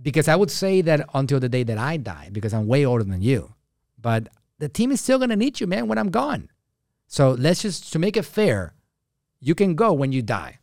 Because 0.01 0.29
I 0.29 0.37
would 0.37 0.51
say 0.51 0.81
that 0.83 1.07
until 1.13 1.41
the 1.41 1.49
day 1.49 1.63
that 1.65 1.77
I 1.77 1.99
die, 1.99 2.31
because 2.33 2.55
I'm 2.55 2.67
way 2.67 2.87
older 2.87 3.05
than 3.05 3.21
you. 3.21 3.55
But 4.01 4.29
the 4.59 4.69
team 4.69 4.91
is 4.93 5.01
still 5.01 5.19
gonna 5.19 5.37
need 5.37 5.61
you, 5.61 5.67
man, 5.67 5.89
when 5.89 5.99
I'm 5.99 6.11
gone. 6.11 6.49
So 7.11 7.33
let's 7.33 7.61
just 7.63 7.93
to 7.93 7.99
make 7.99 8.17
it 8.17 8.23
fair, 8.25 8.75
you 9.41 9.57
can 9.57 9.75
go 9.75 9.93
when 9.93 10.13
you 10.13 10.23
die. 10.23 10.59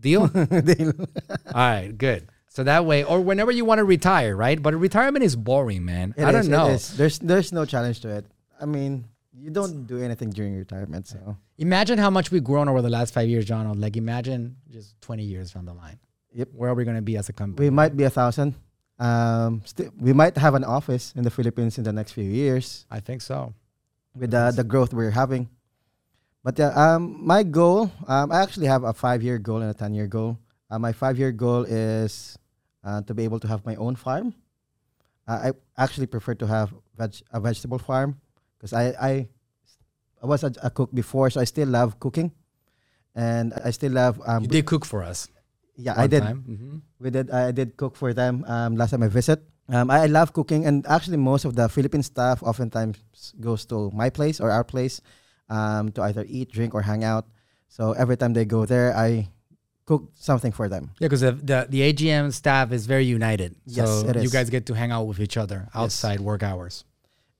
Deal? 0.00 0.26
Deal. 0.72 0.92
All 1.54 1.68
right, 1.68 1.92
good. 1.96 2.28
So 2.48 2.64
that 2.64 2.84
way, 2.86 3.04
or 3.04 3.20
whenever 3.20 3.52
you 3.52 3.64
want 3.66 3.78
to 3.78 3.84
retire, 3.84 4.34
right? 4.34 4.60
But 4.60 4.74
retirement 4.74 5.22
is 5.22 5.36
boring, 5.36 5.84
man. 5.84 6.14
It 6.16 6.24
I 6.24 6.32
don't 6.32 6.48
know. 6.48 6.68
is. 6.68 6.96
There's 6.96 7.18
there's 7.20 7.52
no 7.52 7.64
challenge 7.66 8.00
to 8.00 8.08
it. 8.08 8.24
I 8.60 8.64
mean, 8.64 9.04
you 9.36 9.50
don't 9.50 9.86
do 9.86 10.02
anything 10.02 10.30
during 10.30 10.56
retirement, 10.56 11.06
so 11.08 11.36
Imagine 11.58 11.98
how 11.98 12.08
much 12.10 12.30
we've 12.32 12.42
grown 12.42 12.68
over 12.68 12.80
the 12.82 12.90
last 12.90 13.12
five 13.14 13.28
years, 13.28 13.44
John. 13.44 13.78
Like 13.78 13.96
imagine 13.96 14.56
just 14.70 14.98
20 15.02 15.22
years 15.22 15.52
down 15.52 15.66
the 15.66 15.74
line. 15.74 15.98
Yep. 16.32 16.48
Where 16.54 16.70
are 16.70 16.74
we 16.74 16.84
going 16.84 16.96
to 16.96 17.02
be 17.02 17.16
as 17.18 17.28
a 17.28 17.32
company? 17.32 17.66
we 17.66 17.70
might 17.70 17.94
be 17.96 18.04
a 18.04 18.10
thousand. 18.10 18.54
Um, 18.98 19.60
sti- 19.64 19.90
we 20.00 20.12
might 20.12 20.36
have 20.38 20.54
an 20.54 20.64
office 20.64 21.12
in 21.16 21.22
the 21.22 21.30
Philippines 21.30 21.76
in 21.78 21.84
the 21.84 21.92
next 21.92 22.12
few 22.12 22.24
years 22.24 22.86
I 22.90 23.00
think 23.00 23.20
so. 23.22 23.52
with 24.16 24.30
the 24.32 24.52
the 24.56 24.64
growth 24.64 24.92
we're 24.92 25.10
having. 25.12 25.48
But 26.44 26.58
yeah, 26.58 26.74
um, 26.74 27.24
my 27.24 27.42
goal, 27.42 27.90
um, 28.08 28.32
I 28.32 28.42
actually 28.42 28.66
have 28.66 28.82
a 28.82 28.92
five 28.92 29.22
year 29.22 29.38
goal 29.38 29.62
and 29.62 29.70
a 29.70 29.74
ten 29.74 29.94
year 29.94 30.06
goal. 30.06 30.38
Uh, 30.72 30.78
my 30.78 30.92
five-year 30.92 31.32
goal 31.32 31.64
is 31.68 32.38
uh, 32.82 33.02
to 33.02 33.12
be 33.12 33.24
able 33.24 33.38
to 33.40 33.46
have 33.46 33.60
my 33.66 33.76
own 33.76 33.94
farm. 33.94 34.32
Uh, 35.28 35.52
I 35.52 35.52
actually 35.76 36.06
prefer 36.06 36.32
to 36.40 36.46
have 36.46 36.72
veg- 36.96 37.20
a 37.30 37.38
vegetable 37.40 37.76
farm 37.78 38.16
because 38.56 38.72
I, 38.72 38.96
I 38.96 39.12
I 40.22 40.26
was 40.26 40.42
a, 40.44 40.52
a 40.62 40.70
cook 40.70 40.88
before, 40.94 41.28
so 41.28 41.42
I 41.42 41.44
still 41.44 41.68
love 41.68 42.00
cooking, 42.00 42.32
and 43.14 43.52
I 43.52 43.70
still 43.70 43.92
love. 43.92 44.16
Um, 44.24 44.44
you 44.44 44.48
did 44.48 44.64
cook 44.64 44.86
for 44.86 45.02
us. 45.04 45.28
yeah, 45.76 45.92
I 45.94 46.06
did. 46.08 46.22
time. 46.24 46.40
Mhm. 46.48 46.80
We 46.98 47.10
did. 47.12 47.28
I 47.30 47.52
did 47.52 47.76
cook 47.76 47.94
for 47.94 48.14
them 48.16 48.44
um, 48.48 48.74
last 48.80 48.90
time 48.96 49.02
I 49.04 49.08
visit. 49.12 49.44
Um, 49.68 49.90
I, 49.92 50.04
I 50.04 50.06
love 50.06 50.32
cooking, 50.32 50.64
and 50.64 50.86
actually, 50.88 51.18
most 51.20 51.44
of 51.44 51.52
the 51.54 51.68
Philippine 51.68 52.02
staff 52.02 52.42
oftentimes 52.42 52.96
goes 53.40 53.66
to 53.66 53.90
my 53.92 54.08
place 54.08 54.40
or 54.40 54.48
our 54.50 54.64
place 54.64 55.02
um, 55.52 55.92
to 55.92 56.02
either 56.02 56.24
eat, 56.26 56.50
drink, 56.50 56.74
or 56.74 56.80
hang 56.80 57.04
out. 57.04 57.28
So 57.68 57.92
every 57.92 58.16
time 58.16 58.32
they 58.32 58.44
go 58.44 58.64
there, 58.64 58.96
I 58.96 59.28
cook 59.84 60.08
something 60.14 60.52
for 60.52 60.68
them. 60.68 60.90
Yeah, 60.98 61.06
because 61.08 61.20
the, 61.20 61.32
the 61.32 61.66
the 61.68 61.80
AGM 61.92 62.32
staff 62.32 62.72
is 62.72 62.86
very 62.88 63.04
united. 63.04 63.56
Yes, 63.66 63.88
so 63.88 64.08
it 64.08 64.16
you 64.24 64.30
guys 64.32 64.48
get 64.48 64.64
to 64.66 64.74
hang 64.74 64.90
out 64.90 65.04
with 65.04 65.20
each 65.20 65.36
other 65.36 65.68
outside 65.76 66.20
work 66.20 66.42
hours. 66.42 66.84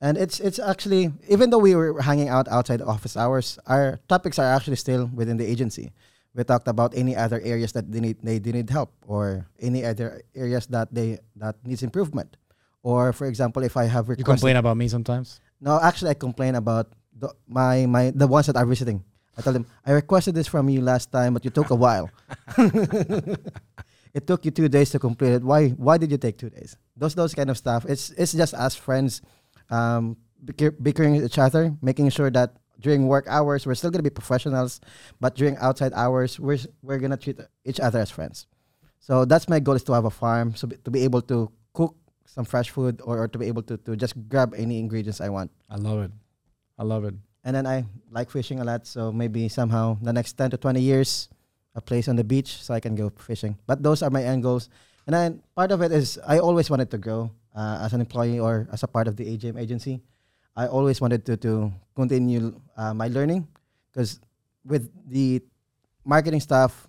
And 0.02 0.18
it's 0.18 0.40
it's 0.40 0.58
actually 0.58 1.12
even 1.28 1.50
though 1.50 1.62
we 1.62 1.74
were 1.74 2.02
hanging 2.02 2.28
out 2.28 2.48
outside 2.48 2.82
office 2.82 3.16
hours, 3.16 3.58
our 3.66 4.00
topics 4.08 4.38
are 4.38 4.50
actually 4.52 4.76
still 4.76 5.08
within 5.14 5.36
the 5.40 5.46
agency. 5.46 5.92
We 6.34 6.44
talked 6.44 6.66
about 6.66 6.96
any 6.96 7.14
other 7.14 7.40
areas 7.44 7.72
that 7.72 7.92
they 7.92 8.00
need 8.00 8.16
they, 8.24 8.40
they 8.40 8.52
need 8.52 8.70
help, 8.70 8.90
or 9.06 9.46
any 9.60 9.84
other 9.84 10.24
areas 10.34 10.66
that 10.72 10.88
they 10.92 11.20
that 11.36 11.60
needs 11.64 11.84
improvement, 11.84 12.36
or 12.82 13.12
for 13.12 13.28
example, 13.28 13.62
if 13.62 13.76
I 13.76 13.84
have 13.84 14.08
You 14.08 14.24
complain 14.24 14.56
about 14.56 14.76
me 14.76 14.88
sometimes. 14.88 15.40
No, 15.60 15.78
actually, 15.78 16.10
I 16.10 16.18
complain 16.18 16.56
about 16.56 16.90
the, 17.18 17.34
my 17.48 17.86
my 17.86 18.10
the 18.14 18.26
ones 18.26 18.46
that 18.46 18.56
are 18.56 18.66
visiting. 18.66 19.04
I 19.36 19.42
tell 19.42 19.52
them 19.52 19.66
I 19.86 19.92
requested 19.92 20.34
this 20.34 20.46
from 20.46 20.68
you 20.68 20.80
last 20.80 21.10
time, 21.10 21.34
but 21.34 21.44
you 21.44 21.50
took 21.50 21.70
a 21.70 21.74
while. 21.74 22.10
it 24.14 24.26
took 24.26 24.44
you 24.44 24.50
two 24.50 24.68
days 24.68 24.90
to 24.90 24.98
complete 24.98 25.32
it. 25.32 25.42
Why 25.42 25.70
why 25.70 25.96
did 25.98 26.10
you 26.10 26.18
take 26.18 26.38
two 26.38 26.50
days? 26.50 26.76
Those 26.96 27.14
those 27.14 27.34
kind 27.34 27.50
of 27.50 27.56
stuff. 27.56 27.86
It's 27.88 28.10
it's 28.10 28.32
just 28.32 28.54
us 28.54 28.76
friends, 28.76 29.22
um, 29.70 30.16
bickering 30.82 31.16
each 31.16 31.38
other, 31.38 31.74
making 31.80 32.10
sure 32.10 32.30
that 32.30 32.56
during 32.80 33.06
work 33.06 33.26
hours 33.28 33.64
we're 33.64 33.74
still 33.74 33.90
gonna 33.90 34.02
be 34.02 34.10
professionals, 34.10 34.80
but 35.20 35.34
during 35.34 35.56
outside 35.58 35.92
hours 35.94 36.38
we're 36.38 36.58
we're 36.82 36.98
gonna 36.98 37.16
treat 37.16 37.40
each 37.64 37.80
other 37.80 38.00
as 38.00 38.10
friends. 38.10 38.46
So 39.00 39.24
that's 39.24 39.48
my 39.48 39.58
goal 39.58 39.74
is 39.74 39.82
to 39.84 39.92
have 39.94 40.04
a 40.04 40.10
farm, 40.10 40.54
so 40.54 40.68
be, 40.68 40.76
to 40.76 40.90
be 40.90 41.02
able 41.02 41.22
to 41.22 41.50
cook 41.74 41.96
some 42.26 42.44
fresh 42.44 42.70
food 42.70 43.00
or, 43.02 43.18
or 43.18 43.28
to 43.28 43.38
be 43.38 43.46
able 43.46 43.62
to, 43.62 43.76
to 43.78 43.96
just 43.96 44.14
grab 44.28 44.54
any 44.56 44.78
ingredients 44.78 45.20
I 45.20 45.28
want. 45.28 45.50
I 45.68 45.76
love 45.76 46.02
it. 46.04 46.12
I 46.82 46.84
love 46.84 47.04
it. 47.04 47.14
And 47.46 47.54
then 47.54 47.64
I 47.64 47.86
like 48.10 48.28
fishing 48.28 48.58
a 48.58 48.64
lot, 48.64 48.90
so 48.90 49.12
maybe 49.14 49.46
somehow 49.46 49.98
the 50.02 50.12
next 50.12 50.34
10 50.34 50.50
to 50.50 50.56
20 50.56 50.82
years, 50.82 51.28
a 51.76 51.80
place 51.80 52.08
on 52.08 52.16
the 52.16 52.24
beach 52.24 52.58
so 52.58 52.74
I 52.74 52.80
can 52.80 52.96
go 52.96 53.10
fishing. 53.22 53.56
But 53.70 53.84
those 53.86 54.02
are 54.02 54.10
my 54.10 54.24
end 54.24 54.42
goals. 54.42 54.68
And 55.06 55.14
then 55.14 55.42
part 55.54 55.70
of 55.70 55.80
it 55.80 55.92
is 55.92 56.18
I 56.26 56.40
always 56.40 56.70
wanted 56.70 56.90
to 56.90 56.98
grow 56.98 57.30
uh, 57.54 57.78
as 57.86 57.92
an 57.92 58.00
employee 58.00 58.40
or 58.40 58.66
as 58.72 58.82
a 58.82 58.88
part 58.88 59.06
of 59.06 59.14
the 59.14 59.22
AGM 59.30 59.62
agency. 59.62 60.02
I 60.56 60.66
always 60.66 61.00
wanted 61.00 61.24
to, 61.26 61.36
to 61.46 61.70
continue 61.94 62.60
uh, 62.76 62.92
my 62.94 63.06
learning 63.06 63.46
because 63.92 64.18
with 64.66 64.90
the 65.06 65.40
marketing 66.04 66.40
stuff, 66.40 66.88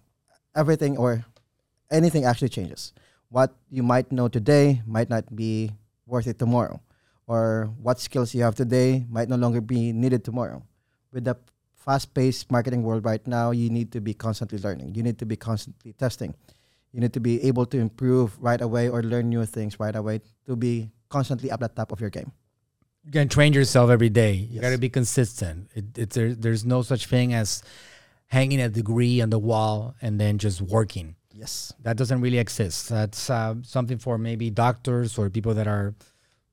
everything 0.56 0.98
or 0.98 1.24
anything 1.92 2.26
actually 2.26 2.50
changes. 2.50 2.94
What 3.30 3.54
you 3.70 3.84
might 3.84 4.12
know 4.12 4.28
today 4.28 4.82
might 4.88 5.10
not 5.10 5.36
be 5.36 5.70
worth 6.08 6.26
it 6.26 6.40
tomorrow 6.40 6.82
or 7.28 7.70
what 7.82 8.00
skills 8.00 8.34
you 8.34 8.44
have 8.44 8.56
today 8.56 9.06
might 9.10 9.30
no 9.30 9.36
longer 9.36 9.62
be 9.62 9.92
needed 9.94 10.24
tomorrow. 10.24 10.64
With 11.12 11.26
the 11.26 11.36
fast-paced 11.76 12.52
marketing 12.52 12.84
world 12.84 13.06
right 13.06 13.26
now, 13.28 13.52
you 13.52 13.70
need 13.70 13.92
to 13.92 14.02
be 14.02 14.14
constantly 14.14 14.58
learning. 14.60 14.96
You 14.96 15.04
need 15.04 15.20
to 15.20 15.26
be 15.26 15.36
constantly 15.36 15.94
testing. 15.94 16.34
You 16.92 17.00
need 17.02 17.14
to 17.14 17.20
be 17.20 17.44
able 17.44 17.66
to 17.68 17.78
improve 17.80 18.38
right 18.40 18.62
away 18.62 18.88
or 18.90 19.02
learn 19.04 19.30
new 19.30 19.46
things 19.46 19.80
right 19.80 19.96
away 19.96 20.22
to 20.46 20.56
be 20.56 20.92
constantly 21.10 21.52
up 21.52 21.60
the 21.60 21.68
top 21.68 21.92
of 21.92 22.00
your 22.00 22.10
game. 22.10 22.32
You 23.04 23.12
can 23.12 23.28
train 23.28 23.52
yourself 23.54 23.90
every 23.90 24.10
day. 24.10 24.34
You 24.34 24.56
Yes. 24.56 24.62
got 24.62 24.70
to 24.70 24.78
be 24.78 24.90
consistent. 24.90 25.70
It, 25.76 25.98
it's 25.98 26.16
there, 26.16 26.34
there's 26.34 26.64
no 26.64 26.82
such 26.84 27.08
thing 27.08 27.34
as 27.34 27.64
hanging 28.28 28.62
a 28.62 28.70
degree 28.70 29.20
on 29.22 29.30
the 29.30 29.40
wall 29.40 29.96
and 30.02 30.20
then 30.22 30.38
just 30.38 30.62
working. 30.62 31.16
Yes. 31.34 31.74
That 31.82 31.98
doesn't 31.98 32.22
really 32.22 32.38
exist. 32.38 32.90
That's 32.90 33.30
uh, 33.30 33.56
something 33.64 33.98
for 33.98 34.18
maybe 34.18 34.50
doctors 34.50 35.18
or 35.18 35.30
people 35.30 35.54
that 35.56 35.68
are. 35.68 35.96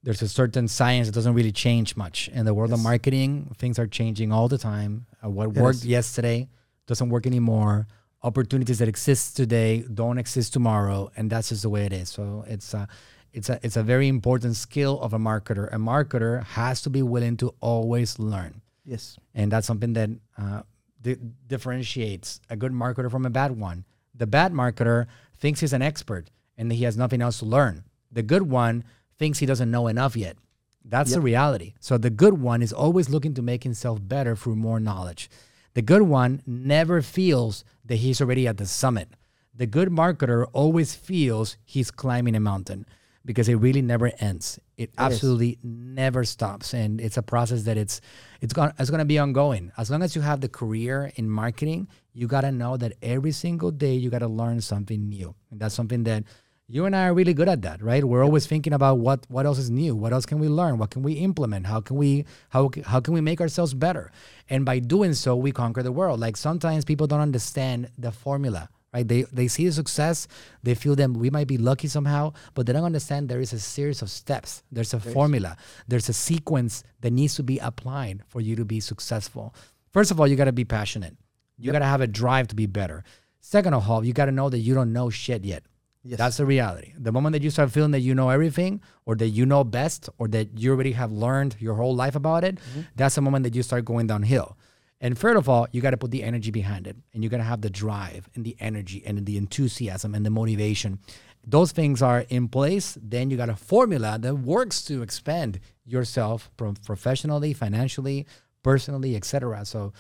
There's 0.03 0.23
a 0.23 0.29
certain 0.29 0.67
science 0.69 1.09
that 1.09 1.15
doesn't 1.15 1.35
really 1.35 1.53
change 1.53 1.95
much 1.97 2.29
in 2.33 2.47
the 2.47 2.55
world 2.55 2.73
of 2.73 2.81
marketing. 2.81 3.55
Things 3.59 3.79
are 3.79 3.87
changing 3.87 4.33
all 4.33 4.49
the 4.49 4.57
time. 4.59 5.07
Uh, 5.23 5.29
what 5.29 5.49
It 5.57 5.61
worked 5.61 5.79
is. 5.79 5.87
yesterday 5.87 6.49
doesn't 6.87 7.11
work 7.11 7.27
anymore. 7.27 7.87
Opportunities 8.23 8.79
that 8.79 8.89
exist 8.89 9.37
today 9.37 9.83
don't 9.83 10.19
exist 10.19 10.53
tomorrow, 10.53 11.11
and 11.17 11.31
that's 11.31 11.51
just 11.51 11.63
the 11.63 11.69
way 11.71 11.85
it 11.85 11.93
is. 11.93 12.09
So 12.09 12.45
it's 12.49 12.73
a, 12.75 12.89
it's 13.33 13.49
a, 13.51 13.61
it's 13.63 13.77
a 13.77 13.83
very 13.83 14.09
important 14.09 14.57
skill 14.57 14.99
of 15.01 15.13
a 15.13 15.19
marketer. 15.19 15.69
A 15.73 15.77
marketer 15.77 16.45
has 16.45 16.81
to 16.83 16.91
be 16.91 17.03
willing 17.03 17.37
to 17.39 17.55
always 17.61 18.19
learn 18.19 18.63
Yes. 18.85 19.19
and 19.35 19.53
that's 19.53 19.67
something 19.67 19.93
that 19.93 20.11
uh, 20.39 20.63
di- 21.01 21.17
differentiates 21.47 22.41
a 22.51 22.57
good 22.57 22.73
marketer 22.73 23.11
from 23.11 23.25
a 23.27 23.31
bad 23.31 23.53
one. 23.53 23.85
The 24.15 24.27
bad 24.27 24.53
marketer 24.53 25.07
thinks 25.37 25.61
he's 25.61 25.73
an 25.73 25.83
expert 25.83 26.31
and 26.59 26.73
he 26.73 26.85
has 26.85 26.97
nothing 26.97 27.23
else 27.23 27.39
to 27.39 27.45
learn. 27.45 27.85
The 28.11 28.23
good 28.23 28.43
one 28.43 28.83
thinks 29.21 29.39
he 29.39 29.47
doesn't 29.47 29.71
know 29.71 29.87
enough 29.87 30.17
yet. 30.17 30.37
That's 30.83 31.13
the 31.13 31.21
reality. 31.21 31.75
So 31.79 31.99
the 31.99 32.09
good 32.09 32.41
one 32.41 32.63
is 32.63 32.73
always 32.73 33.11
looking 33.11 33.35
to 33.35 33.43
make 33.43 33.63
himself 33.63 34.01
better 34.03 34.35
through 34.35 34.57
more 34.57 34.81
knowledge. 34.81 35.31
The 35.75 35.83
good 35.83 36.03
one 36.03 36.43
never 36.47 37.03
feels 37.03 37.63
that 37.85 37.97
he's 37.97 38.21
already 38.23 38.49
at 38.49 38.57
the 38.57 38.65
summit. 38.67 39.11
The 39.55 39.67
good 39.67 39.91
marketer 39.91 40.47
always 40.55 40.95
feels 40.95 41.59
he's 41.65 41.91
climbing 41.91 42.35
a 42.35 42.41
mountain 42.41 42.87
because 43.25 43.47
it 43.51 43.57
really 43.57 43.83
never 43.83 44.11
ends. 44.21 44.59
It 44.79 44.91
absolutely 44.97 45.59
never 45.63 46.25
stops, 46.25 46.73
and 46.73 46.99
it's 46.99 47.19
a 47.19 47.23
process 47.23 47.65
that 47.65 47.77
it's 47.77 48.01
it's 48.41 48.55
going 48.55 48.73
it's 48.79 48.89
going 48.89 49.01
to 49.01 49.05
be 49.05 49.19
ongoing. 49.19 49.71
As 49.77 49.91
long 49.91 50.03
as 50.03 50.17
you 50.17 50.23
have 50.23 50.41
the 50.41 50.49
career 50.49 51.13
in 51.17 51.29
marketing, 51.29 51.89
you 52.15 52.27
got 52.27 52.41
to 52.41 52.51
know 52.51 52.79
that 52.79 52.95
every 53.03 53.33
single 53.33 53.71
day 53.71 53.93
you 53.93 54.09
got 54.09 54.21
to 54.21 54.29
learn 54.29 54.63
something 54.63 55.11
new, 55.11 55.35
and 55.51 55.61
that's 55.61 55.75
something 55.75 56.05
that 56.05 56.25
you 56.71 56.87
and 56.87 56.95
I 56.95 57.09
are 57.09 57.15
really 57.15 57.35
good 57.35 57.49
at 57.49 57.63
that, 57.63 57.83
right? 57.83 58.05
We're 58.05 58.23
always 58.23 58.47
thinking 58.47 58.73
about 58.73 58.99
what 58.99 59.27
what 59.29 59.45
else 59.45 59.59
is 59.59 59.71
new, 59.71 59.97
what 59.97 60.13
else 60.13 60.25
can 60.25 60.39
we 60.39 60.49
learn, 60.49 60.79
what 60.79 60.91
can 60.91 61.03
we 61.03 61.15
implement, 61.15 61.67
how 61.67 61.81
can 61.81 61.97
we 61.97 62.25
how 62.51 62.71
how 62.85 63.01
can 63.01 63.13
we 63.13 63.21
make 63.21 63.41
ourselves 63.41 63.75
better, 63.75 64.13
and 64.49 64.65
by 64.65 64.79
doing 64.79 65.15
so, 65.15 65.35
we 65.35 65.51
conquer 65.51 65.83
the 65.83 65.91
world. 65.91 66.21
Like 66.21 66.37
sometimes 66.37 66.85
people 66.85 67.09
don't 67.09 67.21
understand 67.21 67.91
the 67.99 68.13
formula, 68.13 68.69
right? 68.95 69.07
They 69.07 69.23
they 69.33 69.49
see 69.49 69.67
the 69.67 69.73
success, 69.73 70.29
they 70.63 70.77
feel 70.77 70.95
them 70.95 71.15
we 71.15 71.29
might 71.29 71.49
be 71.49 71.59
lucky 71.59 71.89
somehow, 71.89 72.35
but 72.55 72.67
they 72.67 72.73
don't 72.73 72.85
understand 72.85 73.29
there 73.29 73.41
is 73.41 73.53
a 73.53 73.59
series 73.59 74.01
of 74.01 74.09
steps. 74.09 74.63
There's 74.71 74.95
a 74.95 75.01
formula. 75.01 75.57
There's 75.89 76.09
a 76.09 76.15
sequence 76.15 76.85
that 77.01 77.11
needs 77.13 77.35
to 77.35 77.43
be 77.43 77.59
applied 77.59 78.23
for 78.29 78.41
you 78.41 78.55
to 78.55 78.65
be 78.65 78.79
successful. 78.79 79.55
First 79.93 80.13
of 80.13 80.21
all, 80.21 80.29
you 80.29 80.37
got 80.37 80.45
to 80.45 80.53
be 80.53 80.65
passionate. 80.65 81.17
You 81.59 81.73
got 81.73 81.81
to 81.81 81.85
have 81.85 82.01
a 82.01 82.07
drive 82.07 82.47
to 82.49 82.55
be 82.55 82.67
better. 82.67 83.03
Second 83.41 83.75
of 83.75 83.91
all, 83.91 84.05
you 84.05 84.13
got 84.13 84.27
to 84.27 84.33
know 84.33 84.49
that 84.49 84.59
you 84.59 84.75
don't 84.75 84.93
know 84.93 85.11
shit 85.11 85.45
yet. 85.45 85.65
Yes. 86.03 86.19
That's 86.19 86.37
the 86.39 86.47
reality. 86.47 86.95
The 86.97 87.13
moment 87.13 87.35
that 87.35 87.43
you 87.43 87.51
start 87.51 87.71
feeling 87.71 87.91
that 87.91 88.01
you 88.01 88.15
know 88.15 88.31
everything 88.31 88.81
or 89.05 89.15
that 89.17 89.29
you 89.29 89.45
know 89.45 89.65
best 89.65 90.09
or 90.19 90.29
that 90.29 90.59
you 90.59 90.73
already 90.73 90.93
have 90.93 91.13
learned 91.13 91.57
your 91.59 91.75
whole 91.75 91.95
life 91.95 92.15
about 92.17 92.43
it, 92.43 92.59
that's 92.97 93.17
the 93.17 93.21
moment 93.21 93.43
that 93.45 93.55
you 93.55 93.63
start 93.63 93.85
going 93.85 94.07
downhill. 94.07 94.57
And 95.03 95.17
third 95.17 95.37
of 95.37 95.49
all, 95.49 95.67
you 95.73 95.81
got 95.81 95.91
to 95.91 95.97
put 95.97 96.11
the 96.11 96.23
energy 96.23 96.51
behind 96.51 96.87
it 96.87 96.97
and 97.13 97.23
you 97.23 97.31
got 97.31 97.39
to 97.39 97.43
have 97.43 97.61
the 97.63 97.71
drive 97.71 98.29
and 98.35 98.45
the 98.45 98.57
energy 98.61 99.03
and 99.07 99.25
the 99.27 99.37
enthusiasm 99.37 100.15
and 100.15 100.25
the 100.25 100.31
motivation. 100.31 101.01
Those 101.47 101.73
things 101.73 102.03
are 102.03 102.21
in 102.29 102.49
place. 102.49 102.99
Then 103.01 103.31
you 103.31 103.37
got 103.37 103.49
a 103.49 103.57
formula 103.57 104.19
that 104.21 104.35
works 104.35 104.83
to 104.85 105.03
expand 105.03 105.61
yourself 105.87 106.51
from 106.57 106.77
professionally, 106.77 107.55
financially, 107.55 108.27
personally, 108.63 109.17
etc. 109.17 109.65
So 109.65 109.93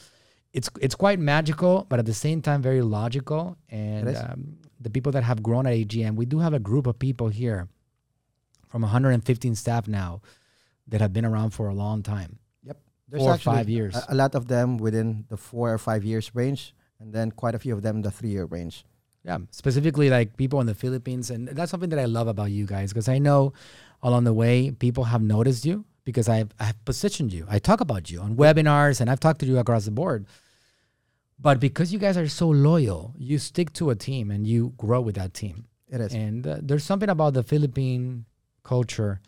it's 0.52 0.68
it's 0.80 0.94
quite 0.94 1.18
magical, 1.18 1.86
but 1.88 1.98
at 1.98 2.06
the 2.06 2.14
same 2.14 2.42
time 2.42 2.60
very 2.60 2.83
logical. 2.83 3.56
And 3.70 4.16
um, 4.16 4.58
the 4.81 4.90
people 4.90 5.12
that 5.12 5.22
have 5.24 5.42
grown 5.42 5.66
at 5.66 5.74
AGM, 5.74 6.16
we 6.16 6.26
do 6.26 6.38
have 6.38 6.54
a 6.54 6.58
group 6.58 6.87
of 6.87 6.98
people 6.98 7.28
here 7.28 7.68
from 8.68 8.83
115 8.83 9.54
staff 9.54 9.87
now 9.87 10.22
that 10.88 11.00
have 11.00 11.12
been 11.12 11.24
around 11.24 11.50
for 11.50 11.68
a 11.68 11.74
long 11.74 12.02
time. 12.02 12.38
Yep. 12.64 12.78
Four 13.16 13.35
or 13.35 13.38
five 13.38 13.68
years. 13.68 13.96
A, 13.96 14.06
a 14.10 14.14
lot 14.14 14.35
of 14.35 14.48
them 14.48 14.78
within 14.78 15.26
the 15.28 15.37
four 15.37 15.72
or 15.72 15.78
five 15.78 16.04
years 16.04 16.35
range, 16.35 16.74
and 16.98 17.12
then 17.12 17.31
quite 17.31 17.54
a 17.54 17.58
few 17.58 17.74
of 17.74 17.83
them 17.83 17.96
in 17.96 18.02
the 18.02 18.10
three 18.10 18.31
year 18.31 18.44
range. 18.44 18.85
Yeah, 19.24 19.38
specifically 19.50 20.08
like 20.08 20.38
people 20.38 20.60
in 20.60 20.66
the 20.66 20.74
Philippines, 20.74 21.31
and 21.31 21.48
that's 21.48 21.70
something 21.70 21.90
that 21.90 21.98
I 21.98 22.06
love 22.06 22.26
about 22.26 22.50
you 22.50 22.64
guys 22.64 22.90
because 22.90 23.06
I 23.08 23.18
know 23.18 23.52
along 24.02 24.24
the 24.24 24.33
way 24.33 24.70
people 24.70 25.04
have 25.04 25.20
noticed 25.20 25.66
you 25.66 25.85
because 26.04 26.26
I've 26.26 26.54
I've 26.58 26.83
positioned 26.87 27.33
you. 27.33 27.46
I 27.48 27.58
talk 27.58 27.83
about 27.83 28.10
you 28.10 28.20
on 28.20 28.37
webinars, 28.37 29.00
and 29.00 29.10
I've 29.10 29.20
talked 29.20 29.40
to 29.40 29.46
you 29.46 29.58
across 29.58 29.85
the 29.85 29.90
board. 29.90 30.26
But 31.42 31.58
because 31.58 31.92
you 31.92 31.98
guys 31.98 32.16
are 32.18 32.28
so 32.28 32.48
loyal, 32.48 33.14
you 33.18 33.38
stick 33.38 33.72
to 33.74 33.90
a 33.90 33.94
team 33.94 34.30
and 34.30 34.46
you 34.46 34.74
grow 34.76 35.00
with 35.00 35.14
that 35.16 35.32
team. 35.32 35.66
It 35.88 36.00
is. 36.00 36.12
And 36.12 36.46
uh, 36.46 36.58
there's 36.60 36.84
something 36.84 37.08
about 37.08 37.34
the 37.34 37.42
Philippine 37.42 38.26
culture 38.62 39.20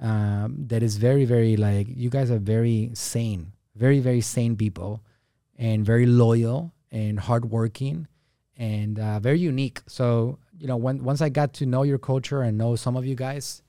um, 0.00 0.66
that 0.66 0.82
is 0.82 0.96
very, 0.96 1.24
very 1.24 1.56
like 1.56 1.86
you 1.88 2.10
guys 2.10 2.30
are 2.30 2.38
very 2.38 2.90
sane, 2.94 3.52
very, 3.76 4.00
very 4.00 4.20
sane 4.20 4.56
people, 4.56 5.02
and 5.56 5.86
very 5.86 6.04
loyal 6.04 6.74
and 6.90 7.18
hardworking, 7.18 8.06
and 8.56 8.98
uh, 8.98 9.20
very 9.20 9.38
unique. 9.38 9.80
So 9.86 10.38
you 10.58 10.66
know, 10.66 10.76
when 10.76 11.02
once 11.02 11.22
I 11.22 11.28
got 11.28 11.54
to 11.54 11.66
know 11.66 11.82
your 11.82 11.98
culture 11.98 12.42
and 12.42 12.58
know 12.58 12.76
some 12.76 12.96
of 12.96 13.06
you 13.06 13.14
guys, 13.14 13.62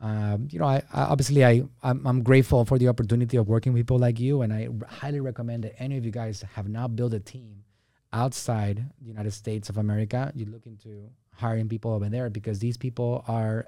um, 0.00 0.48
you 0.50 0.58
know, 0.58 0.66
I, 0.66 0.82
I 0.92 1.02
obviously 1.02 1.44
I 1.44 1.64
I'm, 1.82 2.06
I'm, 2.06 2.22
grateful 2.22 2.64
for 2.64 2.78
the 2.78 2.86
opportunity 2.86 3.36
of 3.36 3.48
working 3.48 3.72
with 3.72 3.80
people 3.80 3.98
like 3.98 4.20
you, 4.20 4.42
and 4.42 4.52
I 4.52 4.68
highly 4.88 5.18
recommend 5.18 5.64
that 5.64 5.80
any 5.80 5.96
of 5.96 6.04
you 6.04 6.12
guys 6.12 6.44
have 6.54 6.68
not 6.68 6.94
built 6.94 7.14
a 7.14 7.20
team 7.20 7.64
outside 8.12 8.84
the 9.00 9.08
United 9.08 9.32
States 9.32 9.68
of 9.68 9.76
America. 9.76 10.32
You 10.36 10.46
look 10.46 10.66
into 10.66 11.10
hiring 11.34 11.68
people 11.68 11.92
over 11.92 12.08
there 12.08 12.30
because 12.30 12.60
these 12.60 12.76
people 12.76 13.24
are 13.26 13.66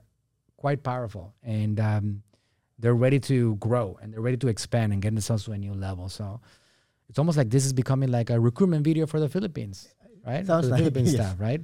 quite 0.57 0.83
powerful 0.83 1.35
and 1.43 1.81
um, 1.81 2.22
they're 2.78 2.95
ready 2.95 3.18
to 3.18 3.57
grow 3.57 3.99
and 4.03 4.12
they're 4.12 4.20
ready 4.20 4.37
to 4.37 4.49
expand 4.49 4.93
and 4.93 5.03
get 5.03 5.11
themselves 5.14 5.45
to 5.45 5.53
a 5.53 5.59
new 5.59 5.74
level. 5.74 6.09
So 6.09 6.41
it's 7.09 7.18
almost 7.18 7.39
like 7.39 7.51
this 7.51 7.64
is 7.64 7.72
becoming 7.72 8.11
like 8.11 8.31
a 8.31 8.39
recruitment 8.39 8.85
video 8.85 9.07
for 9.07 9.18
the 9.18 9.28
Philippines, 9.28 9.93
right? 10.26 10.47
Sounds 10.47 10.64
for 10.64 10.66
the 10.66 10.70
like, 10.70 10.78
Philippine 10.81 11.05
yes. 11.07 11.14
staff, 11.14 11.41
right? 11.41 11.61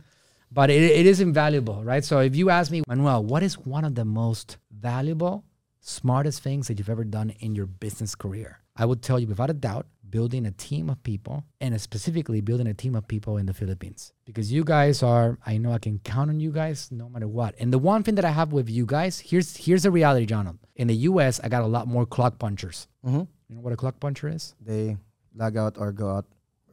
But 0.51 0.71
it, 0.71 0.83
it 0.83 1.07
is 1.07 1.21
invaluable, 1.21 1.83
right? 1.85 2.05
So 2.05 2.21
if 2.21 2.37
you 2.37 2.51
ask 2.51 2.71
me, 2.71 2.83
Manuel, 2.87 3.25
what 3.25 3.43
is 3.43 3.59
one 3.59 3.85
of 3.85 3.95
the 3.95 4.05
most 4.05 4.59
valuable, 4.71 5.45
smartest 5.81 6.43
things 6.43 6.69
that 6.69 6.79
you've 6.79 6.89
ever 6.89 7.05
done 7.05 7.31
in 7.41 7.55
your 7.55 7.67
business 7.67 8.15
career? 8.15 8.61
I 8.77 8.85
would 8.85 9.03
tell 9.03 9.19
you 9.19 9.27
without 9.27 9.51
a 9.51 9.55
doubt, 9.55 9.87
building 10.09 10.47
a 10.47 10.51
team 10.53 10.89
of 10.89 11.03
people 11.03 11.45
and 11.61 11.79
specifically 11.81 12.41
building 12.41 12.67
a 12.67 12.75
team 12.75 12.95
of 12.95 13.09
people 13.09 13.39
in 13.39 13.47
the 13.47 13.55
Philippines. 13.55 14.13
Because 14.25 14.53
you 14.53 14.65
guys 14.65 15.03
are, 15.03 15.39
I 15.45 15.59
know 15.59 15.73
I 15.73 15.79
can 15.79 15.99
count 16.01 16.31
on 16.31 16.41
you 16.41 16.53
guys 16.53 16.91
no 16.93 17.09
matter 17.09 17.27
what. 17.29 17.55
And 17.59 17.73
the 17.73 17.79
one 17.79 18.03
thing 18.03 18.15
that 18.17 18.25
I 18.25 18.31
have 18.31 18.53
with 18.53 18.69
you 18.69 18.87
guys, 18.87 19.19
here's 19.19 19.57
here's 19.57 19.83
the 19.83 19.91
reality, 19.91 20.27
John. 20.27 20.59
In 20.77 20.89
the 20.89 20.95
US, 21.11 21.41
I 21.43 21.49
got 21.49 21.63
a 21.63 21.67
lot 21.67 21.89
more 21.89 22.07
clock 22.07 22.39
punchers. 22.39 22.89
Mm-hmm. 23.05 23.23
You 23.49 23.55
know 23.57 23.61
what 23.61 23.73
a 23.73 23.77
clock 23.77 23.99
puncher 24.01 24.29
is? 24.29 24.55
They 24.61 24.97
log 25.35 25.57
out 25.57 25.77
or 25.79 25.93
go 25.93 26.11
out 26.11 26.27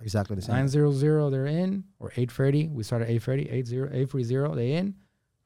exactly 0.03 0.35
the 0.35 0.41
same. 0.41 0.55
900 0.55 1.31
they're 1.31 1.45
in 1.45 1.83
or 1.99 2.09
830 2.09 2.67
we 2.67 2.83
start 2.83 3.01
at 3.01 3.09
830 3.09 3.49
80 3.49 3.77
830 4.01 4.55
they 4.55 4.73
in. 4.73 4.95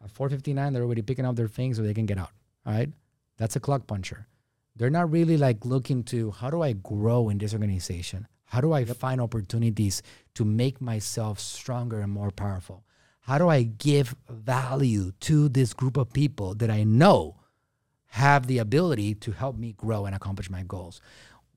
At 0.04 0.12
459 0.12 0.74
they're 0.74 0.84
already 0.84 1.02
picking 1.02 1.26
up 1.26 1.36
their 1.36 1.48
things 1.48 1.78
so 1.78 1.84
they 1.84 1.94
can 1.94 2.06
get 2.06 2.18
out 2.18 2.32
all 2.66 2.74
right? 2.74 2.90
That's 3.38 3.56
a 3.56 3.60
clock 3.60 3.88
puncher. 3.88 4.28
They're 4.76 4.90
not 4.90 5.12
really 5.12 5.38
like 5.38 5.66
looking 5.66 6.04
to 6.06 6.32
how 6.32 6.50
do 6.50 6.62
i 6.62 6.74
grow 6.74 7.30
in 7.30 7.38
this 7.38 7.54
organization? 7.54 8.28
How 8.46 8.62
do 8.62 8.74
i 8.74 8.86
find 8.86 9.22
opportunities 9.22 10.04
to 10.36 10.46
make 10.46 10.82
myself 10.82 11.40
stronger 11.40 12.02
and 12.02 12.12
more 12.12 12.32
powerful? 12.32 12.84
How 13.22 13.38
do 13.38 13.50
i 13.50 13.64
give 13.64 14.16
value 14.30 15.12
to 15.22 15.50
this 15.50 15.74
group 15.74 15.98
of 15.98 16.14
people 16.14 16.54
that 16.56 16.70
i 16.70 16.84
know 16.84 17.38
have 18.12 18.48
the 18.48 18.58
ability 18.58 19.16
to 19.16 19.32
help 19.32 19.58
me 19.58 19.74
grow 19.74 20.06
and 20.06 20.16
accomplish 20.16 20.50
my 20.50 20.64
goals? 20.64 21.02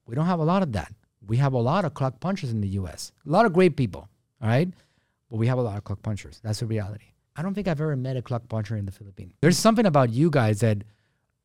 We 0.07 0.15
don't 0.15 0.27
have 0.27 0.41
a 0.41 0.45
lot 0.45 0.63
of 0.63 0.73
that 0.73 0.93
we 1.27 1.37
have 1.37 1.53
a 1.53 1.59
lot 1.59 1.85
of 1.85 1.95
clock 1.95 2.21
punchers 2.21 2.51
in 2.51 2.61
the 2.61 2.69
US. 2.69 3.13
A 3.27 3.31
lot 3.31 3.47
of 3.47 3.53
great 3.53 3.77
people, 3.77 4.09
all 4.43 4.49
right? 4.49 4.69
But 5.31 5.37
we 5.37 5.47
have 5.47 5.59
a 5.59 5.63
lot 5.63 5.77
of 5.77 5.85
clock 5.85 6.03
punchers. 6.03 6.41
That's 6.43 6.61
the 6.61 6.67
reality. 6.67 7.07
I 7.37 7.43
don't 7.43 7.55
think 7.55 7.69
I've 7.69 7.81
ever 7.81 7.97
met 7.97 8.17
a 8.17 8.23
clock 8.23 8.49
puncher 8.49 8.77
in 8.77 8.87
the 8.87 8.93
Philippines. 8.93 9.35
There's 9.41 9.59
something 9.59 9.87
about 9.87 10.11
you 10.11 10.31
guys 10.31 10.61
that 10.61 10.85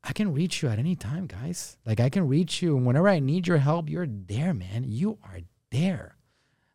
I 0.03 0.13
can 0.13 0.34
reach 0.34 0.61
you 0.61 0.69
at 0.69 0.80
any 0.80 0.95
time, 0.95 1.28
guys. 1.28 1.78
Like 1.86 1.99
I 1.99 2.09
can 2.09 2.28
reach 2.28 2.61
you 2.61 2.78
and 2.78 2.86
whenever 2.86 3.07
I 3.09 3.19
need 3.19 3.47
your 3.47 3.57
help, 3.57 3.89
you're 3.89 4.07
there, 4.07 4.53
man. 4.53 4.86
You 4.88 5.17
are 5.23 5.39
there. 5.71 6.15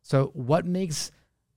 So 0.02 0.30
what 0.34 0.66
makes 0.66 1.10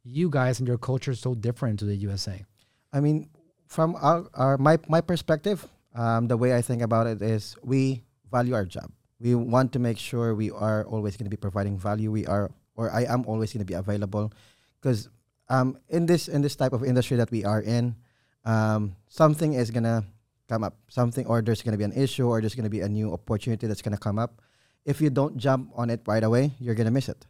you 0.04 0.30
guys 0.30 0.60
and 0.60 0.68
your 0.68 0.78
culture 0.78 1.16
so 1.16 1.34
different 1.34 1.80
to 1.80 1.86
the 1.86 1.96
USA? 1.96 2.44
I 2.92 3.00
mean, 3.00 3.30
from 3.68 3.96
our, 3.96 4.26
our 4.36 4.58
my 4.58 4.78
my 4.88 5.02
perspective, 5.02 5.68
um, 5.96 6.28
the 6.28 6.38
way 6.38 6.56
I 6.56 6.62
think 6.62 6.82
about 6.82 7.08
it 7.08 7.22
is 7.22 7.56
we 7.64 8.04
value 8.32 8.54
our 8.54 8.66
job. 8.66 8.92
We 9.24 9.40
want 9.40 9.72
to 9.72 9.80
make 9.80 9.98
sure 9.98 10.36
we 10.36 10.52
are 10.52 10.84
always 10.84 11.16
going 11.16 11.32
to 11.32 11.32
be 11.32 11.40
providing 11.40 11.80
value. 11.80 12.12
We 12.12 12.28
are, 12.28 12.52
or 12.76 12.92
I 12.92 13.08
am 13.08 13.24
always 13.24 13.56
going 13.56 13.64
to 13.64 13.72
be 13.72 13.80
available, 13.80 14.36
because 14.82 15.08
um, 15.48 15.80
in 15.88 16.06
this 16.06 16.28
in 16.28 16.44
this 16.44 16.60
type 16.60 16.76
of 16.76 16.84
industry 16.84 17.16
that 17.16 17.32
we 17.32 17.48
are 17.48 17.64
in, 17.64 17.96
um, 18.44 18.96
something 19.08 19.54
is 19.54 19.72
gonna 19.72 20.04
come 20.48 20.64
up. 20.64 20.76
Something, 20.90 21.26
or 21.28 21.42
there's 21.42 21.62
gonna 21.62 21.80
be 21.80 21.88
an 21.88 21.96
issue, 21.96 22.28
or 22.28 22.42
there's 22.42 22.56
gonna 22.56 22.70
be 22.70 22.82
a 22.82 22.90
new 22.90 23.14
opportunity 23.14 23.68
that's 23.68 23.82
gonna 23.82 24.00
come 24.00 24.20
up. 24.20 24.42
If 24.84 25.00
you 25.00 25.10
don't 25.10 25.38
jump 25.38 25.72
on 25.76 25.90
it 25.90 26.02
right 26.04 26.24
away, 26.24 26.52
you're 26.60 26.76
gonna 26.76 26.92
miss 26.92 27.08
it. 27.08 27.26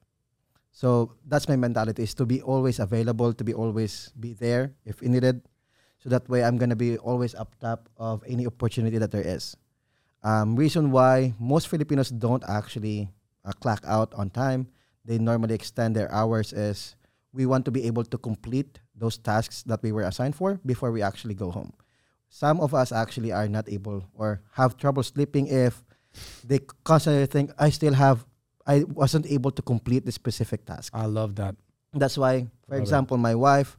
So 0.72 1.14
that's 1.30 1.48
my 1.48 1.56
mentality: 1.56 2.04
is 2.04 2.14
to 2.16 2.26
be 2.26 2.42
always 2.42 2.80
available, 2.80 3.34
to 3.34 3.44
be 3.44 3.54
always 3.54 4.12
be 4.20 4.34
there 4.34 4.74
if 4.86 5.02
needed. 5.02 5.42
So 6.02 6.10
that 6.10 6.28
way, 6.28 6.44
I'm 6.44 6.58
gonna 6.58 6.76
be 6.76 6.98
always 6.98 7.36
up 7.36 7.54
top 7.60 7.90
of 7.98 8.24
any 8.26 8.46
opportunity 8.46 8.98
that 8.98 9.12
there 9.12 9.26
is. 9.26 9.56
Um, 10.24 10.56
reason 10.56 10.92
why 10.92 11.34
most 11.40 11.68
Filipinos 11.68 12.10
don't 12.10 12.44
actually 12.48 13.10
uh, 13.46 13.52
clock 13.60 13.84
out 13.86 14.14
on 14.14 14.30
time, 14.30 14.68
they 15.04 15.18
normally 15.20 15.54
extend 15.56 15.96
their 15.96 16.12
hours 16.12 16.54
is 16.54 16.96
we 17.34 17.46
want 17.46 17.66
to 17.66 17.72
be 17.72 17.86
able 17.86 18.06
to 18.06 18.18
complete 18.18 18.80
those 18.96 19.18
tasks 19.18 19.64
that 19.64 19.82
we 19.84 19.92
were 19.92 20.04
assigned 20.04 20.36
for 20.36 20.60
before 20.66 20.92
we 20.92 21.02
actually 21.02 21.34
go 21.34 21.52
home. 21.52 21.74
Some 22.30 22.62
of 22.62 22.74
us 22.74 22.92
actually 22.92 23.32
are 23.32 23.48
not 23.48 23.68
able 23.70 24.06
or 24.16 24.42
have 24.54 24.78
trouble 24.78 25.04
sleeping 25.04 25.48
if 25.48 25.84
they 26.46 26.60
constantly 26.84 27.26
think, 27.26 27.52
I 27.60 27.70
still 27.70 27.94
have, 27.94 28.26
I 28.66 28.84
wasn't 28.86 29.26
able 29.28 29.52
to 29.52 29.62
complete 29.62 30.06
this 30.06 30.16
specific 30.16 30.66
task. 30.66 30.94
I 30.96 31.06
love 31.06 31.36
that. 31.36 31.56
That's 31.94 32.18
why, 32.18 32.48
for 32.68 32.76
Love 32.76 32.80
it. 32.80 32.82
example, 32.82 33.18
my 33.18 33.36
wife, 33.36 33.78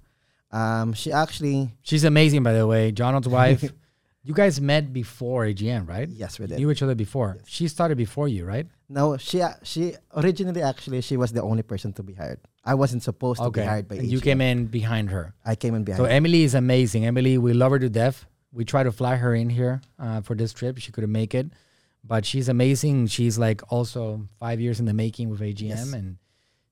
um, 0.52 0.92
she 0.92 1.10
actually, 1.10 1.70
She's 1.82 2.04
amazing, 2.04 2.42
by 2.42 2.52
the 2.52 2.66
way. 2.66 2.92
Jonald's 2.92 3.28
wife. 3.28 3.72
you 4.26 4.32
guys 4.34 4.60
met 4.60 4.92
before 4.92 5.44
AGM, 5.44 5.86
right? 5.86 6.08
yes, 6.08 6.38
we 6.38 6.44
You 6.44 6.48
did. 6.48 6.58
knew 6.58 6.70
each 6.70 6.82
other 6.82 6.94
before. 6.94 7.36
She 7.46 7.68
started 7.68 7.96
before 7.98 8.26
you, 8.28 8.44
right? 8.44 8.66
No, 8.88 9.16
she 9.18 9.38
a- 9.40 9.58
she 9.62 9.94
originally 10.16 10.62
actually 10.62 11.00
she 11.02 11.16
was 11.16 11.30
the 11.32 11.42
only 11.42 11.62
person 11.62 11.92
to 11.98 12.02
be 12.02 12.14
hired. 12.14 12.40
I 12.64 12.74
wasn't 12.74 13.02
supposed 13.02 13.40
to 13.42 13.50
be 13.50 13.60
hired 13.60 13.86
by 13.88 13.96
And 13.96 14.06
you 14.14 14.20
came 14.20 14.40
in 14.40 14.66
behind 14.66 15.10
her. 15.10 15.34
I 15.44 15.54
came 15.62 15.74
in 15.74 15.84
behind. 15.84 16.00
So 16.02 16.06
Emily 16.18 16.42
is 16.48 16.54
amazing. 16.54 17.04
Emily, 17.04 17.36
we 17.38 17.52
love 17.52 17.72
her 17.72 17.78
to 17.78 17.90
death. 17.90 18.24
We 18.52 18.64
try 18.64 18.82
to 18.84 18.92
fly 18.92 19.16
her 19.16 19.34
in 19.34 19.50
here 19.50 19.80
uh, 19.98 20.20
for 20.22 20.34
this 20.34 20.52
trip. 20.52 20.78
She 20.78 20.90
couldn't 20.92 21.12
make 21.12 21.34
it, 21.34 21.46
but 22.02 22.24
she's 22.24 22.48
amazing. 22.48 23.08
She's 23.08 23.36
like 23.38 23.60
also 23.70 24.26
five 24.38 24.58
years 24.60 24.80
in 24.80 24.86
the 24.86 24.94
making 24.94 25.28
with 25.28 25.40
AGM, 25.40 25.68
Yes. 25.68 25.92
and 25.92 26.16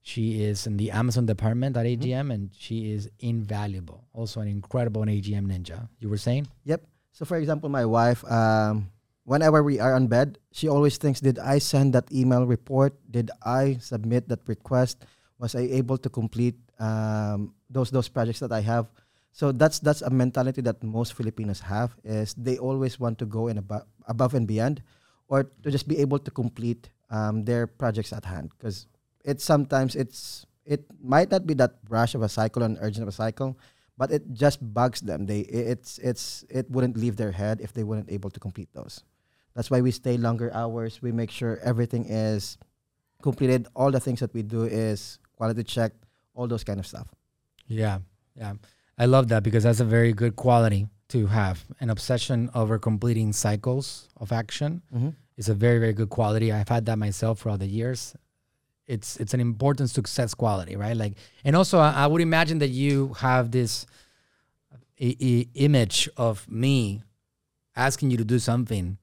she 0.00 0.42
is 0.42 0.66
in 0.66 0.76
the 0.78 0.90
Amazon 0.92 1.26
department 1.26 1.76
at 1.76 1.84
Mm-hmm. 1.86 2.02
AGM, 2.02 2.32
and 2.34 2.50
she 2.56 2.92
is 2.92 3.10
invaluable. 3.20 4.04
Also 4.14 4.40
an 4.40 4.48
incredible 4.48 5.02
AGM 5.02 5.46
ninja. 5.52 5.88
You 5.98 6.08
were 6.08 6.16
saying? 6.28 6.46
Yep. 6.64 6.82
So 7.12 7.24
for 7.24 7.36
example, 7.36 7.68
my 7.68 7.84
wife, 7.84 8.24
um, 8.24 8.88
whenever 9.24 9.62
we 9.62 9.78
are 9.78 9.94
on 9.94 10.08
bed, 10.08 10.38
she 10.50 10.66
always 10.66 10.96
thinks, 10.96 11.20
"Did 11.20 11.38
I 11.38 11.60
send 11.60 11.92
that 11.92 12.08
email 12.10 12.48
report? 12.48 12.96
Did 13.12 13.30
I 13.44 13.76
submit 13.80 14.28
that 14.32 14.40
request? 14.48 15.04
Was 15.38 15.54
I 15.54 15.68
able 15.76 16.00
to 16.00 16.08
complete 16.08 16.56
um, 16.80 17.52
those 17.68 17.92
those 17.92 18.08
projects 18.08 18.40
that 18.40 18.50
I 18.50 18.64
have?" 18.64 18.88
So 19.32 19.52
that's 19.52 19.78
that's 19.78 20.00
a 20.00 20.10
mentality 20.10 20.64
that 20.64 20.80
most 20.82 21.12
Filipinos 21.12 21.60
have 21.60 21.96
is 22.04 22.32
they 22.34 22.56
always 22.56 23.00
want 23.00 23.20
to 23.20 23.26
go 23.28 23.48
in 23.48 23.60
above 23.60 23.84
above 24.08 24.32
and 24.32 24.48
beyond, 24.48 24.80
or 25.28 25.44
to 25.64 25.68
just 25.68 25.88
be 25.88 26.00
able 26.00 26.18
to 26.20 26.32
complete 26.32 26.88
um, 27.12 27.44
their 27.44 27.68
projects 27.68 28.12
at 28.12 28.24
hand 28.24 28.52
because 28.56 28.88
it's 29.24 29.44
sometimes 29.44 29.96
it's 29.96 30.48
it 30.64 30.88
might 31.00 31.28
not 31.28 31.44
be 31.44 31.52
that 31.60 31.76
rush 31.88 32.16
of 32.16 32.22
a 32.24 32.28
cycle 32.28 32.62
and 32.64 32.80
urgent 32.80 33.04
of 33.04 33.08
a 33.08 33.16
cycle 33.16 33.56
but 33.98 34.10
it 34.10 34.22
just 34.32 34.58
bugs 34.74 35.00
them. 35.00 35.26
They 35.26 35.40
it's 35.40 35.98
it's 35.98 36.44
it 36.48 36.70
wouldn't 36.70 36.96
leave 36.96 37.16
their 37.16 37.32
head 37.32 37.60
if 37.60 37.72
they 37.72 37.84
weren't 37.84 38.10
able 38.10 38.30
to 38.30 38.40
complete 38.40 38.68
those. 38.72 39.02
That's 39.54 39.70
why 39.70 39.80
we 39.80 39.90
stay 39.90 40.16
longer 40.16 40.50
hours. 40.54 41.02
We 41.02 41.12
make 41.12 41.30
sure 41.30 41.58
everything 41.62 42.06
is 42.08 42.56
completed. 43.22 43.68
All 43.76 43.90
the 43.90 44.00
things 44.00 44.20
that 44.20 44.32
we 44.34 44.42
do 44.42 44.64
is 44.64 45.18
quality 45.36 45.62
check, 45.62 45.92
all 46.34 46.46
those 46.48 46.64
kind 46.64 46.80
of 46.80 46.86
stuff. 46.86 47.08
Yeah, 47.66 47.98
yeah. 48.34 48.54
I 48.98 49.06
love 49.06 49.28
that 49.28 49.42
because 49.42 49.64
that's 49.64 49.80
a 49.80 49.84
very 49.84 50.12
good 50.12 50.36
quality 50.36 50.86
to 51.08 51.26
have. 51.26 51.64
An 51.80 51.90
obsession 51.90 52.50
over 52.54 52.78
completing 52.78 53.32
cycles 53.32 54.08
of 54.16 54.32
action 54.32 54.82
Mm-hmm. 54.94 55.10
is 55.36 55.48
a 55.48 55.54
very 55.54 55.78
very 55.78 55.92
good 55.92 56.08
quality. 56.10 56.50
I've 56.52 56.68
had 56.68 56.86
that 56.86 56.98
myself 56.98 57.40
throughout 57.40 57.58
the 57.60 57.66
years. 57.66 58.14
It's 58.86 59.16
it's 59.18 59.32
an 59.34 59.40
important 59.40 59.90
success 59.90 60.34
quality, 60.34 60.76
right? 60.76 60.96
Like, 60.96 61.14
and 61.44 61.54
also 61.56 61.78
I, 61.78 61.92
I 61.92 62.06
would 62.06 62.20
imagine 62.20 62.58
that 62.58 62.70
you 62.70 63.14
have 63.18 63.50
this 63.50 63.86
I- 65.00 65.16
I- 65.20 65.46
image 65.54 66.08
of 66.16 66.48
me 66.50 67.02
asking 67.76 68.10
you 68.10 68.16
to 68.18 68.24
do 68.24 68.38
something, 68.38 68.98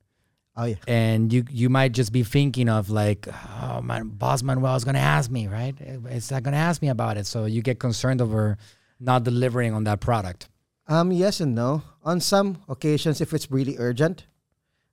Oh 0.55 0.65
yeah. 0.65 0.75
and 0.87 1.31
you 1.33 1.45
you 1.49 1.69
might 1.69 1.93
just 1.93 2.11
be 2.11 2.23
thinking 2.23 2.69
of 2.69 2.89
like, 2.89 3.27
oh 3.61 3.81
my 3.81 4.03
boss 4.03 4.43
Manuel 4.43 4.75
is 4.75 4.83
gonna 4.83 4.99
ask 4.99 5.31
me, 5.31 5.47
right? 5.47 5.75
It's 5.79 6.29
not 6.31 6.43
gonna 6.43 6.57
ask 6.57 6.81
me 6.81 6.89
about 6.89 7.17
it, 7.17 7.25
so 7.25 7.45
you 7.45 7.61
get 7.61 7.79
concerned 7.79 8.21
over 8.21 8.57
not 8.99 9.23
delivering 9.23 9.73
on 9.73 9.85
that 9.85 10.01
product. 10.01 10.49
Um, 10.87 11.11
yes 11.11 11.39
and 11.39 11.55
no. 11.55 11.83
On 12.03 12.19
some 12.19 12.63
occasions, 12.67 13.21
if 13.21 13.33
it's 13.33 13.49
really 13.51 13.75
urgent, 13.77 14.25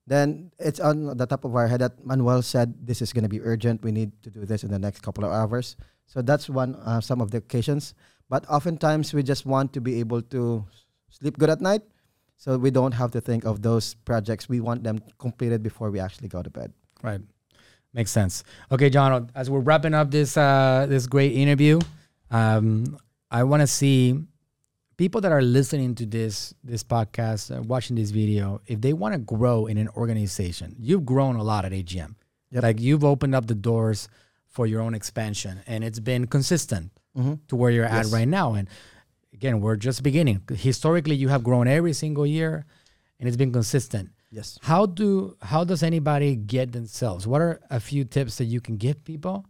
then 0.07 0.53
it's 0.59 0.79
on 0.79 1.17
the 1.17 1.27
top 1.27 1.45
of 1.45 1.55
our 1.55 1.67
head 1.67 1.81
that 1.81 2.05
Manuel 2.07 2.43
said 2.43 2.75
this 2.87 3.03
is 3.03 3.13
going 3.13 3.25
to 3.25 3.29
be 3.29 3.43
urgent. 3.43 3.83
We 3.83 3.91
need 3.91 4.13
to 4.23 4.31
do 4.31 4.47
this 4.47 4.63
in 4.63 4.71
the 4.71 4.79
next 4.79 5.03
couple 5.03 5.25
of 5.25 5.33
hours. 5.33 5.77
So 6.07 6.23
that's 6.23 6.49
one 6.49 6.77
uh, 6.77 7.01
some 7.01 7.21
of 7.21 7.31
the 7.31 7.39
occasions. 7.39 7.95
But 8.29 8.47
oftentimes 8.49 9.15
we 9.15 9.23
just 9.23 9.47
want 9.47 9.73
to 9.75 9.81
be 9.81 9.99
able 9.99 10.23
to 10.35 10.65
sleep 11.11 11.39
good 11.39 11.51
at 11.51 11.61
night, 11.61 11.83
so 12.37 12.59
we 12.59 12.71
don't 12.71 12.93
have 12.93 13.11
to 13.13 13.21
think 13.21 13.45
of 13.45 13.63
those 13.63 13.95
projects. 14.07 14.49
We 14.49 14.61
want 14.61 14.83
them 14.85 15.03
completed 15.19 15.63
before 15.63 15.91
we 15.91 15.99
actually 15.99 16.29
go 16.29 16.43
to 16.43 16.51
bed. 16.51 16.73
Right. 17.03 17.21
Makes 17.93 18.11
sense. 18.11 18.45
Okay, 18.71 18.91
John, 18.91 19.31
as 19.35 19.49
we're 19.49 19.61
wrapping 19.61 19.95
up 19.95 20.11
this 20.11 20.37
uh, 20.37 20.87
this 20.89 21.07
great 21.07 21.33
interview, 21.33 21.81
um, 22.31 22.99
I 23.31 23.43
want 23.43 23.63
to 23.63 23.67
see 23.67 24.23
people 24.97 25.21
that 25.21 25.33
are 25.33 25.43
listening 25.43 25.95
to 25.97 26.07
this 26.07 26.55
this 26.65 26.83
podcast, 26.85 27.57
uh, 27.57 27.63
watching 27.63 27.97
this 27.97 28.11
video, 28.11 28.61
if 28.67 28.81
they 28.81 28.93
want 28.93 29.13
to 29.15 29.19
grow 29.19 29.67
in 29.67 29.79
an 29.79 29.89
organization, 29.97 30.75
you've 30.79 31.05
grown 31.05 31.37
a 31.37 31.43
lot 31.43 31.65
at 31.65 31.73
AGM. 31.73 32.15
Yep. 32.51 32.63
Like 32.63 32.81
you've 32.81 33.05
opened 33.05 33.35
up 33.35 33.47
the 33.47 33.55
doors 33.55 34.09
for 34.49 34.67
your 34.67 34.81
own 34.81 34.95
expansion, 34.95 35.61
and 35.67 35.85
it's 35.85 36.01
been 36.01 36.27
consistent 36.27 36.91
Mhm. 37.17 37.41
to 37.49 37.57
where 37.57 37.71
you're 37.71 37.85
at 37.85 38.07
right 38.07 38.29
now. 38.29 38.55
And 38.55 38.69
again, 39.33 39.61
we're 39.61 39.77
just 39.77 40.03
beginning. 40.03 40.41
Historically, 40.51 41.15
you 41.17 41.29
have 41.29 41.43
grown 41.45 41.67
every 41.69 41.93
single 41.93 42.27
year, 42.27 42.65
and 43.19 43.29
it's 43.29 43.37
been 43.37 43.53
consistent. 43.53 44.11
Yes. 44.31 44.59
How 44.63 44.87
do 44.87 45.37
how 45.41 45.65
does 45.65 45.83
anybody 45.83 46.37
get 46.37 46.73
themselves? 46.73 47.27
What 47.27 47.41
are 47.43 47.61
a 47.71 47.81
few 47.81 48.05
tips 48.05 48.37
that 48.39 48.45
you 48.47 48.61
can 48.61 48.77
give 48.77 49.05
people 49.05 49.45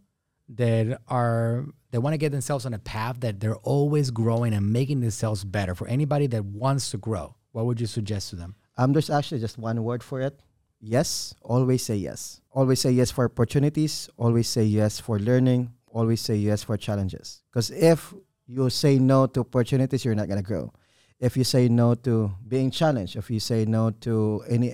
that 0.49 1.01
are 1.07 1.65
they 1.91 1.97
want 1.97 2.13
to 2.13 2.17
get 2.17 2.31
themselves 2.31 2.65
on 2.65 2.73
a 2.73 2.79
path 2.79 3.19
that 3.21 3.39
they're 3.39 3.57
always 3.57 4.11
growing 4.11 4.53
and 4.53 4.71
making 4.71 5.01
themselves 5.01 5.43
better 5.43 5.75
for 5.75 5.87
anybody 5.87 6.27
that 6.27 6.45
wants 6.45 6.91
to 6.91 6.97
grow? 6.97 7.35
What 7.51 7.65
would 7.65 7.79
you 7.79 7.87
suggest 7.87 8.29
to 8.31 8.35
them? 8.35 8.55
Um, 8.77 8.93
there's 8.93 9.09
actually 9.09 9.39
just 9.39 9.57
one 9.57 9.83
word 9.83 10.03
for 10.03 10.21
it. 10.21 10.39
Yes. 10.79 11.33
Always 11.41 11.83
say 11.83 11.95
yes. 11.95 12.41
Always 12.51 12.79
say 12.79 12.91
yes 12.91 13.09
for 13.09 13.25
opportunities. 13.25 14.09
Always 14.17 14.47
say 14.47 14.63
yes 14.63 14.99
for 14.99 15.19
learning. 15.19 15.71
Always 15.87 16.21
say 16.21 16.35
yes 16.35 16.63
for 16.63 16.77
challenges. 16.77 17.41
Because 17.49 17.71
if 17.71 18.13
you 18.45 18.69
say 18.69 18.99
no 18.99 19.25
to 19.27 19.39
opportunities, 19.41 20.05
you're 20.05 20.15
not 20.15 20.27
gonna 20.27 20.43
grow. 20.43 20.71
If 21.19 21.35
you 21.35 21.43
say 21.43 21.67
no 21.67 21.95
to 21.95 22.31
being 22.47 22.69
challenged, 22.69 23.15
if 23.15 23.31
you 23.31 23.39
say 23.39 23.65
no 23.65 23.89
to 24.01 24.43
any 24.47 24.73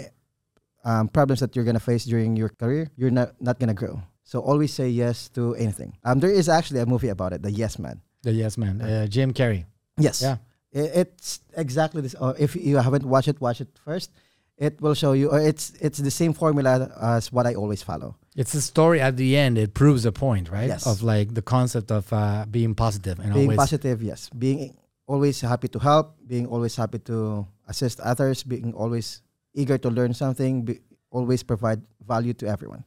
um, 0.84 1.08
problems 1.08 1.40
that 1.40 1.56
you're 1.56 1.64
gonna 1.64 1.80
face 1.80 2.04
during 2.04 2.36
your 2.36 2.50
career, 2.50 2.92
you're 2.98 3.12
not 3.12 3.40
not 3.42 3.60
gonna 3.60 3.74
grow. 3.74 4.02
So 4.24 4.40
always 4.40 4.74
say 4.74 4.90
yes 4.90 5.30
to 5.30 5.56
anything. 5.56 5.98
Um, 6.04 6.20
there 6.20 6.32
is 6.32 6.48
actually 6.50 6.80
a 6.80 6.86
movie 6.86 7.10
about 7.10 7.34
it, 7.34 7.42
The 7.44 7.52
Yes 7.52 7.78
Man. 7.78 8.02
The 8.24 8.32
yes 8.32 8.58
man, 8.58 8.82
uh, 8.82 9.06
Jim 9.08 9.34
Carrey. 9.34 9.66
Yes. 9.98 10.22
Yeah. 10.22 10.38
It's 10.72 11.42
exactly 11.56 12.02
this. 12.02 12.16
Or 12.16 12.36
if 12.40 12.56
you 12.56 12.78
haven't 12.78 13.06
watched 13.06 13.28
it, 13.28 13.40
watch 13.40 13.62
it 13.62 13.68
first. 13.86 14.10
It 14.58 14.82
will 14.82 14.96
show 14.96 15.12
you. 15.12 15.30
Or 15.30 15.40
it's 15.40 15.74
it's 15.82 16.00
the 16.00 16.10
same 16.10 16.34
formula 16.34 16.90
as 17.00 17.32
what 17.32 17.46
I 17.46 17.54
always 17.54 17.84
follow. 17.84 18.16
It's 18.36 18.54
a 18.56 18.62
story 18.62 19.02
at 19.02 19.18
the 19.18 19.36
end. 19.38 19.58
It 19.58 19.74
proves 19.74 20.06
a 20.06 20.12
point, 20.12 20.50
right? 20.50 20.68
Yes. 20.68 20.88
Of 20.88 21.04
like 21.04 21.34
the 21.36 21.44
concept 21.44 21.92
of 21.92 22.12
uh, 22.14 22.46
being 22.50 22.74
positive 22.74 23.20
and 23.20 23.34
always 23.34 23.36
being 23.36 23.50
always 23.52 23.70
positive, 23.70 24.02
yes. 24.02 24.30
Being 24.30 24.78
always 25.06 25.42
happy 25.42 25.68
to 25.68 25.80
help. 25.80 26.16
Being 26.26 26.48
always 26.48 26.76
happy 26.76 27.00
to 27.12 27.46
assist 27.68 28.00
others. 28.00 28.42
Being 28.42 28.74
always 28.74 29.22
eager 29.54 29.78
to 29.78 29.90
learn 29.90 30.14
something. 30.14 30.64
Be, 30.64 30.80
always 31.14 31.44
provide 31.44 31.80
value 32.06 32.34
to 32.42 32.46
everyone. 32.48 32.84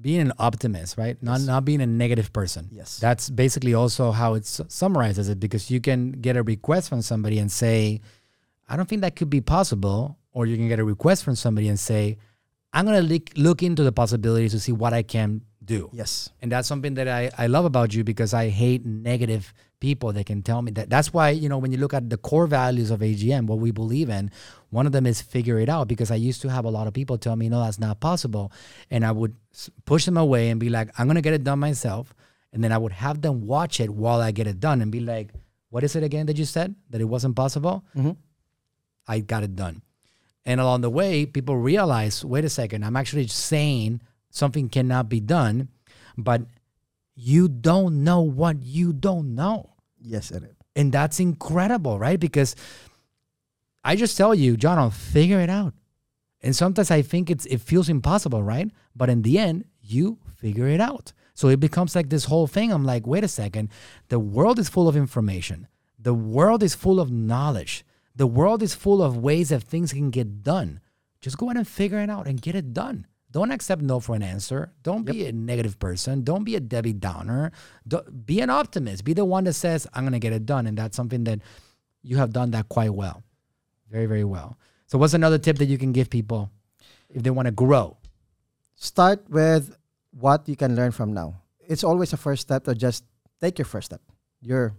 being 0.00 0.20
an 0.20 0.32
optimist, 0.38 0.98
right? 0.98 1.16
Not 1.22 1.38
Yes. 1.40 1.46
not 1.46 1.64
being 1.64 1.80
a 1.80 1.86
negative 1.86 2.28
person. 2.32 2.68
Yes. 2.70 2.98
That's 3.00 3.30
basically 3.30 3.74
also 3.74 4.12
how 4.12 4.34
it 4.34 4.44
summarizes 4.46 5.28
it 5.28 5.38
because 5.40 5.70
you 5.74 5.80
can 5.80 6.12
get 6.26 6.36
a 6.36 6.42
request 6.42 6.88
from 6.88 7.02
somebody 7.02 7.38
and 7.42 7.50
say, 7.50 8.00
I 8.68 8.76
don't 8.76 8.88
think 8.88 9.02
that 9.02 9.16
could 9.16 9.30
be 9.30 9.40
possible. 9.40 10.16
Or 10.32 10.46
you 10.46 10.56
can 10.56 10.68
get 10.68 10.78
a 10.78 10.84
request 10.84 11.24
from 11.24 11.34
somebody 11.34 11.66
and 11.68 11.80
say, 11.80 12.18
I'm 12.72 12.84
going 12.86 13.00
to 13.02 13.08
look, 13.12 13.30
look 13.36 13.62
into 13.62 13.82
the 13.82 13.90
possibilities 13.90 14.52
to 14.52 14.60
see 14.60 14.72
what 14.72 14.92
I 14.92 15.02
can 15.02 15.42
do. 15.64 15.90
yes. 15.92 16.30
And 16.40 16.52
that's 16.52 16.68
something 16.68 16.94
that 16.94 17.08
I, 17.08 17.30
I 17.36 17.46
love 17.48 17.64
about 17.64 17.92
you 17.94 18.04
because 18.04 18.32
I 18.34 18.48
hate 18.50 18.86
negative 18.86 19.52
people 19.80 20.12
that 20.12 20.26
can 20.26 20.42
tell 20.42 20.62
me 20.62 20.72
that. 20.72 20.90
That's 20.90 21.12
why, 21.12 21.30
you 21.30 21.48
know, 21.48 21.58
when 21.58 21.70
you 21.72 21.78
look 21.78 21.94
at 21.94 22.10
the 22.10 22.16
core 22.16 22.46
values 22.46 22.90
of 22.90 23.00
AGM, 23.00 23.46
what 23.46 23.58
we 23.58 23.70
believe 23.70 24.08
in, 24.10 24.30
one 24.70 24.86
of 24.86 24.92
them 24.92 25.06
is 25.06 25.22
figure 25.22 25.58
it 25.58 25.68
out 25.68 25.88
because 25.88 26.10
I 26.10 26.16
used 26.16 26.42
to 26.42 26.48
have 26.48 26.64
a 26.64 26.70
lot 26.70 26.86
of 26.86 26.94
people 26.94 27.16
tell 27.18 27.36
me, 27.36 27.48
no, 27.48 27.62
that's 27.62 27.78
not 27.78 28.00
possible. 28.00 28.50
And 28.90 29.04
I 29.04 29.12
would 29.12 29.36
push 29.84 30.04
them 30.04 30.16
away 30.16 30.50
and 30.50 30.58
be 30.58 30.68
like, 30.68 30.90
I'm 30.98 31.06
going 31.06 31.14
to 31.16 31.22
get 31.22 31.34
it 31.34 31.44
done 31.44 31.60
myself. 31.60 32.14
And 32.52 32.64
then 32.64 32.72
I 32.72 32.78
would 32.78 32.92
have 32.92 33.20
them 33.20 33.46
watch 33.46 33.78
it 33.78 33.90
while 33.90 34.20
I 34.20 34.30
get 34.30 34.46
it 34.46 34.58
done 34.58 34.82
and 34.82 34.90
be 34.90 35.00
like, 35.00 35.30
what 35.70 35.84
is 35.84 35.94
it 35.94 36.02
again 36.02 36.26
that 36.26 36.38
you 36.38 36.44
said? 36.44 36.74
That 36.90 37.00
it 37.00 37.04
wasn't 37.04 37.36
possible? 37.36 37.84
Mhm. 37.96 38.16
I 39.06 39.20
got 39.20 39.42
it 39.42 39.54
done. 39.54 39.82
And 40.44 40.60
along 40.60 40.80
the 40.80 40.90
way, 40.90 41.26
people 41.26 41.56
realize, 41.56 42.24
wait 42.24 42.44
a 42.44 42.48
second, 42.48 42.84
I'm 42.84 42.96
actually 42.96 43.26
saying 43.26 44.00
something 44.30 44.68
cannot 44.70 45.08
be 45.08 45.20
done, 45.20 45.68
but 46.16 46.42
you 47.20 47.48
don't 47.48 48.04
know 48.04 48.20
what 48.20 48.62
you 48.62 48.92
don't 48.92 49.34
know. 49.34 49.74
Yes, 50.00 50.30
it 50.30 50.44
is. 50.44 50.54
And 50.76 50.92
that's 50.92 51.18
incredible, 51.18 51.98
right? 51.98 52.20
Because 52.20 52.54
I 53.82 53.96
just 53.96 54.16
tell 54.16 54.36
you, 54.36 54.56
John, 54.56 54.78
I'll 54.78 54.92
figure 54.92 55.40
it 55.40 55.50
out. 55.50 55.74
And 56.42 56.54
sometimes 56.54 56.92
I 56.92 57.02
think 57.02 57.28
it's 57.28 57.44
it 57.46 57.60
feels 57.60 57.88
impossible, 57.88 58.44
right? 58.44 58.70
But 58.94 59.10
in 59.10 59.22
the 59.22 59.36
end, 59.36 59.64
you 59.82 60.18
figure 60.36 60.68
it 60.68 60.80
out. 60.80 61.12
So 61.34 61.48
it 61.48 61.58
becomes 61.58 61.96
like 61.96 62.08
this 62.08 62.26
whole 62.26 62.46
thing. 62.46 62.72
I'm 62.72 62.84
like, 62.84 63.04
wait 63.04 63.24
a 63.24 63.28
second. 63.28 63.70
The 64.10 64.20
world 64.20 64.60
is 64.60 64.68
full 64.68 64.86
of 64.86 64.96
information. 64.96 65.66
The 65.98 66.14
world 66.14 66.62
is 66.62 66.76
full 66.76 67.00
of 67.00 67.10
knowledge. 67.10 67.84
The 68.14 68.28
world 68.28 68.62
is 68.62 68.76
full 68.76 69.02
of 69.02 69.16
ways 69.16 69.48
that 69.48 69.64
things 69.64 69.92
can 69.92 70.10
get 70.10 70.44
done. 70.44 70.80
Just 71.20 71.36
go 71.36 71.46
ahead 71.46 71.56
and 71.56 71.66
figure 71.66 71.98
it 71.98 72.10
out 72.10 72.28
and 72.28 72.40
get 72.40 72.54
it 72.54 72.72
done. 72.72 73.08
Don't 73.30 73.50
accept 73.50 73.82
no 73.82 74.00
for 74.00 74.14
an 74.14 74.22
answer. 74.22 74.72
Don't 74.82 75.04
be 75.04 75.26
a 75.26 75.32
negative 75.32 75.78
person. 75.78 76.24
Don't 76.24 76.44
be 76.44 76.56
a 76.56 76.60
Debbie 76.60 76.94
Downer. 76.94 77.52
Do 77.86 78.00
be 78.02 78.40
an 78.40 78.48
optimist. 78.48 79.04
Be 79.04 79.12
the 79.12 79.24
one 79.24 79.44
that 79.44 79.52
says, 79.52 79.86
I'm 79.92 80.04
going 80.04 80.14
to 80.14 80.18
get 80.18 80.32
it 80.32 80.46
done. 80.46 80.66
And 80.66 80.78
that's 80.78 80.96
something 80.96 81.24
that 81.24 81.40
you 82.02 82.16
have 82.16 82.32
done 82.32 82.52
that 82.52 82.70
quite 82.70 82.94
well. 82.94 83.22
Very, 83.90 84.06
very 84.06 84.24
well. 84.24 84.56
So, 84.86 84.96
what's 84.96 85.12
another 85.12 85.36
tip 85.36 85.58
that 85.58 85.66
you 85.66 85.76
can 85.76 85.92
give 85.92 86.08
people 86.08 86.50
if 87.10 87.22
they 87.22 87.30
want 87.30 87.46
to 87.46 87.52
grow? 87.52 87.98
Start 88.76 89.28
with 89.28 89.76
what 90.10 90.48
you 90.48 90.56
can 90.56 90.74
learn 90.74 90.92
from 90.92 91.12
now. 91.12 91.42
It's 91.60 91.84
always 91.84 92.14
a 92.14 92.16
first 92.16 92.42
step 92.42 92.64
to 92.64 92.74
just 92.74 93.04
take 93.40 93.58
your 93.58 93.66
first 93.66 93.86
step. 93.86 94.00
Your 94.40 94.74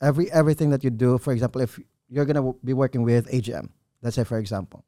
every 0.00 0.30
everything 0.32 0.70
that 0.70 0.82
you 0.82 0.90
do. 0.90 1.18
For 1.18 1.32
example, 1.32 1.60
if 1.60 1.78
you're 2.08 2.24
gonna 2.24 2.40
w- 2.40 2.58
be 2.64 2.72
working 2.72 3.02
with 3.02 3.30
AGM, 3.30 3.70
let's 4.02 4.16
say 4.16 4.24
for 4.24 4.38
example, 4.38 4.84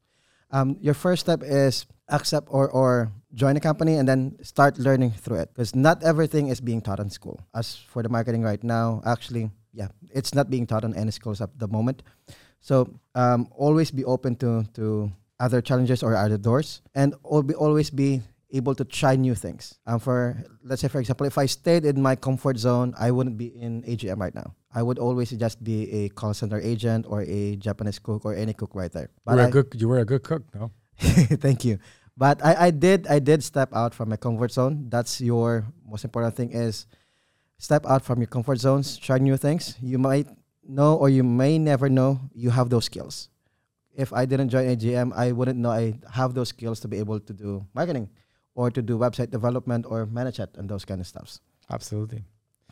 um, 0.51 0.77
your 0.81 0.93
first 0.93 1.21
step 1.21 1.43
is 1.43 1.85
accept 2.11 2.47
or 2.49 2.69
or 2.69 3.11
join 3.33 3.55
a 3.57 3.59
company 3.59 3.95
and 3.95 4.07
then 4.07 4.35
start 4.41 4.77
learning 4.79 5.11
through 5.11 5.37
it 5.37 5.49
because 5.53 5.75
not 5.75 6.03
everything 6.03 6.47
is 6.49 6.59
being 6.61 6.81
taught 6.81 6.99
in 6.99 7.09
school. 7.09 7.39
As 7.53 7.75
for 7.75 8.01
the 8.03 8.09
marketing 8.09 8.41
right 8.43 8.63
now, 8.63 9.01
actually, 9.05 9.51
yeah, 9.73 9.89
it's 10.13 10.33
not 10.33 10.49
being 10.49 10.65
taught 10.65 10.83
on 10.83 10.93
any 10.95 11.11
schools 11.11 11.41
at 11.41 11.49
the 11.59 11.67
moment. 11.67 12.01
So 12.59 12.89
um, 13.15 13.47
always 13.55 13.91
be 13.91 14.03
open 14.05 14.35
to 14.37 14.65
to 14.73 15.11
other 15.39 15.61
challenges 15.61 16.03
or 16.03 16.15
other 16.15 16.37
doors, 16.37 16.81
and 16.95 17.15
always 17.23 17.89
be 17.89 18.21
able 18.51 18.73
to 18.75 18.83
try 18.83 19.15
new 19.15 19.35
things. 19.35 19.77
Um, 19.85 19.99
for 20.01 20.35
let's 20.65 20.81
say, 20.81 20.89
for 20.89 20.99
example, 20.99 21.27
if 21.27 21.37
I 21.37 21.45
stayed 21.45 21.85
in 21.85 22.01
my 22.01 22.15
comfort 22.17 22.57
zone, 22.57 22.93
I 22.99 23.11
wouldn't 23.11 23.37
be 23.37 23.47
in 23.47 23.83
AGM 23.85 24.17
right 24.19 24.33
now. 24.35 24.55
I 24.73 24.81
would 24.81 24.97
always 24.99 25.29
just 25.31 25.63
be 25.63 25.85
a 25.91 26.09
call 26.09 26.33
center 26.33 26.59
agent 26.59 27.05
or 27.07 27.21
a 27.23 27.55
Japanese 27.55 27.99
cook 27.99 28.25
or 28.25 28.33
any 28.33 28.53
cook 28.53 28.73
right 28.75 28.91
there. 28.91 29.09
You 29.29 29.35
were, 29.35 29.41
I- 29.41 29.47
a 29.47 29.51
good, 29.51 29.67
you 29.77 29.87
were 29.87 29.99
a 29.99 30.05
good 30.05 30.23
cook, 30.23 30.43
no? 30.53 30.71
Thank 31.39 31.63
you. 31.63 31.79
But 32.19 32.43
I, 32.43 32.67
I 32.67 32.71
did 32.71 33.07
I 33.07 33.19
did 33.19 33.41
step 33.47 33.71
out 33.71 33.95
from 33.95 34.09
my 34.09 34.17
comfort 34.17 34.51
zone. 34.51 34.91
That's 34.91 35.21
your 35.21 35.63
most 35.87 36.03
important 36.03 36.35
thing 36.35 36.51
is 36.51 36.85
step 37.57 37.85
out 37.87 38.03
from 38.03 38.19
your 38.19 38.27
comfort 38.27 38.59
zones, 38.59 38.97
try 38.97 39.19
new 39.19 39.37
things. 39.37 39.79
You 39.79 39.97
might 39.97 40.27
know 40.67 40.99
or 40.99 41.07
you 41.07 41.23
may 41.23 41.57
never 41.57 41.87
know 41.87 42.19
you 42.35 42.49
have 42.49 42.69
those 42.69 42.83
skills. 42.91 43.29
If 43.95 44.11
I 44.11 44.25
didn't 44.25 44.49
join 44.49 44.67
AGM, 44.67 45.15
I 45.15 45.31
wouldn't 45.31 45.59
know 45.59 45.71
I 45.71 45.95
have 46.11 46.33
those 46.33 46.49
skills 46.49 46.81
to 46.81 46.89
be 46.89 46.99
able 46.99 47.21
to 47.21 47.31
do 47.31 47.65
marketing 47.73 48.09
or 48.53 48.69
to 48.69 48.81
do 48.81 48.99
website 48.99 49.31
development 49.31 49.85
or 49.87 50.05
manage 50.05 50.41
it 50.41 50.49
and 50.57 50.67
those 50.67 50.83
kind 50.83 50.99
of 50.99 51.07
stuffs. 51.07 51.39
Absolutely. 51.71 52.25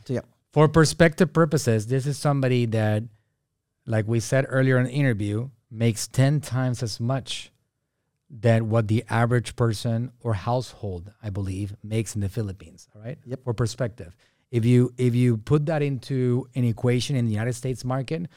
So 0.04 0.14
yeah. 0.14 0.28
For 0.52 0.68
perspective 0.68 1.32
purposes, 1.32 1.88
this 1.88 2.06
is 2.06 2.18
somebody 2.18 2.66
that, 2.76 3.04
like 3.86 4.08
we 4.08 4.20
said 4.20 4.46
earlier 4.50 4.78
in 4.78 4.86
the 4.86 4.92
interview, 4.92 5.50
makes 5.72 6.06
10 6.08 6.42
times 6.42 6.84
as 6.84 7.00
much 7.00 7.52
than 8.30 8.70
what 8.70 8.88
the 8.88 9.04
average 9.10 9.56
person 9.56 10.12
or 10.20 10.34
household, 10.34 11.12
I 11.24 11.30
believe, 11.30 11.76
makes 11.84 12.16
in 12.16 12.22
the 12.22 12.30
Philippines. 12.30 12.88
All 12.96 13.02
right. 13.02 13.18
Yep. 13.26 13.44
For 13.44 13.54
perspective. 13.54 14.16
If 14.52 14.66
you 14.66 14.94
if 14.98 15.14
you 15.14 15.38
put 15.38 15.66
that 15.66 15.82
into 15.82 16.48
an 16.56 16.64
equation 16.64 17.16
in 17.16 17.26
the 17.26 17.32
United 17.32 17.54
States 17.54 17.84
market, 17.84 18.28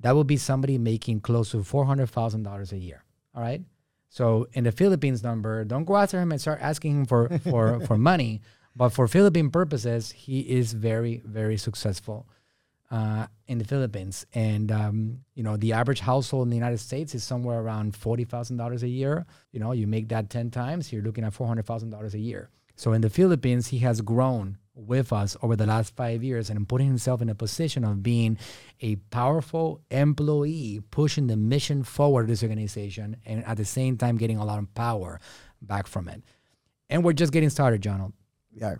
that 0.00 0.14
would 0.14 0.26
be 0.26 0.36
somebody 0.36 0.76
making 0.78 1.20
close 1.20 1.52
to 1.52 1.62
four 1.62 1.86
hundred 1.86 2.10
thousand 2.10 2.42
dollars 2.42 2.72
a 2.72 2.78
year. 2.78 3.02
All 3.34 3.42
right. 3.42 3.62
So 4.08 4.46
in 4.52 4.64
the 4.64 4.72
Philippines 4.72 5.22
number, 5.22 5.64
don't 5.64 5.84
go 5.84 5.96
after 5.96 6.20
him 6.20 6.32
and 6.32 6.40
start 6.40 6.60
asking 6.60 7.00
him 7.00 7.06
for 7.06 7.38
for 7.38 7.80
for 7.86 7.96
money. 7.96 8.42
But 8.76 8.90
for 8.90 9.08
Philippine 9.08 9.50
purposes, 9.50 10.10
he 10.10 10.40
is 10.40 10.72
very 10.72 11.22
very 11.24 11.56
successful 11.56 12.26
uh, 12.94 13.26
in 13.48 13.58
the 13.58 13.64
Philippines. 13.64 14.24
And 14.34 14.70
um, 14.70 15.18
you 15.34 15.42
know, 15.42 15.56
the 15.56 15.72
average 15.72 16.00
household 16.00 16.46
in 16.46 16.50
the 16.50 16.56
United 16.64 16.78
States 16.78 17.14
is 17.14 17.24
somewhere 17.24 17.58
around 17.60 17.96
forty 17.96 18.24
thousand 18.24 18.56
dollars 18.56 18.84
a 18.84 18.88
year. 18.88 19.26
You 19.50 19.58
know, 19.58 19.72
you 19.72 19.88
make 19.88 20.08
that 20.10 20.30
ten 20.30 20.50
times, 20.50 20.92
you're 20.92 21.02
looking 21.02 21.24
at 21.24 21.32
four 21.32 21.48
hundred 21.48 21.66
thousand 21.66 21.90
dollars 21.90 22.14
a 22.14 22.20
year. 22.20 22.50
So 22.76 22.92
in 22.92 23.00
the 23.00 23.10
Philippines, 23.10 23.68
he 23.68 23.78
has 23.78 24.00
grown 24.00 24.58
with 24.76 25.12
us 25.12 25.36
over 25.42 25.56
the 25.56 25.66
last 25.66 25.94
five 25.96 26.22
years 26.22 26.50
and 26.50 26.68
putting 26.68 26.86
himself 26.86 27.20
in 27.22 27.28
a 27.28 27.34
position 27.34 27.84
of 27.84 28.02
being 28.02 28.38
a 28.80 28.96
powerful 29.10 29.80
employee, 29.90 30.80
pushing 30.90 31.26
the 31.26 31.36
mission 31.36 31.82
forward 31.82 32.22
of 32.22 32.28
this 32.28 32.42
organization, 32.42 33.16
and 33.26 33.44
at 33.44 33.56
the 33.56 33.64
same 33.64 33.96
time 33.96 34.16
getting 34.16 34.38
a 34.38 34.44
lot 34.44 34.60
of 34.60 34.72
power 34.74 35.20
back 35.60 35.88
from 35.88 36.08
it. 36.08 36.22
And 36.90 37.04
we're 37.04 37.12
just 37.12 37.32
getting 37.32 37.50
started, 37.50 37.82
John. 37.82 38.00
Are. 38.00 38.12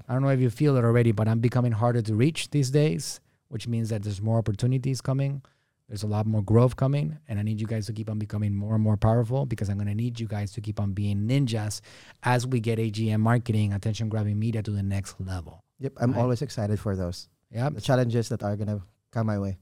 I 0.09 0.13
don't 0.13 0.23
know 0.23 0.29
if 0.29 0.41
you 0.41 0.51
feel 0.51 0.77
it 0.77 0.85
already, 0.85 1.11
but 1.11 1.27
I'm 1.27 1.41
becoming 1.41 1.73
harder 1.73 2.03
to 2.03 2.15
reach 2.15 2.51
these 2.51 2.71
days 2.71 3.21
which 3.55 3.69
means 3.69 3.89
that 3.91 4.03
there's 4.03 4.21
more 4.21 4.39
opportunities 4.39 5.01
coming. 5.01 5.41
There's 5.89 6.03
a 6.03 6.09
lot 6.09 6.27
more 6.27 6.43
growth 6.43 6.75
coming, 6.75 7.19
and 7.29 7.39
I 7.39 7.43
need 7.43 7.61
you 7.61 7.69
guys 7.69 7.87
to 7.87 7.93
keep 7.93 8.11
on 8.11 8.19
becoming 8.19 8.53
more 8.53 8.75
and 8.75 8.83
more 8.83 8.97
powerful 8.97 9.47
because 9.47 9.69
I'm 9.69 9.77
going 9.77 9.87
to 9.87 9.95
need 9.95 10.19
you 10.19 10.27
guys 10.27 10.51
to 10.55 10.61
keep 10.61 10.81
on 10.81 10.93
being 10.93 11.29
ninjas 11.29 11.81
as 12.25 12.47
we 12.49 12.59
get 12.59 12.81
AGM 12.81 13.21
marketing, 13.21 13.73
attention 13.73 14.09
grabbing 14.09 14.39
media 14.41 14.61
to 14.63 14.73
the 14.73 14.83
next 14.83 15.15
level. 15.21 15.63
Yep, 15.79 15.93
I'm 16.01 16.13
Right. 16.13 16.21
always 16.23 16.43
excited 16.43 16.81
for 16.81 16.97
those. 16.97 17.29
Yeah, 17.53 17.69
The 17.71 17.81
challenges 17.81 18.29
that 18.31 18.43
are 18.43 18.57
gonna 18.57 18.81
come 19.13 19.27
my 19.29 19.39
way. 19.39 19.57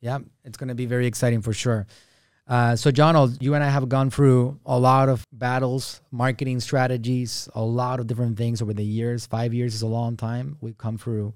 yeah, 0.00 0.18
it's 0.44 0.56
going 0.58 0.68
to 0.68 0.74
be 0.74 0.86
very 0.86 1.06
exciting 1.06 1.40
for 1.40 1.52
sure. 1.52 1.86
Uh, 2.48 2.74
so, 2.74 2.90
Jonald, 2.90 3.40
you 3.40 3.54
and 3.54 3.62
I 3.62 3.68
have 3.68 3.88
gone 3.88 4.10
through 4.10 4.58
a 4.66 4.78
lot 4.78 5.08
of 5.08 5.24
battles, 5.32 6.00
marketing 6.10 6.58
strategies, 6.60 7.48
a 7.54 7.62
lot 7.62 8.00
of 8.00 8.06
different 8.08 8.36
things 8.38 8.60
over 8.62 8.72
the 8.74 8.84
years. 8.84 9.26
Five 9.26 9.52
years 9.54 9.74
is 9.74 9.82
a 9.82 9.86
long 9.86 10.16
time. 10.16 10.56
We've 10.60 10.78
come 10.78 10.96
through 10.98 11.34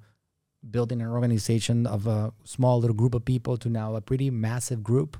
building 0.69 1.01
an 1.01 1.09
organization 1.09 1.87
of 1.87 2.07
a 2.07 2.33
small 2.45 2.81
little 2.81 2.95
group 2.95 3.15
of 3.15 3.25
people 3.25 3.57
to 3.59 3.69
now 3.69 3.95
a 3.95 4.01
pretty 4.01 4.31
massive 4.31 4.83
group. 4.83 5.17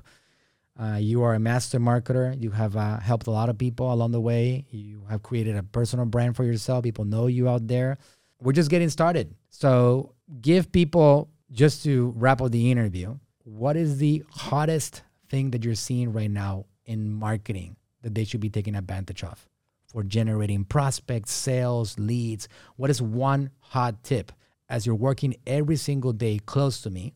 Uh, 0.79 0.97
you 0.99 1.21
are 1.23 1.33
a 1.33 1.39
master 1.39 1.79
marketer. 1.79 2.39
You 2.41 2.51
have 2.51 2.75
uh, 2.75 2.99
helped 2.99 3.27
a 3.27 3.31
lot 3.31 3.49
of 3.49 3.57
people 3.57 3.91
along 3.91 4.11
the 4.11 4.21
way. 4.21 4.65
You 4.71 5.03
have 5.09 5.21
created 5.21 5.55
a 5.55 5.63
personal 5.63 6.05
brand 6.05 6.35
for 6.35 6.43
yourself. 6.43 6.83
People 6.83 7.05
know 7.05 7.27
you 7.27 7.49
out 7.49 7.67
there. 7.67 7.97
We're 8.39 8.53
just 8.53 8.69
getting 8.69 8.89
started. 8.89 9.35
So, 9.49 10.13
give 10.41 10.71
people, 10.71 11.29
just 11.51 11.83
to 11.83 12.13
wrap 12.15 12.41
up 12.41 12.51
the 12.51 12.71
interview, 12.71 13.17
what 13.43 13.75
is 13.75 13.97
the 13.97 14.23
hottest 14.31 15.03
thing 15.29 15.51
that 15.51 15.63
you're 15.63 15.75
seeing 15.75 16.13
right 16.13 16.31
now 16.31 16.65
in 16.85 17.13
marketing 17.13 17.75
that 18.01 18.15
they 18.15 18.23
should 18.23 18.39
be 18.39 18.49
taking 18.49 18.75
advantage 18.75 19.23
of 19.23 19.47
for 19.85 20.03
generating 20.03 20.63
prospects, 20.63 21.31
sales, 21.31 21.99
leads? 21.99 22.47
What 22.77 22.89
is 22.89 23.01
one 23.01 23.51
hot 23.59 24.03
tip 24.03 24.31
as 24.71 24.85
you're 24.85 24.95
working 24.95 25.35
every 25.45 25.75
single 25.75 26.13
day 26.13 26.39
close 26.39 26.81
to 26.81 26.89
me 26.89 27.13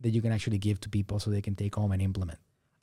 that 0.00 0.10
you 0.10 0.20
can 0.20 0.30
actually 0.30 0.58
give 0.58 0.78
to 0.80 0.88
people 0.88 1.18
so 1.18 1.30
they 1.30 1.40
can 1.40 1.56
take 1.56 1.74
home 1.74 1.90
and 1.90 2.02
implement? 2.02 2.38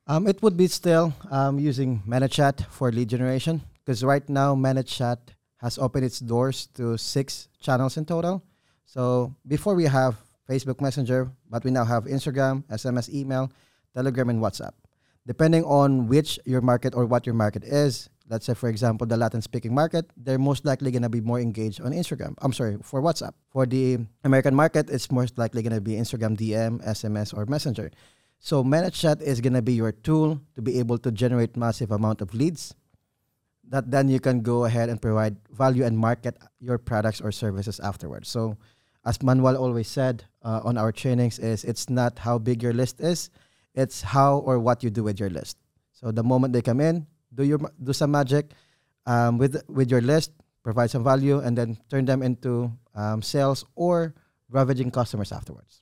Um, 0.07 0.27
it 0.27 0.41
would 0.41 0.57
be 0.57 0.67
still 0.67 1.13
um, 1.31 1.59
using 1.59 2.01
ManyChat 2.05 2.65
for 2.65 2.91
lead 2.91 3.07
generation 3.07 3.61
because 3.85 4.03
right 4.03 4.27
now 4.27 4.55
ManyChat 4.55 5.17
has 5.57 5.77
opened 5.77 6.03
its 6.03 6.19
doors 6.19 6.67
to 6.73 6.97
six 6.97 7.47
channels 7.61 7.95
in 7.95 8.03
total. 8.03 8.43
So 8.83 9.33
before 9.47 9.75
we 9.75 9.85
have 9.85 10.17
Facebook 10.49 10.81
Messenger, 10.81 11.31
but 11.49 11.63
we 11.63 11.71
now 11.71 11.85
have 11.85 12.03
Instagram, 12.03 12.63
SMS, 12.67 13.13
email, 13.13 13.49
Telegram, 13.95 14.29
and 14.29 14.41
WhatsApp. 14.41 14.73
Depending 15.25 15.63
on 15.63 16.07
which 16.07 16.37
your 16.43 16.59
market 16.59 16.95
or 16.95 17.05
what 17.05 17.25
your 17.25 17.35
market 17.35 17.63
is, 17.63 18.09
let's 18.29 18.45
say 18.45 18.53
for 18.53 18.69
example 18.69 19.07
the 19.07 19.17
Latin 19.17 19.41
speaking 19.41 19.73
market, 19.73 20.09
they're 20.17 20.39
most 20.39 20.65
likely 20.65 20.91
gonna 20.91 21.09
be 21.09 21.21
more 21.21 21.39
engaged 21.39 21.81
on 21.81 21.91
Instagram. 21.91 22.35
I'm 22.41 22.53
sorry 22.53 22.77
for 22.83 23.01
WhatsApp. 23.01 23.33
For 23.49 23.65
the 23.65 23.99
American 24.23 24.55
market, 24.55 24.89
it's 24.89 25.11
most 25.11 25.37
likely 25.37 25.61
gonna 25.61 25.81
be 25.81 25.93
Instagram 25.93 26.37
DM, 26.37 26.83
SMS, 26.85 27.35
or 27.35 27.45
Messenger. 27.45 27.91
So 28.39 28.63
ManyChat 28.63 29.21
is 29.21 29.41
gonna 29.41 29.61
be 29.61 29.73
your 29.73 29.91
tool 29.91 30.41
to 30.55 30.61
be 30.61 30.79
able 30.79 30.97
to 30.99 31.11
generate 31.11 31.55
massive 31.55 31.91
amount 31.91 32.21
of 32.21 32.33
leads 32.33 32.75
that 33.69 33.89
then 33.89 34.09
you 34.09 34.19
can 34.19 34.41
go 34.41 34.65
ahead 34.65 34.89
and 34.89 35.01
provide 35.01 35.37
value 35.51 35.85
and 35.85 35.97
market 35.97 36.37
your 36.59 36.77
products 36.77 37.21
or 37.21 37.31
services 37.31 37.79
afterwards. 37.79 38.29
So 38.29 38.57
as 39.05 39.21
Manuel 39.21 39.57
always 39.57 39.87
said 39.87 40.25
uh, 40.43 40.61
on 40.63 40.77
our 40.77 40.91
trainings 40.91 41.39
is 41.39 41.63
it's 41.63 41.89
not 41.89 42.19
how 42.19 42.37
big 42.37 42.61
your 42.61 42.73
list 42.73 42.99
is, 42.99 43.29
it's 43.73 44.01
how 44.01 44.39
or 44.39 44.59
what 44.59 44.83
you 44.83 44.89
do 44.89 45.03
with 45.03 45.19
your 45.19 45.29
list. 45.29 45.57
So 45.91 46.11
the 46.11 46.23
moment 46.23 46.53
they 46.53 46.61
come 46.61 46.81
in, 46.81 47.07
do 47.35 47.43
your 47.43 47.59
do 47.81 47.93
some 47.93 48.11
magic 48.11 48.51
um, 49.05 49.37
with 49.37 49.61
with 49.67 49.89
your 49.89 50.01
list, 50.01 50.31
provide 50.63 50.89
some 50.89 51.03
value, 51.03 51.39
and 51.39 51.57
then 51.57 51.77
turn 51.89 52.05
them 52.05 52.21
into 52.21 52.71
um, 52.95 53.21
sales 53.21 53.65
or 53.75 54.13
ravaging 54.49 54.91
customers 54.91 55.31
afterwards. 55.31 55.81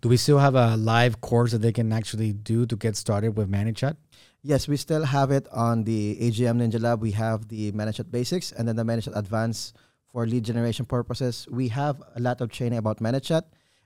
Do 0.00 0.08
we 0.08 0.16
still 0.16 0.38
have 0.38 0.54
a 0.54 0.76
live 0.76 1.20
course 1.20 1.52
that 1.52 1.62
they 1.62 1.72
can 1.72 1.92
actually 1.92 2.32
do 2.32 2.66
to 2.66 2.76
get 2.76 2.96
started 2.96 3.36
with 3.36 3.50
ManyChat? 3.50 3.96
Yes, 4.42 4.68
we 4.68 4.76
still 4.76 5.04
have 5.04 5.30
it 5.30 5.46
on 5.52 5.84
the 5.84 6.16
AGM 6.20 6.60
Ninja 6.60 6.80
Lab. 6.80 7.00
We 7.00 7.12
have 7.12 7.48
the 7.48 7.72
ManyChat 7.72 8.10
Basics 8.10 8.52
and 8.52 8.66
then 8.66 8.76
the 8.76 8.84
ManyChat 8.84 9.16
Advanced 9.16 9.76
for 10.12 10.26
lead 10.26 10.44
generation 10.44 10.84
purposes. 10.84 11.46
We 11.50 11.68
have 11.68 12.02
a 12.16 12.20
lot 12.20 12.40
of 12.40 12.50
training 12.50 12.78
about 12.78 12.98
ManyChat, 12.98 13.42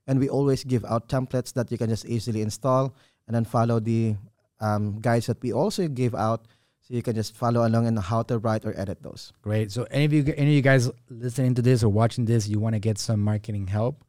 and 0.07 0.19
we 0.19 0.29
always 0.29 0.65
give 0.65 0.85
out 0.85 1.09
templates 1.09 1.53
that 1.55 1.71
you 1.71 1.79
can 1.79 1.91
just 1.91 2.07
easily 2.07 2.41
install 2.43 2.95
and 3.27 3.35
then 3.35 3.45
follow 3.45 3.81
the 3.81 4.17
um, 4.61 5.01
guides 5.01 5.27
that 5.27 5.43
we 5.43 5.53
also 5.53 5.89
give 5.89 6.15
out, 6.15 6.47
so 6.87 6.93
you 6.93 7.03
can 7.03 7.14
just 7.14 7.35
follow 7.35 7.66
along 7.66 7.87
in 7.87 7.97
how 7.97 8.22
to 8.22 8.39
write 8.39 8.64
or 8.64 8.78
edit 8.78 9.03
those. 9.03 9.32
Great. 9.41 9.72
So 9.72 9.87
any 9.91 10.05
of 10.05 10.12
you, 10.12 10.35
any 10.37 10.51
of 10.51 10.55
you 10.55 10.62
guys 10.62 10.91
listening 11.09 11.55
to 11.55 11.62
this 11.62 11.82
or 11.82 11.89
watching 11.89 12.26
this, 12.26 12.47
you 12.47 12.61
want 12.61 12.74
to 12.74 12.78
get 12.78 12.99
some 12.99 13.20
marketing 13.20 13.68
help, 13.68 14.05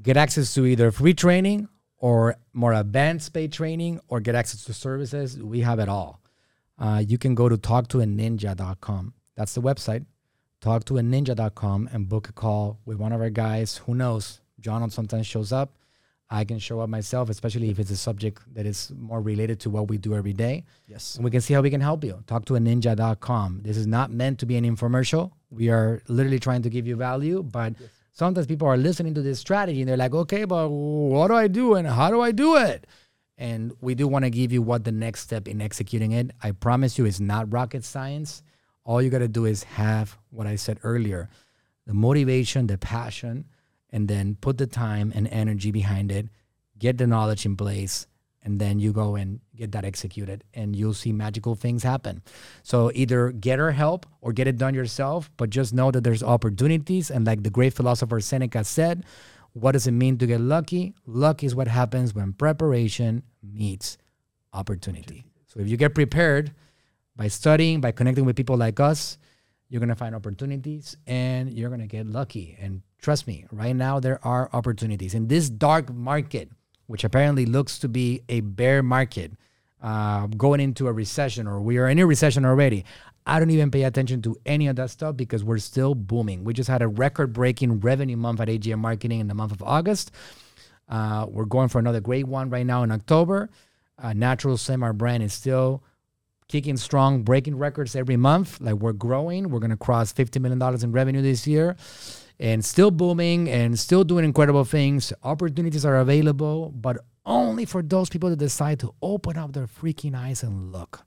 get 0.00 0.16
access 0.16 0.54
to 0.54 0.64
either 0.64 0.92
free 0.92 1.14
training 1.14 1.68
or 1.98 2.36
more 2.52 2.74
advanced 2.74 3.32
paid 3.32 3.52
training, 3.52 4.00
or 4.08 4.20
get 4.20 4.34
access 4.34 4.64
to 4.64 4.72
services. 4.72 5.42
We 5.42 5.60
have 5.60 5.78
it 5.78 5.88
all. 5.88 6.20
Uh, 6.78 7.02
you 7.06 7.18
can 7.18 7.34
go 7.34 7.48
to 7.48 7.56
talktoaninja.com. 7.56 9.14
That's 9.34 9.54
the 9.54 9.62
website. 9.62 10.04
Talktoaninja.com 10.60 11.88
and 11.92 12.08
book 12.08 12.28
a 12.28 12.32
call 12.32 12.78
with 12.84 12.98
one 12.98 13.12
of 13.12 13.20
our 13.20 13.30
guys. 13.30 13.78
Who 13.78 13.94
knows? 13.94 14.40
John 14.60 14.88
sometimes 14.90 15.26
shows 15.26 15.52
up. 15.52 15.72
I 16.28 16.44
can 16.44 16.58
show 16.58 16.80
up 16.80 16.88
myself, 16.88 17.30
especially 17.30 17.70
if 17.70 17.78
it's 17.78 17.90
a 17.90 17.96
subject 17.96 18.42
that 18.54 18.66
is 18.66 18.92
more 18.98 19.20
related 19.22 19.60
to 19.60 19.70
what 19.70 19.88
we 19.88 19.96
do 19.98 20.14
every 20.14 20.32
day 20.32 20.64
Yes. 20.88 21.14
and 21.16 21.24
we 21.24 21.30
can 21.30 21.40
see 21.40 21.54
how 21.54 21.60
we 21.62 21.70
can 21.70 21.80
help 21.80 22.02
you. 22.02 22.22
Talk 22.26 22.44
to 22.46 22.56
a 22.56 22.58
ninja.com. 22.58 23.60
This 23.62 23.76
is 23.76 23.86
not 23.86 24.10
meant 24.10 24.38
to 24.40 24.46
be 24.46 24.56
an 24.56 24.64
infomercial. 24.64 25.30
We 25.50 25.68
are 25.70 26.02
literally 26.08 26.40
trying 26.40 26.62
to 26.62 26.70
give 26.70 26.86
you 26.86 26.96
value, 26.96 27.42
but 27.44 27.74
sometimes 28.12 28.46
people 28.48 28.66
are 28.66 28.76
listening 28.76 29.14
to 29.14 29.22
this 29.22 29.38
strategy 29.38 29.80
and 29.82 29.88
they're 29.88 29.96
like, 29.96 30.14
okay, 30.14 30.44
but 30.44 30.68
what 30.68 31.28
do 31.28 31.34
I 31.34 31.46
do 31.46 31.74
and 31.74 31.86
how 31.86 32.10
do 32.10 32.20
I 32.20 32.32
do 32.32 32.56
it? 32.56 32.86
And 33.38 33.72
we 33.80 33.94
do 33.94 34.08
want 34.08 34.24
to 34.24 34.30
give 34.30 34.50
you 34.50 34.62
what 34.62 34.82
the 34.84 34.92
next 34.92 35.20
step 35.20 35.46
in 35.46 35.60
executing 35.60 36.12
it. 36.12 36.30
I 36.42 36.50
promise 36.52 36.98
you, 36.98 37.04
it's 37.04 37.20
not 37.20 37.52
rocket 37.52 37.84
science. 37.84 38.42
All 38.84 39.00
you 39.02 39.10
got 39.10 39.18
to 39.18 39.28
do 39.28 39.44
is 39.44 39.62
have 39.64 40.16
what 40.30 40.46
I 40.46 40.56
said 40.56 40.78
earlier 40.82 41.28
the 41.86 41.94
motivation, 41.94 42.66
the 42.66 42.76
passion, 42.78 43.44
and 43.96 44.08
then 44.08 44.36
put 44.42 44.58
the 44.58 44.66
time 44.66 45.10
and 45.14 45.26
energy 45.28 45.70
behind 45.70 46.12
it, 46.12 46.28
get 46.78 46.98
the 46.98 47.06
knowledge 47.06 47.46
in 47.46 47.56
place, 47.56 48.06
and 48.42 48.60
then 48.60 48.78
you 48.78 48.92
go 48.92 49.16
and 49.16 49.40
get 49.56 49.72
that 49.72 49.86
executed, 49.86 50.44
and 50.52 50.76
you'll 50.76 50.92
see 50.92 51.12
magical 51.12 51.54
things 51.54 51.82
happen. 51.82 52.20
So 52.62 52.92
either 52.94 53.32
get 53.32 53.58
our 53.58 53.70
help 53.70 54.04
or 54.20 54.34
get 54.34 54.48
it 54.48 54.58
done 54.58 54.74
yourself, 54.74 55.30
but 55.38 55.48
just 55.48 55.72
know 55.72 55.90
that 55.92 56.04
there's 56.04 56.22
opportunities. 56.22 57.10
And 57.10 57.26
like 57.26 57.42
the 57.42 57.48
great 57.48 57.72
philosopher 57.72 58.20
Seneca 58.20 58.64
said, 58.64 59.06
what 59.54 59.72
does 59.72 59.86
it 59.86 59.92
mean 59.92 60.18
to 60.18 60.26
get 60.26 60.42
lucky? 60.42 60.92
Luck 61.06 61.42
is 61.42 61.54
what 61.54 61.66
happens 61.66 62.14
when 62.14 62.34
preparation 62.34 63.22
meets 63.42 63.96
opportunity. 64.52 65.24
So 65.46 65.60
if 65.60 65.68
you 65.68 65.78
get 65.78 65.94
prepared 65.94 66.52
by 67.16 67.28
studying, 67.28 67.80
by 67.80 67.92
connecting 67.92 68.26
with 68.26 68.36
people 68.36 68.58
like 68.58 68.78
us, 68.78 69.16
you're 69.70 69.80
going 69.80 69.88
to 69.88 69.96
find 69.96 70.14
opportunities 70.14 70.98
and 71.06 71.50
you're 71.50 71.70
going 71.70 71.80
to 71.80 71.86
get 71.86 72.06
lucky. 72.06 72.58
And 72.60 72.82
trust 73.00 73.26
me, 73.26 73.44
right 73.50 73.74
now 73.74 74.00
there 74.00 74.18
are 74.24 74.50
opportunities 74.52 75.14
in 75.14 75.28
this 75.28 75.48
dark 75.48 75.92
market, 75.92 76.50
which 76.86 77.04
apparently 77.04 77.46
looks 77.46 77.78
to 77.80 77.88
be 77.88 78.22
a 78.28 78.40
bear 78.40 78.82
market, 78.82 79.32
uh, 79.82 80.26
going 80.26 80.60
into 80.60 80.88
a 80.88 80.92
recession, 80.92 81.46
or 81.46 81.60
we 81.60 81.78
are 81.78 81.88
in 81.88 81.98
a 81.98 82.06
recession 82.06 82.44
already. 82.44 82.84
I 83.26 83.38
don't 83.38 83.50
even 83.50 83.70
pay 83.70 83.82
attention 83.82 84.22
to 84.22 84.36
any 84.46 84.68
of 84.68 84.76
that 84.76 84.90
stuff 84.90 85.16
because 85.16 85.42
we're 85.42 85.58
still 85.58 85.94
booming. 85.94 86.44
We 86.44 86.54
just 86.54 86.70
had 86.70 86.80
a 86.80 86.88
record 86.88 87.32
breaking 87.32 87.80
revenue 87.80 88.16
month 88.16 88.40
at 88.40 88.48
AGM 88.48 88.78
Marketing 88.78 89.20
in 89.20 89.26
the 89.26 89.34
month 89.34 89.52
of 89.52 89.62
August. 89.62 90.12
Uh, 90.88 91.26
we're 91.28 91.44
going 91.44 91.68
for 91.68 91.80
another 91.80 92.00
great 92.00 92.26
one 92.26 92.50
right 92.50 92.64
now 92.64 92.84
in 92.84 92.92
October. 92.92 93.50
Uh, 93.98 94.12
Natural 94.12 94.56
Slim, 94.56 94.84
our 94.84 94.92
brand, 94.92 95.24
is 95.24 95.32
still 95.32 95.82
kicking 96.48 96.76
strong, 96.76 97.22
breaking 97.22 97.58
records 97.58 97.96
every 97.96 98.16
month. 98.16 98.60
Like 98.60 98.74
we're 98.74 98.92
growing. 98.92 99.50
We're 99.50 99.58
gonna 99.58 99.76
cross 99.76 100.12
$50 100.12 100.40
million 100.40 100.62
in 100.82 100.92
revenue 100.92 101.22
this 101.22 101.48
year 101.48 101.76
and 102.38 102.64
still 102.64 102.90
booming 102.90 103.48
and 103.48 103.78
still 103.78 104.04
doing 104.04 104.24
incredible 104.24 104.64
things. 104.64 105.12
Opportunities 105.22 105.84
are 105.84 105.96
available, 105.96 106.70
but 106.74 106.98
only 107.24 107.64
for 107.64 107.82
those 107.82 108.08
people 108.08 108.30
that 108.30 108.38
decide 108.38 108.78
to 108.80 108.94
open 109.02 109.36
up 109.36 109.52
their 109.52 109.66
freaking 109.66 110.14
eyes 110.14 110.42
and 110.42 110.72
look. 110.72 111.04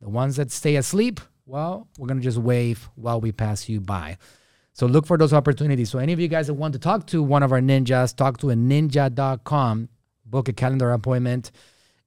The 0.00 0.08
ones 0.08 0.36
that 0.36 0.50
stay 0.50 0.76
asleep, 0.76 1.20
well, 1.46 1.88
we're 1.98 2.06
gonna 2.06 2.20
just 2.20 2.38
wave 2.38 2.88
while 2.94 3.20
we 3.20 3.32
pass 3.32 3.68
you 3.68 3.80
by. 3.80 4.18
So 4.72 4.86
look 4.86 5.06
for 5.06 5.18
those 5.18 5.32
opportunities. 5.32 5.90
So 5.90 5.98
any 5.98 6.12
of 6.12 6.20
you 6.20 6.28
guys 6.28 6.46
that 6.46 6.54
want 6.54 6.72
to 6.74 6.78
talk 6.78 7.08
to 7.08 7.20
one 7.20 7.42
of 7.42 7.50
our 7.50 7.60
ninjas, 7.60 8.14
talk 8.14 8.38
to 8.38 8.50
a 8.50 8.54
ninja.com, 8.54 9.88
book 10.24 10.48
a 10.48 10.52
calendar 10.52 10.92
appointment, 10.92 11.50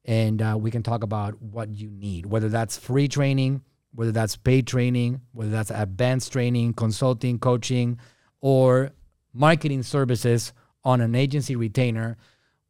and 0.06 0.42
uh, 0.42 0.58
we 0.58 0.72
can 0.72 0.82
talk 0.82 1.04
about 1.04 1.42
what 1.42 1.70
you 1.70 1.90
need, 1.90 2.26
whether 2.26 2.48
that's 2.48 2.78
free 2.78 3.10
training, 3.10 3.62
whether 3.94 4.14
that's 4.14 4.38
paid 4.38 4.68
training, 4.68 5.22
whether 5.34 5.52
that's 5.52 5.70
advanced 5.70 6.32
training, 6.32 6.74
consulting, 6.74 7.40
coaching, 7.40 8.00
or 8.42 8.92
marketing 9.34 9.84
services 9.84 10.54
on 10.84 11.02
an 11.02 11.16
agency 11.16 11.56
retainer. 11.56 12.18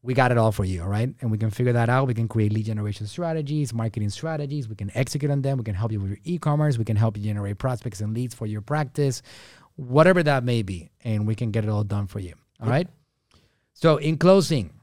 We 0.04 0.14
got 0.14 0.32
it 0.32 0.38
all 0.38 0.52
for 0.52 0.66
you, 0.66 0.82
all 0.82 0.90
right? 0.90 1.14
And 1.22 1.32
we 1.32 1.38
can 1.38 1.52
figure 1.52 1.74
that 1.74 1.90
out. 1.90 2.08
We 2.08 2.14
can 2.14 2.28
create 2.28 2.52
lead 2.52 2.66
generation 2.66 3.08
strategies, 3.08 3.74
marketing 3.74 4.10
strategies. 4.10 4.68
We 4.68 4.76
can 4.76 4.92
execute 4.96 5.32
on 5.32 5.42
them. 5.42 5.58
We 5.58 5.64
can 5.64 5.76
help 5.76 5.92
you 5.92 6.00
with 6.00 6.10
your 6.10 6.20
e 6.24 6.38
commerce. 6.38 6.78
We 6.78 6.86
can 6.86 6.96
help 6.96 7.18
you 7.18 7.24
generate 7.24 7.58
prospects 7.60 8.02
and 8.02 8.14
leads 8.14 8.34
for 8.34 8.48
your 8.48 8.62
practice, 8.62 9.22
whatever 9.76 10.24
that 10.24 10.44
may 10.44 10.64
be. 10.64 10.90
And 11.04 11.28
we 11.28 11.36
can 11.36 11.52
get 11.52 11.64
it 11.64 11.70
all 11.70 11.84
done 11.84 12.08
for 12.08 12.20
you, 12.20 12.34
all 12.60 12.70
right? 12.70 12.88
So, 13.74 13.98
in 13.98 14.18
closing, 14.18 14.74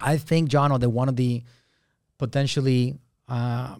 I 0.00 0.18
think, 0.18 0.48
John, 0.48 0.78
that 0.78 0.90
one 0.90 1.08
of 1.08 1.16
the 1.16 1.42
potentially 2.18 2.98
uh, 3.28 3.76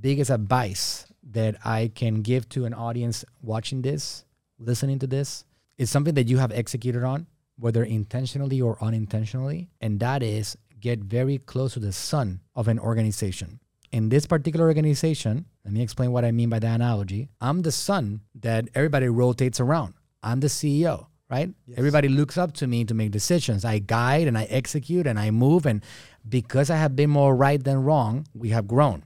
biggest 0.00 0.30
advice 0.30 1.06
that 1.30 1.56
I 1.64 1.90
can 1.94 2.22
give 2.22 2.48
to 2.50 2.64
an 2.64 2.74
audience 2.74 3.24
watching 3.42 3.82
this, 3.82 4.24
listening 4.58 4.98
to 5.00 5.06
this, 5.06 5.44
is 5.78 5.90
something 5.90 6.14
that 6.14 6.28
you 6.28 6.38
have 6.38 6.52
executed 6.52 7.04
on, 7.04 7.26
whether 7.58 7.82
intentionally 7.84 8.60
or 8.60 8.76
unintentionally, 8.82 9.70
and 9.80 10.00
that 10.00 10.22
is 10.22 10.56
get 10.80 11.00
very 11.00 11.38
close 11.38 11.72
to 11.74 11.80
the 11.80 11.92
sun 11.92 12.40
of 12.54 12.68
an 12.68 12.78
organization. 12.78 13.60
In 13.90 14.10
this 14.10 14.26
particular 14.26 14.66
organization, 14.66 15.46
let 15.64 15.72
me 15.72 15.82
explain 15.82 16.12
what 16.12 16.24
I 16.24 16.30
mean 16.30 16.50
by 16.50 16.58
the 16.58 16.68
analogy. 16.68 17.30
I'm 17.40 17.62
the 17.62 17.72
sun 17.72 18.20
that 18.40 18.68
everybody 18.74 19.08
rotates 19.08 19.60
around. 19.60 19.94
I'm 20.22 20.40
the 20.40 20.48
CEO, 20.48 21.06
right? 21.30 21.50
Yes. 21.66 21.78
Everybody 21.78 22.08
looks 22.08 22.36
up 22.36 22.52
to 22.54 22.66
me 22.66 22.84
to 22.84 22.94
make 22.94 23.12
decisions. 23.12 23.64
I 23.64 23.78
guide 23.78 24.28
and 24.28 24.36
I 24.36 24.44
execute 24.44 25.06
and 25.06 25.18
I 25.18 25.30
move. 25.30 25.64
And 25.64 25.82
because 26.28 26.70
I 26.70 26.76
have 26.76 26.96
been 26.96 27.10
more 27.10 27.34
right 27.34 27.62
than 27.62 27.82
wrong, 27.82 28.26
we 28.34 28.50
have 28.50 28.68
grown. 28.68 29.04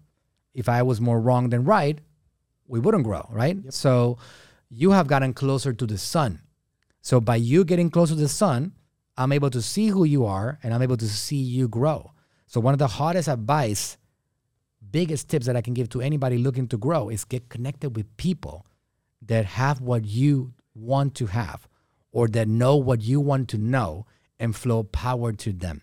If 0.52 0.68
I 0.68 0.82
was 0.82 1.00
more 1.00 1.20
wrong 1.20 1.50
than 1.50 1.64
right, 1.64 1.98
we 2.66 2.80
wouldn't 2.80 3.04
grow, 3.04 3.26
right? 3.30 3.56
Yep. 3.56 3.72
So 3.72 4.18
you 4.68 4.90
have 4.90 5.06
gotten 5.06 5.32
closer 5.32 5.72
to 5.72 5.86
the 5.86 5.98
sun. 5.98 6.40
So 7.02 7.20
by 7.20 7.36
you 7.36 7.64
getting 7.64 7.90
closer 7.90 8.14
to 8.14 8.20
the 8.20 8.28
sun, 8.28 8.72
I'm 9.16 9.32
able 9.32 9.50
to 9.50 9.60
see 9.60 9.88
who 9.88 10.04
you 10.04 10.24
are 10.24 10.58
and 10.62 10.72
I'm 10.72 10.82
able 10.82 10.96
to 10.96 11.08
see 11.08 11.36
you 11.36 11.68
grow. 11.68 12.12
So 12.46 12.60
one 12.60 12.72
of 12.72 12.78
the 12.78 12.86
hardest 12.86 13.28
advice, 13.28 13.98
biggest 14.90 15.28
tips 15.28 15.46
that 15.46 15.56
I 15.56 15.62
can 15.62 15.74
give 15.74 15.88
to 15.90 16.00
anybody 16.00 16.38
looking 16.38 16.68
to 16.68 16.78
grow 16.78 17.08
is 17.08 17.24
get 17.24 17.48
connected 17.48 17.96
with 17.96 18.16
people 18.16 18.66
that 19.26 19.44
have 19.44 19.80
what 19.80 20.04
you 20.04 20.54
want 20.74 21.14
to 21.16 21.26
have 21.26 21.68
or 22.12 22.28
that 22.28 22.48
know 22.48 22.76
what 22.76 23.02
you 23.02 23.20
want 23.20 23.48
to 23.48 23.58
know 23.58 24.06
and 24.38 24.54
flow 24.54 24.82
power 24.84 25.32
to 25.32 25.52
them. 25.52 25.82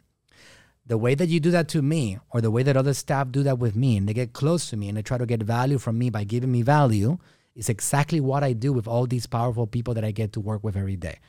The 0.85 0.97
way 0.97 1.15
that 1.15 1.27
you 1.27 1.39
do 1.39 1.51
that 1.51 1.67
to 1.69 1.81
me 1.81 2.17
or 2.31 2.41
the 2.41 2.49
way 2.49 2.63
that 2.63 2.77
other 2.77 2.93
staff 2.93 3.31
do 3.31 3.43
that 3.43 3.59
with 3.59 3.75
me 3.75 3.97
and 3.97 4.07
they 4.07 4.13
get 4.13 4.33
close 4.33 4.69
to 4.69 4.77
me 4.77 4.87
and 4.87 4.97
they 4.97 5.01
try 5.01 5.17
to 5.17 5.25
get 5.25 5.43
value 5.43 5.77
from 5.77 5.99
me 5.99 6.09
by 6.09 6.23
giving 6.23 6.51
me 6.51 6.61
value 6.61 7.19
is 7.59 7.69
exactly 7.69 8.21
what 8.21 8.43
I 8.43 8.53
do 8.53 8.71
with 8.71 8.87
all 8.87 9.05
these 9.05 9.27
powerful 9.27 9.67
people 9.67 9.93
that 9.93 10.05
I 10.05 10.11
get 10.11 10.33
to 10.33 10.39
work 10.39 10.63
with 10.63 10.77
every 10.77 10.95
day. 10.95 11.19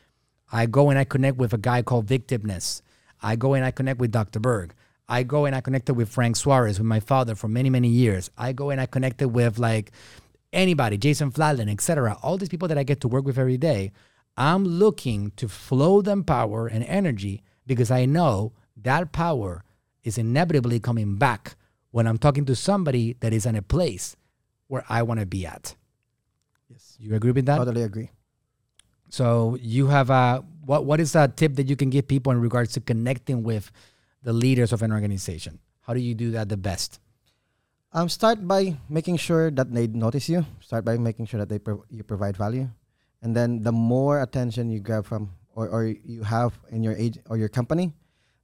I 0.52 0.66
go 0.66 0.88
and 0.88 0.98
I 0.98 1.04
connect 1.04 1.36
with 1.36 1.52
a 1.52 1.58
guy 1.58 1.82
called 1.82 2.06
Vic. 2.06 2.32
I 3.22 3.36
go 3.36 3.54
and 3.54 3.64
I 3.64 3.70
connect 3.72 3.98
with 3.98 4.12
Dr. 4.12 4.38
Berg. 4.38 4.72
I 5.08 5.24
go 5.24 5.44
and 5.44 5.56
I 5.56 5.60
connected 5.60 5.94
with 5.94 6.08
Frank 6.08 6.36
Suarez, 6.36 6.78
with 6.78 6.86
my 6.86 7.00
father 7.00 7.34
for 7.34 7.48
many, 7.48 7.68
many 7.68 7.88
years. 7.88 8.30
I 8.38 8.52
go 8.52 8.70
and 8.70 8.80
I 8.80 8.86
connected 8.86 9.28
with 9.28 9.58
like 9.58 9.90
anybody, 10.52 10.96
Jason 10.96 11.32
Fladlien, 11.32 11.70
etc. 11.70 12.16
All 12.22 12.38
these 12.38 12.48
people 12.48 12.68
that 12.68 12.78
I 12.78 12.84
get 12.84 13.00
to 13.00 13.08
work 13.08 13.24
with 13.24 13.38
every 13.38 13.58
day. 13.58 13.90
I'm 14.36 14.64
looking 14.64 15.32
to 15.32 15.48
flow 15.48 16.00
them 16.00 16.22
power 16.22 16.68
and 16.68 16.84
energy 16.84 17.42
because 17.66 17.90
I 17.90 18.06
know 18.06 18.52
that 18.76 19.12
power 19.12 19.64
is 20.04 20.16
inevitably 20.16 20.78
coming 20.78 21.16
back 21.16 21.56
when 21.90 22.06
I'm 22.06 22.18
talking 22.18 22.44
to 22.46 22.54
somebody 22.54 23.16
that 23.18 23.32
is 23.32 23.44
in 23.44 23.56
a 23.56 23.62
place 23.62 24.16
where 24.68 24.84
I 24.88 25.02
want 25.02 25.18
to 25.18 25.26
be 25.26 25.44
at. 25.44 25.74
Yes. 26.70 26.96
You 26.98 27.14
agree 27.14 27.32
with 27.32 27.46
that? 27.46 27.58
Totally 27.58 27.82
agree. 27.82 28.10
So 29.10 29.58
you 29.60 29.88
have 29.88 30.08
a 30.08 30.44
what 30.64 30.86
what 30.86 31.00
is 31.00 31.18
a 31.18 31.26
tip 31.26 31.56
that 31.56 31.68
you 31.68 31.74
can 31.74 31.90
give 31.90 32.06
people 32.06 32.30
in 32.30 32.40
regards 32.40 32.72
to 32.74 32.80
connecting 32.80 33.42
with 33.42 33.70
the 34.22 34.32
leaders 34.32 34.72
of 34.72 34.82
an 34.82 34.92
organization? 34.92 35.58
How 35.82 35.94
do 35.94 36.00
you 36.00 36.14
do 36.14 36.30
that 36.30 36.48
the 36.48 36.56
best? 36.56 37.00
Um, 37.92 38.08
start 38.08 38.46
by 38.46 38.78
making 38.88 39.18
sure 39.18 39.50
that 39.50 39.74
they 39.74 39.88
notice 39.88 40.28
you. 40.28 40.46
Start 40.62 40.84
by 40.84 40.96
making 40.96 41.26
sure 41.26 41.42
that 41.42 41.48
they 41.48 41.58
pro- 41.58 41.82
you 41.90 42.04
provide 42.04 42.36
value, 42.36 42.70
and 43.20 43.34
then 43.34 43.66
the 43.66 43.72
more 43.72 44.22
attention 44.22 44.70
you 44.70 44.78
grab 44.78 45.04
from 45.04 45.34
or, 45.58 45.66
or 45.66 45.86
you 45.86 46.22
have 46.22 46.54
in 46.70 46.84
your 46.86 46.94
age 46.94 47.18
or 47.26 47.36
your 47.36 47.48
company, 47.50 47.90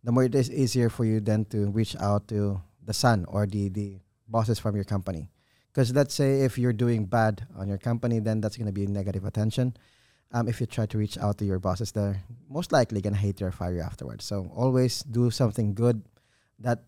the 0.02 0.10
more 0.10 0.24
it 0.24 0.34
is 0.34 0.50
easier 0.50 0.90
for 0.90 1.04
you 1.04 1.20
then 1.20 1.44
to 1.54 1.70
reach 1.70 1.94
out 2.02 2.26
to 2.34 2.60
the 2.82 2.92
sun 2.92 3.24
or 3.30 3.46
the 3.46 3.68
the 3.70 4.02
bosses 4.26 4.58
from 4.58 4.74
your 4.74 4.84
company. 4.84 5.30
Because 5.76 5.92
let's 5.92 6.16
say 6.16 6.40
if 6.40 6.56
you're 6.56 6.72
doing 6.72 7.04
bad 7.04 7.44
on 7.52 7.68
your 7.68 7.76
company, 7.76 8.16
then 8.16 8.40
that's 8.40 8.56
going 8.56 8.64
to 8.64 8.72
be 8.72 8.88
negative 8.88 9.28
attention 9.28 9.76
um, 10.32 10.48
if 10.48 10.60
you 10.60 10.66
try 10.66 10.86
to 10.86 10.98
reach 10.98 11.18
out 11.18 11.38
to 11.38 11.44
your 11.44 11.58
bosses, 11.58 11.92
they're 11.92 12.22
most 12.48 12.72
likely 12.72 13.00
gonna 13.00 13.16
hate 13.16 13.40
you 13.40 13.46
or 13.46 13.52
fire 13.52 13.74
you 13.74 13.80
afterwards. 13.80 14.24
So 14.24 14.50
always 14.54 15.02
do 15.02 15.30
something 15.30 15.74
good 15.74 16.02
that 16.58 16.84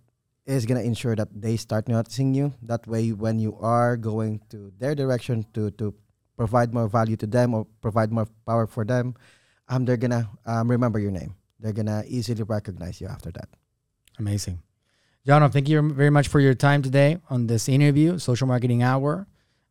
is 0.46 0.66
gonna 0.66 0.82
ensure 0.82 1.14
that 1.14 1.28
they 1.32 1.56
start 1.56 1.88
noticing 1.88 2.34
you. 2.34 2.52
That 2.62 2.86
way, 2.86 3.12
when 3.12 3.38
you 3.38 3.56
are 3.60 3.96
going 3.96 4.40
to 4.50 4.72
their 4.78 4.94
direction 4.94 5.46
to 5.54 5.70
to 5.72 5.94
provide 6.36 6.74
more 6.74 6.88
value 6.88 7.16
to 7.16 7.26
them 7.26 7.54
or 7.54 7.66
provide 7.80 8.12
more 8.12 8.26
power 8.46 8.66
for 8.66 8.84
them, 8.84 9.14
um, 9.68 9.84
they're 9.84 10.00
gonna 10.00 10.28
um, 10.46 10.70
remember 10.70 10.98
your 10.98 11.12
name. 11.12 11.34
They're 11.60 11.76
gonna 11.76 12.04
easily 12.06 12.42
recognize 12.42 13.00
you 13.00 13.06
after 13.06 13.30
that. 13.32 13.48
Amazing, 14.18 14.62
John. 15.28 15.50
Thank 15.50 15.68
you 15.68 15.92
very 15.92 16.08
much 16.08 16.26
for 16.26 16.40
your 16.40 16.54
time 16.54 16.80
today 16.80 17.18
on 17.28 17.48
this 17.48 17.68
interview, 17.68 18.18
Social 18.18 18.46
Marketing 18.46 18.82
Hour. 18.82 19.26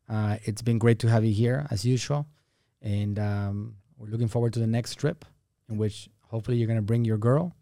Uh, 0.08 0.38
it's 0.44 0.62
been 0.62 0.78
great 0.78 1.00
to 1.00 1.08
have 1.08 1.26
you 1.26 1.34
here 1.34 1.66
as 1.72 1.84
usual. 1.84 2.28
And 2.80 3.18
um, 3.18 3.78
we're 3.98 4.10
looking 4.10 4.28
forward 4.28 4.54
to 4.54 4.60
the 4.60 4.68
next 4.68 5.00
trip 5.00 5.26
in 5.68 5.80
which 5.80 6.10
hopefully 6.22 6.58
you're 6.58 6.68
going 6.68 6.78
to 6.78 6.84
bring 6.84 7.06
your 7.06 7.18
girl. 7.18 7.56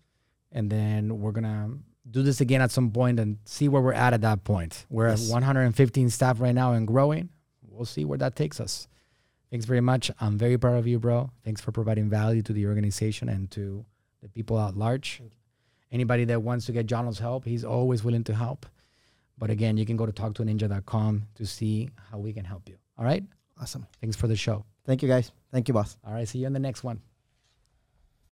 And 0.51 0.69
then 0.69 1.21
we're 1.21 1.31
going 1.31 1.45
to 1.45 1.79
do 2.11 2.21
this 2.21 2.41
again 2.41 2.61
at 2.61 2.69
some 2.69 2.91
point 2.91 3.17
and 3.17 3.37
see 3.45 3.69
where 3.69 3.81
we're 3.81 3.93
at 3.93 4.11
at 4.11 4.19
that 4.23 4.43
point. 4.43 4.85
We're 4.89 5.07
yes. 5.07 5.29
at 5.29 5.33
115 5.33 6.09
staff 6.09 6.41
right 6.41 6.53
now 6.53 6.73
and 6.73 6.85
growing. 6.85 7.29
We'll 7.65 7.85
see 7.85 8.03
where 8.03 8.17
that 8.17 8.35
takes 8.35 8.59
us. 8.59 8.89
Thanks 9.51 9.65
very 9.65 9.79
much. 9.79 10.11
I'm 10.19 10.37
very 10.37 10.57
proud 10.57 10.75
of 10.75 10.85
you, 10.85 10.99
bro. 10.99 11.31
Thanks 11.45 11.61
for 11.61 11.71
providing 11.71 12.09
value 12.09 12.41
to 12.41 12.51
the 12.51 12.65
organization 12.65 13.29
and 13.29 13.49
to 13.51 13.85
the 14.21 14.27
people 14.27 14.59
at 14.59 14.75
large. 14.75 15.21
Anybody 15.95 16.25
that 16.25 16.41
wants 16.41 16.65
to 16.65 16.73
get 16.73 16.87
John's 16.87 17.19
help, 17.19 17.45
he's 17.45 17.63
always 17.63 18.03
willing 18.03 18.25
to 18.25 18.35
help. 18.35 18.65
But 19.37 19.49
again, 19.49 19.77
you 19.77 19.85
can 19.85 19.95
go 19.95 20.05
to 20.05 20.11
talktoaninja.com 20.11 21.27
to 21.35 21.45
see 21.45 21.89
how 22.11 22.17
we 22.17 22.33
can 22.33 22.43
help 22.43 22.67
you. 22.67 22.75
All 22.97 23.05
right? 23.05 23.23
Awesome. 23.61 23.87
Thanks 24.01 24.17
for 24.17 24.27
the 24.27 24.35
show. 24.35 24.65
Thank 24.83 25.01
you, 25.01 25.07
guys. 25.07 25.31
Thank 25.53 25.69
you, 25.69 25.73
boss. 25.73 25.95
All 26.05 26.13
right. 26.13 26.27
See 26.27 26.39
you 26.39 26.47
on 26.47 26.53
the 26.53 26.59
next 26.59 26.83
one. 26.83 26.99